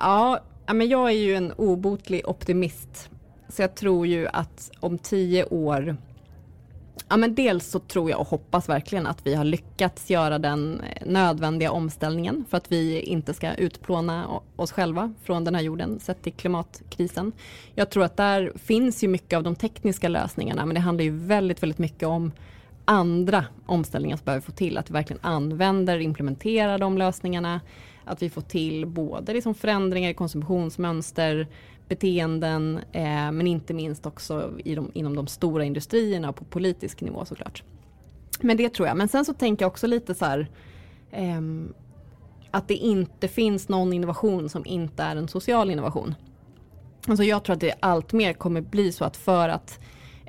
ja, 0.00 0.40
men 0.66 0.88
jag 0.88 1.08
är 1.08 1.14
ju 1.14 1.34
en 1.34 1.52
obotlig 1.52 2.28
optimist. 2.28 3.10
Så 3.48 3.62
jag 3.62 3.74
tror 3.74 4.06
ju 4.06 4.28
att 4.32 4.70
om 4.80 4.98
tio 4.98 5.44
år 5.44 5.96
Ja, 7.12 7.16
men 7.16 7.34
dels 7.34 7.66
så 7.66 7.78
tror 7.78 8.10
jag 8.10 8.20
och 8.20 8.26
hoppas 8.26 8.68
verkligen 8.68 9.06
att 9.06 9.26
vi 9.26 9.34
har 9.34 9.44
lyckats 9.44 10.10
göra 10.10 10.38
den 10.38 10.80
eh, 10.80 11.06
nödvändiga 11.06 11.70
omställningen 11.70 12.44
för 12.50 12.56
att 12.56 12.72
vi 12.72 13.00
inte 13.00 13.34
ska 13.34 13.54
utplåna 13.54 14.26
oss 14.56 14.72
själva 14.72 15.14
från 15.22 15.44
den 15.44 15.54
här 15.54 15.62
jorden 15.62 16.00
sett 16.00 16.22
till 16.22 16.32
klimatkrisen. 16.32 17.32
Jag 17.74 17.90
tror 17.90 18.04
att 18.04 18.16
där 18.16 18.52
finns 18.56 19.04
ju 19.04 19.08
mycket 19.08 19.36
av 19.36 19.42
de 19.42 19.56
tekniska 19.56 20.08
lösningarna 20.08 20.66
men 20.66 20.74
det 20.74 20.80
handlar 20.80 21.04
ju 21.04 21.10
väldigt, 21.10 21.62
väldigt 21.62 21.78
mycket 21.78 22.08
om 22.08 22.32
andra 22.84 23.44
omställningar 23.66 24.16
som 24.16 24.24
behöver 24.24 24.42
få 24.42 24.52
till. 24.52 24.78
Att 24.78 24.90
vi 24.90 24.92
verkligen 24.92 25.22
använder 25.22 25.96
och 25.96 26.02
implementerar 26.02 26.78
de 26.78 26.98
lösningarna. 26.98 27.60
Att 28.04 28.22
vi 28.22 28.30
får 28.30 28.42
till 28.42 28.86
både 28.86 29.32
liksom 29.32 29.54
förändringar 29.54 30.10
i 30.10 30.14
konsumtionsmönster, 30.14 31.46
beteenden 31.88 32.80
eh, 32.92 33.32
men 33.32 33.46
inte 33.46 33.74
minst 33.74 34.06
också 34.06 34.52
i 34.64 34.74
de, 34.74 34.90
inom 34.94 35.16
de 35.16 35.26
stora 35.26 35.64
industrierna 35.64 36.28
och 36.28 36.36
på 36.36 36.44
politisk 36.44 37.00
nivå 37.00 37.24
såklart. 37.24 37.62
Men 38.40 38.56
det 38.56 38.68
tror 38.68 38.88
jag. 38.88 38.96
Men 38.96 39.08
sen 39.08 39.24
så 39.24 39.34
tänker 39.34 39.64
jag 39.64 39.70
också 39.70 39.86
lite 39.86 40.14
så 40.14 40.24
här 40.24 40.48
eh, 41.10 41.40
att 42.50 42.68
det 42.68 42.74
inte 42.74 43.28
finns 43.28 43.68
någon 43.68 43.92
innovation 43.92 44.48
som 44.48 44.66
inte 44.66 45.02
är 45.02 45.16
en 45.16 45.28
social 45.28 45.70
innovation. 45.70 46.14
Alltså 47.06 47.24
jag 47.24 47.44
tror 47.44 47.54
att 47.54 47.60
det 47.60 47.74
allt 47.80 48.12
mer 48.12 48.32
kommer 48.32 48.60
bli 48.60 48.92
så 48.92 49.04
att 49.04 49.16
för 49.16 49.48
att 49.48 49.80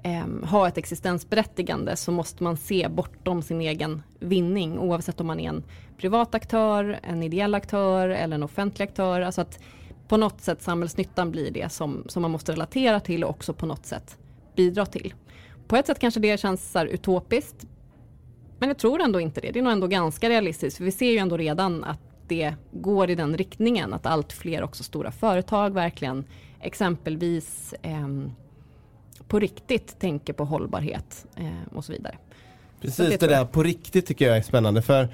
eh, 0.03 0.49
ha 0.49 0.67
ett 0.67 0.77
existensberättigande 0.77 1.95
så 1.95 2.11
måste 2.11 2.43
man 2.43 2.57
se 2.57 2.87
bortom 2.89 3.41
sin 3.41 3.61
egen 3.61 4.03
vinning 4.19 4.79
oavsett 4.79 5.21
om 5.21 5.27
man 5.27 5.39
är 5.39 5.49
en 5.49 5.63
privat 6.03 6.35
aktör, 6.35 6.99
en 7.03 7.23
ideell 7.23 7.55
aktör 7.55 8.09
eller 8.09 8.35
en 8.35 8.43
offentlig 8.43 8.83
aktör. 8.83 9.21
Alltså 9.21 9.41
att 9.41 9.59
på 10.07 10.17
något 10.17 10.41
sätt 10.41 10.61
samhällsnyttan 10.61 11.31
blir 11.31 11.51
det 11.51 11.71
som, 11.71 12.03
som 12.07 12.21
man 12.21 12.31
måste 12.31 12.51
relatera 12.51 12.99
till 12.99 13.23
och 13.23 13.29
också 13.29 13.53
på 13.53 13.65
något 13.65 13.85
sätt 13.85 14.17
bidra 14.55 14.85
till. 14.85 15.13
På 15.67 15.75
ett 15.75 15.87
sätt 15.87 15.99
kanske 15.99 16.19
det 16.19 16.39
känns 16.39 16.71
så 16.71 16.83
utopiskt 16.83 17.67
men 18.59 18.69
jag 18.69 18.77
tror 18.77 19.01
ändå 19.01 19.19
inte 19.19 19.41
det. 19.41 19.51
Det 19.51 19.59
är 19.59 19.63
nog 19.63 19.73
ändå 19.73 19.87
ganska 19.87 20.29
realistiskt. 20.29 20.77
För 20.77 20.83
vi 20.83 20.91
ser 20.91 21.11
ju 21.11 21.17
ändå 21.17 21.37
redan 21.37 21.83
att 21.83 21.99
det 22.27 22.53
går 22.71 23.09
i 23.09 23.15
den 23.15 23.37
riktningen. 23.37 23.93
Att 23.93 24.05
allt 24.05 24.33
fler 24.33 24.63
också 24.63 24.83
stora 24.83 25.11
företag 25.11 25.73
verkligen 25.73 26.25
exempelvis 26.61 27.73
eh, 27.81 28.07
på 29.27 29.39
riktigt 29.39 29.99
tänker 29.99 30.33
på 30.33 30.45
hållbarhet 30.45 31.25
eh, 31.35 31.75
och 31.75 31.85
så 31.85 31.91
vidare. 31.91 32.17
Precis, 32.81 32.95
så 32.95 33.03
det, 33.03 33.17
det 33.17 33.27
där 33.27 33.45
på 33.45 33.63
riktigt 33.63 34.05
tycker 34.05 34.27
jag 34.27 34.37
är 34.37 34.41
spännande. 34.41 34.81
För 34.81 35.09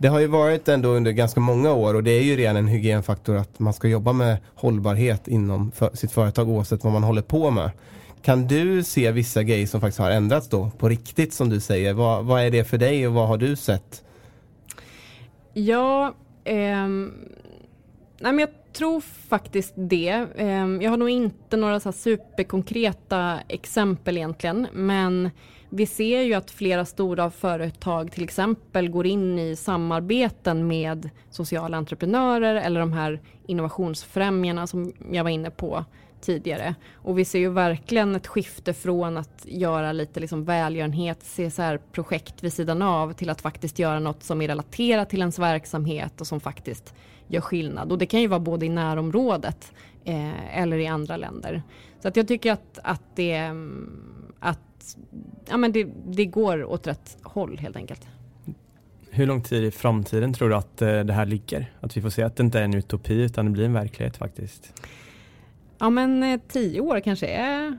det 0.00 0.08
har 0.08 0.20
ju 0.20 0.26
varit 0.26 0.68
ändå 0.68 0.88
under 0.88 1.12
ganska 1.12 1.40
många 1.40 1.72
år 1.72 1.94
och 1.94 2.02
det 2.02 2.10
är 2.10 2.22
ju 2.22 2.36
redan 2.36 2.56
en 2.56 2.68
hygienfaktor 2.68 3.36
att 3.36 3.58
man 3.58 3.72
ska 3.72 3.88
jobba 3.88 4.12
med 4.12 4.36
hållbarhet 4.54 5.28
inom 5.28 5.70
för 5.70 5.90
sitt 5.94 6.12
företag 6.12 6.48
oavsett 6.48 6.84
vad 6.84 6.92
man 6.92 7.02
håller 7.02 7.22
på 7.22 7.50
med. 7.50 7.70
Kan 8.22 8.46
du 8.46 8.82
se 8.82 9.12
vissa 9.12 9.42
grejer 9.42 9.66
som 9.66 9.80
faktiskt 9.80 9.98
har 9.98 10.10
ändrats 10.10 10.48
då 10.48 10.70
på 10.78 10.88
riktigt 10.88 11.34
som 11.34 11.48
du 11.48 11.60
säger? 11.60 11.92
Vad, 11.92 12.24
vad 12.24 12.42
är 12.42 12.50
det 12.50 12.64
för 12.64 12.78
dig 12.78 13.06
och 13.06 13.14
vad 13.14 13.28
har 13.28 13.36
du 13.36 13.56
sett? 13.56 14.04
Ja, 15.52 16.14
ehm, 16.44 17.12
nej 18.20 18.32
men 18.32 18.38
jag 18.38 18.72
tror 18.72 19.00
faktiskt 19.28 19.72
det. 19.76 20.26
Ehm, 20.36 20.82
jag 20.82 20.90
har 20.90 20.96
nog 20.96 21.10
inte 21.10 21.56
några 21.56 21.80
så 21.80 21.92
superkonkreta 21.92 23.40
exempel 23.48 24.16
egentligen, 24.16 24.66
men 24.72 25.30
vi 25.70 25.86
ser 25.86 26.22
ju 26.22 26.34
att 26.34 26.50
flera 26.50 26.84
stora 26.84 27.30
företag 27.30 28.12
till 28.12 28.24
exempel 28.24 28.90
går 28.90 29.06
in 29.06 29.38
i 29.38 29.56
samarbeten 29.56 30.66
med 30.66 31.10
sociala 31.30 31.76
entreprenörer 31.76 32.54
eller 32.54 32.80
de 32.80 32.92
här 32.92 33.20
innovationsfrämjarna 33.46 34.66
som 34.66 34.92
jag 35.12 35.24
var 35.24 35.30
inne 35.30 35.50
på 35.50 35.84
tidigare. 36.20 36.74
Och 36.94 37.18
vi 37.18 37.24
ser 37.24 37.38
ju 37.38 37.50
verkligen 37.50 38.16
ett 38.16 38.26
skifte 38.26 38.74
från 38.74 39.16
att 39.16 39.44
göra 39.48 39.92
lite 39.92 40.20
liksom 40.20 40.44
välgörenhet, 40.44 41.22
CSR-projekt 41.22 42.44
vid 42.44 42.52
sidan 42.52 42.82
av 42.82 43.12
till 43.12 43.30
att 43.30 43.40
faktiskt 43.40 43.78
göra 43.78 43.98
något 43.98 44.22
som 44.22 44.42
är 44.42 44.48
relaterat 44.48 45.10
till 45.10 45.20
ens 45.20 45.38
verksamhet 45.38 46.20
och 46.20 46.26
som 46.26 46.40
faktiskt 46.40 46.94
gör 47.26 47.40
skillnad. 47.40 47.92
Och 47.92 47.98
det 47.98 48.06
kan 48.06 48.20
ju 48.20 48.26
vara 48.26 48.40
både 48.40 48.66
i 48.66 48.68
närområdet 48.68 49.72
eh, 50.04 50.58
eller 50.58 50.78
i 50.78 50.86
andra 50.86 51.16
länder. 51.16 51.62
Så 52.02 52.08
att 52.08 52.16
jag 52.16 52.28
tycker 52.28 52.52
att, 52.52 52.78
att, 52.82 53.02
det, 53.14 53.34
mm, 53.34 54.29
att 54.80 54.96
ja, 55.48 55.56
men 55.56 55.72
det, 55.72 55.86
det 56.06 56.24
går 56.24 56.64
åt 56.64 56.86
rätt 56.86 57.18
håll 57.22 57.58
helt 57.58 57.76
enkelt. 57.76 58.08
Hur 59.10 59.26
lång 59.26 59.42
tid 59.42 59.64
i 59.64 59.70
framtiden 59.70 60.32
tror 60.32 60.48
du 60.48 60.54
att 60.54 60.82
eh, 60.82 61.00
det 61.00 61.12
här 61.12 61.26
ligger? 61.26 61.72
Att 61.80 61.96
vi 61.96 62.02
får 62.02 62.10
se 62.10 62.22
att 62.22 62.36
det 62.36 62.42
inte 62.42 62.58
är 62.58 62.62
en 62.62 62.74
utopi 62.74 63.14
utan 63.14 63.44
det 63.44 63.50
blir 63.50 63.64
en 63.64 63.72
verklighet 63.72 64.16
faktiskt? 64.16 64.82
Ja 65.78 65.90
men 65.90 66.22
eh, 66.22 66.40
tio 66.48 66.80
år 66.80 67.00
kanske 67.00 67.26
är 67.26 67.78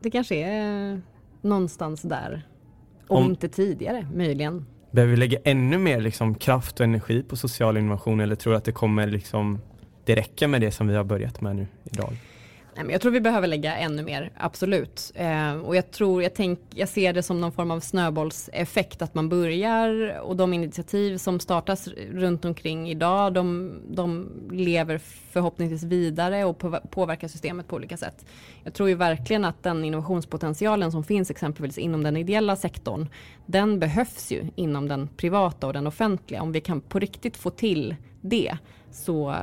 Det 0.00 0.10
kanske 0.10 0.36
är 0.36 1.00
någonstans 1.42 2.02
där. 2.02 2.46
Om, 3.08 3.24
Om 3.24 3.30
inte 3.30 3.48
tidigare 3.48 4.08
möjligen. 4.14 4.66
Behöver 4.90 5.10
vi 5.10 5.16
lägga 5.16 5.38
ännu 5.44 5.78
mer 5.78 6.00
liksom, 6.00 6.34
kraft 6.34 6.80
och 6.80 6.84
energi 6.84 7.22
på 7.22 7.36
social 7.36 7.76
innovation 7.76 8.20
eller 8.20 8.34
tror 8.34 8.52
du 8.52 8.56
att 8.56 8.64
det 8.64 8.72
kommer 8.72 9.06
liksom 9.06 9.58
det 10.04 10.16
räcker 10.16 10.48
med 10.48 10.60
det 10.60 10.70
som 10.70 10.88
vi 10.88 10.94
har 10.94 11.04
börjat 11.04 11.40
med 11.40 11.56
nu 11.56 11.66
idag? 11.84 12.16
Nej, 12.76 12.84
men 12.84 12.92
jag 12.92 13.00
tror 13.00 13.12
vi 13.12 13.20
behöver 13.20 13.48
lägga 13.48 13.76
ännu 13.76 14.02
mer, 14.02 14.30
absolut. 14.36 15.12
Eh, 15.14 15.56
och 15.56 15.76
jag 15.76 15.90
tror, 15.90 16.22
jag, 16.22 16.34
tänk, 16.34 16.60
jag 16.74 16.88
ser 16.88 17.12
det 17.12 17.22
som 17.22 17.40
någon 17.40 17.52
form 17.52 17.70
av 17.70 17.80
snöbollseffekt 17.80 19.02
att 19.02 19.14
man 19.14 19.28
börjar 19.28 20.18
och 20.20 20.36
de 20.36 20.54
initiativ 20.54 21.18
som 21.18 21.40
startas 21.40 21.88
runt 22.12 22.44
omkring 22.44 22.90
idag 22.90 23.32
de, 23.32 23.74
de 23.88 24.28
lever 24.50 24.98
förhoppningsvis 25.30 25.82
vidare 25.82 26.44
och 26.44 26.64
påverkar 26.90 27.28
systemet 27.28 27.68
på 27.68 27.76
olika 27.76 27.96
sätt. 27.96 28.26
Jag 28.64 28.74
tror 28.74 28.88
ju 28.88 28.94
verkligen 28.94 29.44
att 29.44 29.62
den 29.62 29.84
innovationspotentialen 29.84 30.92
som 30.92 31.04
finns 31.04 31.30
exempelvis 31.30 31.78
inom 31.78 32.02
den 32.02 32.16
ideella 32.16 32.56
sektorn 32.56 33.08
den 33.46 33.78
behövs 33.78 34.32
ju 34.32 34.44
inom 34.54 34.88
den 34.88 35.08
privata 35.16 35.66
och 35.66 35.72
den 35.72 35.86
offentliga. 35.86 36.42
Om 36.42 36.52
vi 36.52 36.60
kan 36.60 36.80
på 36.80 36.98
riktigt 36.98 37.36
få 37.36 37.50
till 37.50 37.96
det 38.20 38.56
så, 38.90 39.36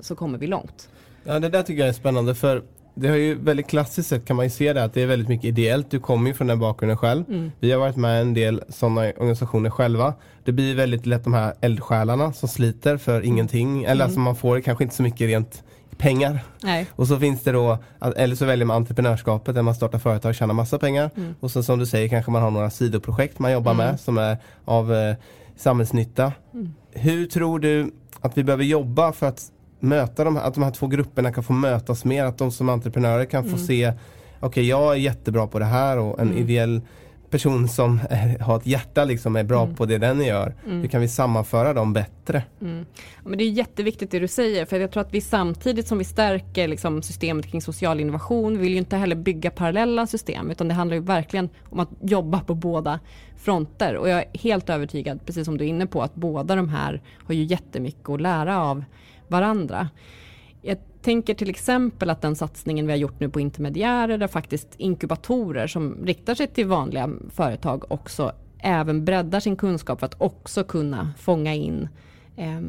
så 0.00 0.16
kommer 0.16 0.38
vi 0.38 0.46
långt. 0.46 0.88
Ja 1.24 1.40
det 1.40 1.48
där 1.48 1.62
tycker 1.62 1.80
jag 1.80 1.88
är 1.88 1.92
spännande 1.92 2.34
för 2.34 2.62
det 2.94 3.08
har 3.08 3.16
ju 3.16 3.34
väldigt 3.34 3.66
klassiskt 3.66 4.08
sett 4.08 4.24
kan 4.24 4.36
man 4.36 4.46
ju 4.46 4.50
se 4.50 4.72
det 4.72 4.84
att 4.84 4.94
det 4.94 5.02
är 5.02 5.06
väldigt 5.06 5.28
mycket 5.28 5.44
ideellt. 5.44 5.90
Du 5.90 6.00
kommer 6.00 6.28
ju 6.28 6.34
från 6.34 6.46
den 6.46 6.58
bakgrunden 6.58 6.98
själv. 6.98 7.24
Mm. 7.28 7.52
Vi 7.60 7.72
har 7.72 7.78
varit 7.78 7.96
med 7.96 8.18
i 8.18 8.20
en 8.20 8.34
del 8.34 8.62
sådana 8.68 9.00
organisationer 9.00 9.70
själva. 9.70 10.14
Det 10.44 10.52
blir 10.52 10.74
väldigt 10.74 11.06
lätt 11.06 11.24
de 11.24 11.34
här 11.34 11.54
eldsjälarna 11.60 12.32
som 12.32 12.48
sliter 12.48 12.96
för 12.96 13.16
mm. 13.16 13.28
ingenting. 13.28 13.82
Eller 13.82 13.92
mm. 13.92 14.04
alltså 14.04 14.20
man 14.20 14.36
får 14.36 14.60
kanske 14.60 14.84
inte 14.84 14.96
så 14.96 15.02
mycket 15.02 15.20
rent 15.20 15.62
pengar. 15.96 16.44
Nej. 16.62 16.86
Och 16.90 17.08
så 17.08 17.18
finns 17.18 17.42
det 17.42 17.52
då, 17.52 17.78
eller 18.16 18.36
så 18.36 18.44
väljer 18.44 18.66
man 18.66 18.76
entreprenörskapet 18.76 19.54
där 19.54 19.62
man 19.62 19.74
startar 19.74 19.98
företag 19.98 20.28
och 20.28 20.34
tjänar 20.34 20.54
massa 20.54 20.78
pengar. 20.78 21.10
Mm. 21.16 21.34
Och 21.40 21.50
så 21.50 21.62
som 21.62 21.78
du 21.78 21.86
säger 21.86 22.08
kanske 22.08 22.30
man 22.30 22.42
har 22.42 22.50
några 22.50 22.70
sidoprojekt 22.70 23.38
man 23.38 23.52
jobbar 23.52 23.72
mm. 23.72 23.86
med 23.86 24.00
som 24.00 24.18
är 24.18 24.36
av 24.64 24.94
eh, 24.94 25.14
samhällsnytta. 25.56 26.32
Mm. 26.54 26.74
Hur 26.92 27.26
tror 27.26 27.58
du 27.58 27.92
att 28.20 28.38
vi 28.38 28.44
behöver 28.44 28.64
jobba 28.64 29.12
för 29.12 29.26
att 29.26 29.50
möta 29.84 30.24
de 30.24 30.36
att 30.36 30.54
de 30.54 30.62
här 30.62 30.70
två 30.70 30.86
grupperna 30.86 31.32
kan 31.32 31.44
få 31.44 31.52
mötas 31.52 32.04
mer, 32.04 32.24
att 32.24 32.38
de 32.38 32.52
som 32.52 32.68
entreprenörer 32.68 33.24
kan 33.24 33.42
få 33.42 33.48
mm. 33.48 33.66
se 33.66 33.88
okej 33.88 34.46
okay, 34.46 34.64
jag 34.64 34.92
är 34.92 34.98
jättebra 34.98 35.46
på 35.46 35.58
det 35.58 35.64
här 35.64 35.98
och 35.98 36.20
en 36.20 36.28
mm. 36.28 36.38
ideell 36.38 36.80
person 37.34 37.68
som 37.68 38.00
är, 38.10 38.38
har 38.40 38.56
ett 38.56 38.66
hjärta 38.66 39.04
liksom 39.04 39.36
är 39.36 39.44
bra 39.44 39.62
mm. 39.62 39.76
på 39.76 39.86
det 39.86 39.98
den 39.98 40.24
gör. 40.24 40.54
Mm. 40.66 40.80
Hur 40.80 40.88
kan 40.88 41.00
vi 41.00 41.08
sammanföra 41.08 41.72
dem 41.72 41.92
bättre? 41.92 42.42
Mm. 42.60 42.86
Ja, 42.96 43.28
men 43.28 43.38
det 43.38 43.44
är 43.44 43.50
jätteviktigt 43.50 44.10
det 44.10 44.18
du 44.18 44.28
säger 44.28 44.64
för 44.64 44.80
jag 44.80 44.90
tror 44.90 45.00
att 45.00 45.14
vi 45.14 45.20
samtidigt 45.20 45.88
som 45.88 45.98
vi 45.98 46.04
stärker 46.04 46.68
liksom, 46.68 47.02
systemet 47.02 47.46
kring 47.46 47.62
social 47.62 48.00
innovation 48.00 48.58
vill 48.58 48.72
ju 48.72 48.78
inte 48.78 48.96
heller 48.96 49.16
bygga 49.16 49.50
parallella 49.50 50.06
system 50.06 50.50
utan 50.50 50.68
det 50.68 50.74
handlar 50.74 50.94
ju 50.94 51.02
verkligen 51.02 51.48
om 51.70 51.80
att 51.80 51.90
jobba 52.00 52.40
på 52.40 52.54
båda 52.54 53.00
fronter 53.36 53.96
och 53.96 54.08
jag 54.08 54.18
är 54.18 54.38
helt 54.38 54.70
övertygad, 54.70 55.26
precis 55.26 55.44
som 55.44 55.58
du 55.58 55.64
är 55.64 55.68
inne 55.68 55.86
på, 55.86 56.02
att 56.02 56.14
båda 56.14 56.56
de 56.56 56.68
här 56.68 57.02
har 57.26 57.34
ju 57.34 57.44
jättemycket 57.44 58.08
att 58.08 58.20
lära 58.20 58.62
av 58.62 58.84
varandra. 59.34 59.88
Jag 60.62 60.78
tänker 61.02 61.34
till 61.34 61.50
exempel 61.50 62.10
att 62.10 62.22
den 62.22 62.36
satsningen 62.36 62.86
vi 62.86 62.92
har 62.92 62.98
gjort 62.98 63.20
nu 63.20 63.28
på 63.28 63.40
intermediärer 63.40 64.18
där 64.18 64.28
faktiskt 64.28 64.68
inkubatorer 64.76 65.66
som 65.66 65.98
riktar 66.04 66.34
sig 66.34 66.46
till 66.46 66.66
vanliga 66.66 67.10
företag 67.30 67.92
också 67.92 68.32
även 68.64 69.04
breddar 69.04 69.40
sin 69.40 69.56
kunskap 69.56 70.00
för 70.00 70.06
att 70.06 70.20
också 70.20 70.64
kunna 70.64 71.12
fånga 71.18 71.54
in 71.54 71.88
eh, 72.36 72.60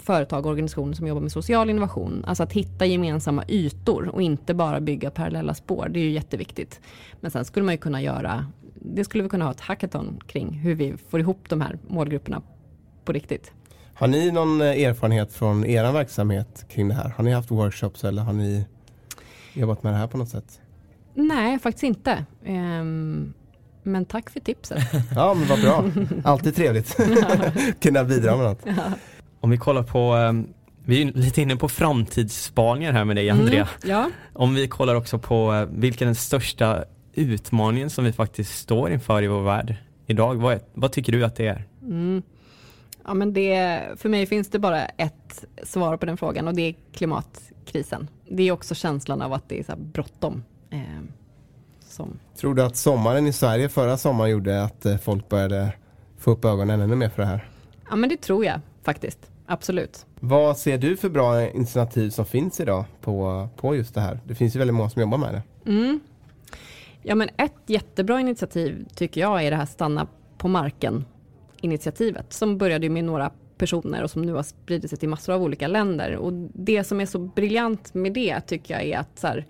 företag 0.00 0.46
och 0.46 0.52
organisationer 0.52 0.92
som 0.92 1.06
jobbar 1.06 1.20
med 1.20 1.32
social 1.32 1.70
innovation. 1.70 2.24
Alltså 2.26 2.42
att 2.42 2.52
hitta 2.52 2.86
gemensamma 2.86 3.44
ytor 3.48 4.08
och 4.08 4.22
inte 4.22 4.54
bara 4.54 4.80
bygga 4.80 5.10
parallella 5.10 5.54
spår. 5.54 5.88
Det 5.90 5.98
är 5.98 6.04
ju 6.04 6.10
jätteviktigt. 6.10 6.80
Men 7.20 7.30
sen 7.30 7.44
skulle 7.44 7.64
man 7.64 7.74
ju 7.74 7.78
kunna 7.78 8.02
göra, 8.02 8.46
det 8.74 9.04
skulle 9.04 9.22
vi 9.22 9.28
kunna 9.28 9.44
ha 9.44 9.52
ett 9.52 9.60
hackathon 9.60 10.20
kring 10.26 10.52
hur 10.52 10.74
vi 10.74 10.96
får 11.08 11.20
ihop 11.20 11.48
de 11.48 11.60
här 11.60 11.78
målgrupperna 11.88 12.42
på 13.04 13.12
riktigt. 13.12 13.52
Har 13.94 14.06
ni 14.06 14.30
någon 14.30 14.60
eh, 14.60 14.66
erfarenhet 14.66 15.32
från 15.32 15.64
er 15.64 15.92
verksamhet 15.92 16.64
kring 16.68 16.88
det 16.88 16.94
här? 16.94 17.08
Har 17.16 17.24
ni 17.24 17.32
haft 17.32 17.50
workshops 17.50 18.04
eller 18.04 18.22
har 18.22 18.32
ni 18.32 18.64
jobbat 19.52 19.82
med 19.82 19.92
det 19.92 19.96
här 19.96 20.06
på 20.06 20.18
något 20.18 20.28
sätt? 20.28 20.60
Nej, 21.14 21.58
faktiskt 21.58 21.84
inte. 21.84 22.24
Um, 22.46 23.34
men 23.82 24.04
tack 24.04 24.30
för 24.30 24.40
tipset. 24.40 24.78
ja, 25.14 25.34
men 25.34 25.48
vad 25.48 25.60
bra. 25.60 25.84
Alltid 26.24 26.56
trevligt. 26.56 26.96
Kunna 27.80 28.04
bidra 28.04 28.36
med 28.36 28.46
något. 28.46 28.60
Ja. 28.64 28.82
Om 29.40 29.50
vi 29.50 29.58
kollar 29.58 29.82
på 29.82 30.14
um, 30.14 30.48
vi 30.84 31.02
är 31.02 31.12
lite 31.12 31.42
inne 31.42 31.56
på 31.56 31.68
framtidsspaningar 31.68 32.92
här 32.92 33.04
med 33.04 33.16
dig 33.16 33.30
Andrea. 33.30 33.68
Mm, 33.82 33.96
ja. 33.96 34.10
Om 34.32 34.54
vi 34.54 34.68
kollar 34.68 34.94
också 34.94 35.18
på 35.18 35.52
uh, 35.52 35.68
vilken 35.70 36.08
den 36.08 36.14
största 36.14 36.84
utmaningen 37.14 37.90
som 37.90 38.04
vi 38.04 38.12
faktiskt 38.12 38.58
står 38.58 38.92
inför 38.92 39.22
i 39.22 39.26
vår 39.26 39.42
värld 39.42 39.76
idag. 40.06 40.34
Vad, 40.34 40.54
är, 40.54 40.60
vad 40.74 40.92
tycker 40.92 41.12
du 41.12 41.24
att 41.24 41.36
det 41.36 41.46
är? 41.46 41.64
Mm. 41.82 42.22
Ja, 43.04 43.14
men 43.14 43.32
det, 43.32 43.82
för 43.96 44.08
mig 44.08 44.26
finns 44.26 44.48
det 44.48 44.58
bara 44.58 44.86
ett 44.86 45.44
svar 45.62 45.96
på 45.96 46.06
den 46.06 46.16
frågan 46.16 46.48
och 46.48 46.54
det 46.54 46.62
är 46.62 46.74
klimatkrisen. 46.92 48.08
Det 48.28 48.42
är 48.42 48.52
också 48.52 48.74
känslan 48.74 49.22
av 49.22 49.32
att 49.32 49.48
det 49.48 49.58
är 49.58 49.64
så 49.64 49.76
bråttom. 49.76 50.44
Eh, 50.70 50.78
som... 51.80 52.18
Tror 52.36 52.54
du 52.54 52.62
att 52.62 52.76
sommaren 52.76 53.26
i 53.26 53.32
Sverige 53.32 53.68
förra 53.68 53.96
sommaren 53.96 54.30
gjorde 54.30 54.62
att 54.62 54.86
eh, 54.86 54.96
folk 54.96 55.28
började 55.28 55.72
få 56.18 56.30
upp 56.30 56.44
ögonen 56.44 56.80
ännu 56.80 56.96
mer 56.96 57.08
för 57.08 57.22
det 57.22 57.28
här? 57.28 57.48
Ja, 57.90 57.96
men 57.96 58.08
det 58.08 58.16
tror 58.16 58.44
jag 58.44 58.60
faktiskt. 58.82 59.30
Absolut. 59.46 60.06
Vad 60.20 60.58
ser 60.58 60.78
du 60.78 60.96
för 60.96 61.08
bra 61.08 61.50
initiativ 61.50 62.10
som 62.10 62.26
finns 62.26 62.60
idag 62.60 62.84
på, 63.00 63.48
på 63.56 63.76
just 63.76 63.94
det 63.94 64.00
här? 64.00 64.20
Det 64.24 64.34
finns 64.34 64.54
ju 64.54 64.58
väldigt 64.58 64.74
många 64.74 64.90
som 64.90 65.02
jobbar 65.02 65.18
med 65.18 65.34
det. 65.34 65.70
Mm. 65.70 66.00
Ja, 67.02 67.14
men 67.14 67.28
ett 67.36 67.54
jättebra 67.66 68.20
initiativ 68.20 68.86
tycker 68.94 69.20
jag 69.20 69.44
är 69.44 69.50
det 69.50 69.56
här 69.56 69.66
stanna 69.66 70.06
på 70.38 70.48
marken 70.48 71.04
initiativet 71.64 72.32
som 72.32 72.58
började 72.58 72.88
med 72.88 73.04
några 73.04 73.30
personer 73.58 74.02
och 74.02 74.10
som 74.10 74.22
nu 74.22 74.32
har 74.32 74.42
spridit 74.42 74.90
sig 74.90 74.98
till 74.98 75.08
massor 75.08 75.32
av 75.32 75.42
olika 75.42 75.68
länder. 75.68 76.16
Och 76.16 76.32
det 76.54 76.84
som 76.84 77.00
är 77.00 77.06
så 77.06 77.18
briljant 77.18 77.94
med 77.94 78.12
det 78.12 78.40
tycker 78.40 78.74
jag 78.74 78.84
är 78.84 78.98
att 78.98 79.18
så 79.18 79.26
här, 79.26 79.46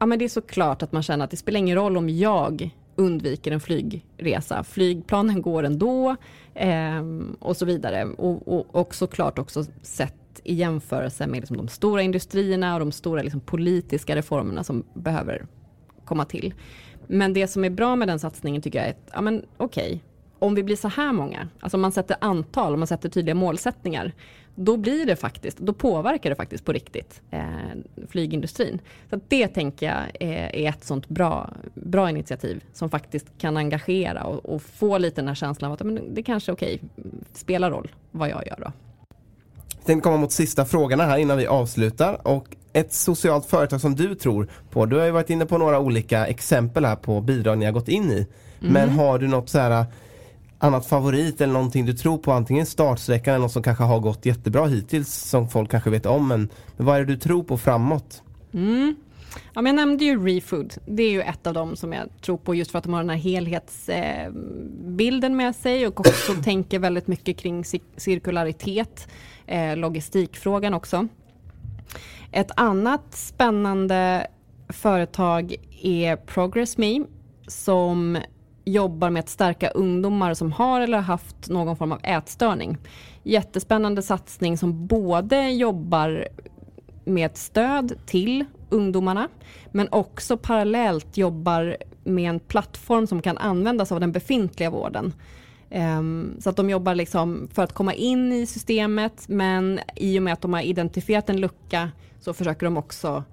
ja 0.00 0.06
men 0.06 0.18
det 0.18 0.24
är 0.24 0.28
så 0.28 0.42
klart 0.42 0.82
att 0.82 0.92
man 0.92 1.02
känner 1.02 1.24
att 1.24 1.30
det 1.30 1.36
spelar 1.36 1.58
ingen 1.58 1.76
roll 1.76 1.96
om 1.96 2.08
jag 2.08 2.70
undviker 2.96 3.52
en 3.52 3.60
flygresa. 3.60 4.64
Flygplanen 4.64 5.42
går 5.42 5.62
ändå 5.62 6.16
eh, 6.54 7.02
och 7.38 7.56
så 7.56 7.64
vidare. 7.64 8.04
Och, 8.04 8.48
och, 8.48 8.74
och 8.74 8.94
såklart 8.94 9.38
också 9.38 9.64
sett 9.82 10.14
i 10.44 10.54
jämförelse 10.54 11.26
med 11.26 11.40
liksom 11.40 11.56
de 11.56 11.68
stora 11.68 12.02
industrierna 12.02 12.74
och 12.74 12.80
de 12.80 12.92
stora 12.92 13.22
liksom 13.22 13.40
politiska 13.40 14.16
reformerna 14.16 14.64
som 14.64 14.84
behöver 14.94 15.46
komma 16.04 16.24
till. 16.24 16.54
Men 17.06 17.32
det 17.32 17.46
som 17.46 17.64
är 17.64 17.70
bra 17.70 17.96
med 17.96 18.08
den 18.08 18.18
satsningen 18.18 18.62
tycker 18.62 18.78
jag 18.78 18.88
är 18.88 18.92
att, 18.92 19.10
ja 19.12 19.20
men 19.20 19.44
okej, 19.56 19.86
okay, 19.86 20.00
om 20.44 20.54
vi 20.54 20.62
blir 20.62 20.76
så 20.76 20.88
här 20.88 21.12
många, 21.12 21.48
alltså 21.60 21.76
om 21.76 21.80
man 21.80 21.92
sätter 21.92 22.16
antal, 22.20 22.72
om 22.74 22.80
man 22.80 22.86
sätter 22.86 23.08
tydliga 23.08 23.34
målsättningar, 23.34 24.12
då 24.54 24.76
blir 24.76 25.06
det 25.06 25.16
faktiskt, 25.16 25.58
då 25.58 25.72
påverkar 25.72 26.30
det 26.30 26.36
faktiskt 26.36 26.64
på 26.64 26.72
riktigt 26.72 27.22
eh, 27.30 27.42
flygindustrin. 28.08 28.80
Så 29.10 29.20
det 29.28 29.48
tänker 29.48 29.86
jag 29.86 30.02
är, 30.20 30.56
är, 30.56 30.68
ett 30.68 30.84
sånt 30.84 31.08
bra, 31.08 31.50
bra 31.74 32.10
initiativ 32.10 32.64
som 32.72 32.90
faktiskt 32.90 33.26
kan 33.38 33.56
engagera 33.56 34.24
och, 34.24 34.54
och 34.54 34.62
få 34.62 34.98
lite 34.98 35.20
den 35.20 35.28
här 35.28 35.34
känslan 35.34 35.70
av 35.70 35.74
att 35.74 35.86
men 35.86 36.14
det 36.14 36.22
kanske 36.22 36.52
okej, 36.52 36.80
okay, 36.96 37.10
spelar 37.32 37.70
roll 37.70 37.92
vad 38.10 38.28
jag 38.28 38.46
gör 38.46 38.56
då. 38.58 38.72
Jag 39.76 39.86
tänkte 39.86 40.04
komma 40.04 40.16
mot 40.16 40.32
sista 40.32 40.64
frågorna 40.64 41.04
här 41.04 41.18
innan 41.18 41.38
vi 41.38 41.46
avslutar 41.46 42.26
och 42.26 42.56
ett 42.72 42.92
socialt 42.92 43.46
företag 43.46 43.80
som 43.80 43.94
du 43.94 44.14
tror 44.14 44.48
på, 44.70 44.86
du 44.86 44.96
har 44.96 45.04
ju 45.04 45.10
varit 45.10 45.30
inne 45.30 45.46
på 45.46 45.58
några 45.58 45.78
olika 45.78 46.26
exempel 46.26 46.84
här 46.84 46.96
på 46.96 47.20
bidrag 47.20 47.58
ni 47.58 47.64
har 47.64 47.72
gått 47.72 47.88
in 47.88 48.10
i. 48.10 48.26
Mm. 48.60 48.72
Men 48.72 48.88
har 48.88 49.18
du 49.18 49.28
något 49.28 49.48
så 49.48 49.58
här 49.58 49.86
annat 50.58 50.86
favorit 50.86 51.40
eller 51.40 51.52
någonting 51.52 51.86
du 51.86 51.92
tror 51.92 52.18
på, 52.18 52.32
antingen 52.32 52.66
startsträckan 52.66 53.34
eller 53.34 53.42
något 53.42 53.52
som 53.52 53.62
kanske 53.62 53.84
har 53.84 54.00
gått 54.00 54.26
jättebra 54.26 54.66
hittills 54.66 55.14
som 55.14 55.48
folk 55.48 55.70
kanske 55.70 55.90
vet 55.90 56.06
om, 56.06 56.28
men, 56.28 56.48
men 56.76 56.86
vad 56.86 56.96
är 56.96 57.00
det 57.00 57.06
du 57.06 57.16
tror 57.16 57.42
på 57.42 57.58
framåt? 57.58 58.22
Mm. 58.52 58.96
Ja, 59.54 59.62
men 59.62 59.66
jag 59.66 59.76
nämnde 59.76 60.04
ju 60.04 60.26
ReFood. 60.26 60.74
Det 60.86 61.02
är 61.02 61.10
ju 61.10 61.22
ett 61.22 61.46
av 61.46 61.54
dem 61.54 61.76
som 61.76 61.92
jag 61.92 62.08
tror 62.20 62.36
på 62.36 62.54
just 62.54 62.70
för 62.70 62.78
att 62.78 62.84
de 62.84 62.92
har 62.92 63.00
den 63.00 63.10
här 63.10 63.16
helhetsbilden 63.16 65.36
med 65.36 65.56
sig 65.56 65.86
och 65.86 66.00
också 66.00 66.34
tänker 66.44 66.78
väldigt 66.78 67.06
mycket 67.06 67.38
kring 67.38 67.64
cirkularitet, 67.96 69.08
eh, 69.46 69.76
logistikfrågan 69.76 70.74
också. 70.74 71.08
Ett 72.32 72.50
annat 72.56 73.14
spännande 73.14 74.26
företag 74.68 75.54
är 75.82 76.16
ProgressMe 76.16 77.04
som 77.46 78.18
jobbar 78.64 79.10
med 79.10 79.20
att 79.20 79.28
stärka 79.28 79.68
ungdomar 79.68 80.34
som 80.34 80.52
har 80.52 80.80
eller 80.80 80.96
har 80.96 81.04
haft 81.04 81.48
någon 81.48 81.76
form 81.76 81.92
av 81.92 82.00
ätstörning. 82.02 82.78
Jättespännande 83.22 84.02
satsning 84.02 84.58
som 84.58 84.86
både 84.86 85.50
jobbar 85.50 86.28
med 87.04 87.26
ett 87.26 87.36
stöd 87.36 87.92
till 88.06 88.44
ungdomarna 88.70 89.28
men 89.72 89.88
också 89.90 90.36
parallellt 90.36 91.16
jobbar 91.16 91.76
med 92.04 92.30
en 92.30 92.40
plattform 92.40 93.06
som 93.06 93.22
kan 93.22 93.38
användas 93.38 93.92
av 93.92 94.00
den 94.00 94.12
befintliga 94.12 94.70
vården. 94.70 95.12
Ehm, 95.70 96.36
så 96.40 96.50
att 96.50 96.56
de 96.56 96.70
jobbar 96.70 96.94
liksom 96.94 97.48
för 97.52 97.62
att 97.62 97.72
komma 97.72 97.94
in 97.94 98.32
i 98.32 98.46
systemet 98.46 99.28
men 99.28 99.80
i 99.96 100.18
och 100.18 100.22
med 100.22 100.32
att 100.32 100.40
de 100.40 100.52
har 100.52 100.60
identifierat 100.60 101.30
en 101.30 101.40
lucka 101.40 101.90
så 102.20 102.34
försöker 102.34 102.66
de 102.66 102.76
också 102.76 103.24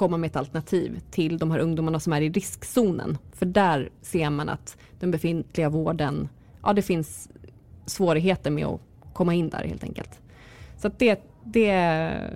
komma 0.00 0.16
med 0.16 0.28
ett 0.28 0.36
alternativ 0.36 1.00
till 1.10 1.38
de 1.38 1.50
här 1.50 1.58
ungdomarna 1.58 2.00
som 2.00 2.12
är 2.12 2.20
i 2.20 2.30
riskzonen. 2.30 3.18
För 3.32 3.46
där 3.46 3.90
ser 4.02 4.30
man 4.30 4.48
att 4.48 4.76
den 5.00 5.10
befintliga 5.10 5.68
vården, 5.68 6.28
ja 6.62 6.72
det 6.72 6.82
finns 6.82 7.28
svårigheter 7.86 8.50
med 8.50 8.66
att 8.66 8.80
komma 9.12 9.34
in 9.34 9.50
där 9.50 9.64
helt 9.64 9.84
enkelt. 9.84 10.10
Så 10.78 10.90
det, 10.98 11.20
det 11.44 11.70
är 11.70 12.30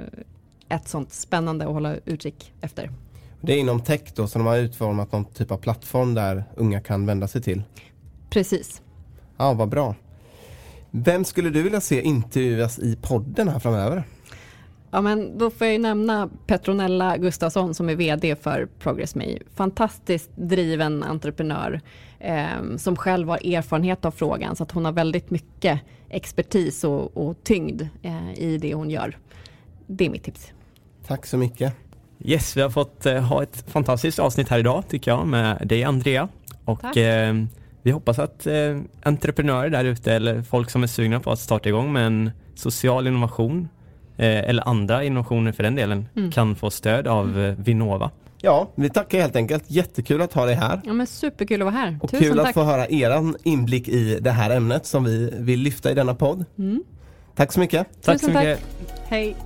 ett 0.68 0.88
sånt 0.88 1.12
spännande 1.12 1.64
att 1.64 1.72
hålla 1.72 1.96
utkik 2.04 2.52
efter. 2.60 2.90
Det 3.40 3.52
är 3.52 3.58
inom 3.58 3.80
tech 3.80 4.02
då, 4.14 4.26
så 4.26 4.38
de 4.38 4.46
har 4.46 4.56
utformat 4.56 5.12
någon 5.12 5.24
typ 5.24 5.50
av 5.50 5.56
plattform 5.56 6.14
där 6.14 6.44
unga 6.56 6.80
kan 6.80 7.06
vända 7.06 7.28
sig 7.28 7.42
till? 7.42 7.62
Precis. 8.30 8.82
Ja, 9.36 9.52
vad 9.52 9.68
bra. 9.68 9.94
Vem 10.90 11.24
skulle 11.24 11.50
du 11.50 11.62
vilja 11.62 11.80
se 11.80 12.02
intervjuas 12.02 12.78
i 12.78 12.96
podden 13.02 13.48
här 13.48 13.58
framöver? 13.58 14.04
Ja, 14.95 15.01
men 15.01 15.38
då 15.38 15.51
får 15.51 15.66
jag 15.66 15.74
ju 15.74 15.78
nämna 15.78 16.28
Petronella 16.47 17.16
Gustafsson 17.16 17.74
som 17.74 17.88
är 17.88 17.95
VD 17.95 18.36
för 18.36 18.68
ProgressMe. 18.78 19.38
Fantastiskt 19.55 20.30
driven 20.36 21.03
entreprenör 21.03 21.80
eh, 22.18 22.76
som 22.76 22.97
själv 22.97 23.28
har 23.28 23.55
erfarenhet 23.55 24.05
av 24.05 24.11
frågan 24.11 24.57
så 24.57 24.62
att 24.62 24.70
hon 24.70 24.84
har 24.84 24.92
väldigt 24.92 25.30
mycket 25.30 25.80
expertis 26.09 26.84
och, 26.84 27.16
och 27.16 27.36
tyngd 27.45 27.82
eh, 28.03 28.38
i 28.38 28.59
det 28.59 28.74
hon 28.74 28.90
gör. 28.90 29.18
Det 29.86 30.07
är 30.07 30.11
mitt 30.11 30.22
tips. 30.22 30.53
Tack 31.07 31.26
så 31.26 31.36
mycket. 31.36 31.74
Yes, 32.20 32.57
vi 32.57 32.61
har 32.61 32.70
fått 32.70 33.07
eh, 33.07 33.20
ha 33.20 33.42
ett 33.42 33.64
fantastiskt 33.70 34.18
avsnitt 34.18 34.49
här 34.49 34.59
idag 34.59 34.84
tycker 34.88 35.11
jag 35.11 35.26
med 35.26 35.68
dig 35.68 35.84
Andrea. 35.84 36.28
Och 36.64 36.97
eh, 36.97 37.34
vi 37.82 37.90
hoppas 37.90 38.18
att 38.18 38.47
eh, 38.47 38.80
entreprenörer 39.03 39.70
där 39.70 39.84
ute 39.84 40.12
eller 40.12 40.42
folk 40.42 40.70
som 40.70 40.82
är 40.82 40.86
sugna 40.86 41.20
på 41.20 41.30
att 41.30 41.40
starta 41.40 41.68
igång 41.68 41.92
med 41.92 42.07
en 42.07 42.30
social 42.55 43.07
innovation 43.07 43.68
eller 44.22 44.68
andra 44.68 45.04
innovationer 45.04 45.52
för 45.52 45.62
den 45.62 45.74
delen, 45.74 46.08
mm. 46.16 46.30
kan 46.30 46.56
få 46.56 46.70
stöd 46.70 47.06
av 47.06 47.40
eh, 47.40 47.54
Vinnova. 47.54 48.10
Ja, 48.44 48.68
vi 48.74 48.90
tackar 48.90 49.20
helt 49.20 49.36
enkelt. 49.36 49.64
Jättekul 49.66 50.22
att 50.22 50.32
ha 50.32 50.46
dig 50.46 50.54
här. 50.54 50.80
Ja 50.84 50.92
men 50.92 51.06
superkul 51.06 51.62
att 51.62 51.64
vara 51.64 51.74
här. 51.74 51.98
Och 52.02 52.10
Tusen 52.10 52.26
kul 52.26 52.38
tack. 52.38 52.48
att 52.48 52.54
få 52.54 52.62
höra 52.62 52.86
eran 52.88 53.36
inblick 53.42 53.88
i 53.88 54.18
det 54.20 54.30
här 54.30 54.50
ämnet 54.50 54.86
som 54.86 55.04
vi 55.04 55.30
vill 55.38 55.60
lyfta 55.60 55.90
i 55.90 55.94
denna 55.94 56.14
podd. 56.14 56.44
Mm. 56.58 56.82
Tack 57.34 57.52
så 57.52 57.60
mycket. 57.60 57.86
Tack 58.02 58.20
Tusen 58.20 58.34
så 58.34 58.38
mycket. 58.38 58.60
Tack. 58.88 59.00
Hej. 59.08 59.36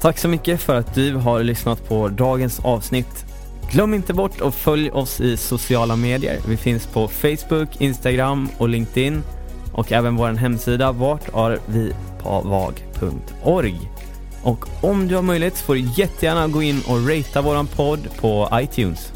Tack 0.00 0.18
så 0.18 0.28
mycket 0.28 0.60
för 0.60 0.76
att 0.76 0.94
du 0.94 1.14
har 1.14 1.42
lyssnat 1.42 1.88
på 1.88 2.08
dagens 2.08 2.60
avsnitt. 2.64 3.26
Glöm 3.72 3.94
inte 3.94 4.14
bort 4.14 4.40
att 4.40 4.54
följa 4.54 4.94
oss 4.94 5.20
i 5.20 5.36
sociala 5.36 5.96
medier. 5.96 6.38
Vi 6.48 6.56
finns 6.56 6.86
på 6.86 7.08
Facebook, 7.08 7.80
Instagram 7.80 8.48
och 8.58 8.68
LinkedIn 8.68 9.22
och 9.74 9.92
även 9.92 10.16
vår 10.16 10.28
hemsida 10.28 10.92
vartarvipavag.org. 10.92 13.90
Och 14.42 14.66
om 14.80 15.08
du 15.08 15.14
har 15.14 15.22
möjlighet 15.22 15.58
får 15.58 15.74
du 15.74 15.88
jättegärna 15.96 16.48
gå 16.48 16.62
in 16.62 16.82
och 16.88 17.08
ratea 17.08 17.42
våran 17.42 17.66
podd 17.66 18.08
på 18.20 18.48
iTunes. 18.52 19.12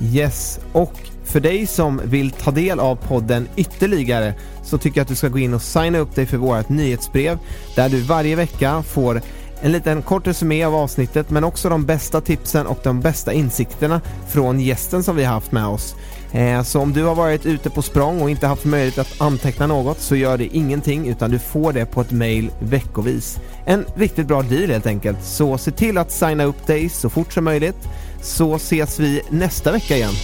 Yes, 0.00 0.60
och 0.72 0.92
för 1.24 1.40
dig 1.40 1.66
som 1.66 2.00
vill 2.04 2.30
ta 2.30 2.50
del 2.50 2.80
av 2.80 2.96
podden 2.96 3.48
ytterligare 3.56 4.34
så 4.62 4.78
tycker 4.78 4.98
jag 4.98 5.02
att 5.02 5.08
du 5.08 5.14
ska 5.14 5.28
gå 5.28 5.38
in 5.38 5.54
och 5.54 5.62
signa 5.62 5.98
upp 5.98 6.14
dig 6.14 6.26
för 6.26 6.36
vårt 6.36 6.68
nyhetsbrev 6.68 7.38
där 7.76 7.88
du 7.88 8.00
varje 8.00 8.36
vecka 8.36 8.82
får 8.82 9.20
en 9.60 9.72
liten 9.72 10.02
kort 10.02 10.26
resumé 10.26 10.64
av 10.64 10.74
avsnittet 10.74 11.30
men 11.30 11.44
också 11.44 11.68
de 11.68 11.86
bästa 11.86 12.20
tipsen 12.20 12.66
och 12.66 12.78
de 12.82 13.00
bästa 13.00 13.32
insikterna 13.32 14.00
från 14.28 14.60
gästen 14.60 15.02
som 15.02 15.16
vi 15.16 15.24
har 15.24 15.34
haft 15.34 15.52
med 15.52 15.66
oss. 15.66 15.94
Eh, 16.32 16.62
så 16.62 16.80
om 16.80 16.92
du 16.92 17.04
har 17.04 17.14
varit 17.14 17.46
ute 17.46 17.70
på 17.70 17.82
språng 17.82 18.22
och 18.22 18.30
inte 18.30 18.46
haft 18.46 18.64
möjlighet 18.64 18.98
att 18.98 19.20
anteckna 19.20 19.66
något 19.66 20.00
så 20.00 20.16
gör 20.16 20.38
det 20.38 20.56
ingenting 20.56 21.08
utan 21.08 21.30
du 21.30 21.38
får 21.38 21.72
det 21.72 21.86
på 21.86 22.00
ett 22.00 22.10
mail 22.10 22.50
veckovis. 22.58 23.38
En 23.64 23.84
riktigt 23.94 24.26
bra 24.26 24.42
deal 24.42 24.70
helt 24.70 24.86
enkelt. 24.86 25.24
Så 25.24 25.58
se 25.58 25.70
till 25.70 25.98
att 25.98 26.10
signa 26.10 26.44
upp 26.44 26.66
dig 26.66 26.88
så 26.88 27.10
fort 27.10 27.32
som 27.32 27.44
möjligt 27.44 27.88
så 28.22 28.54
ses 28.54 29.00
vi 29.00 29.22
nästa 29.30 29.72
vecka 29.72 29.96
igen. 29.96 30.14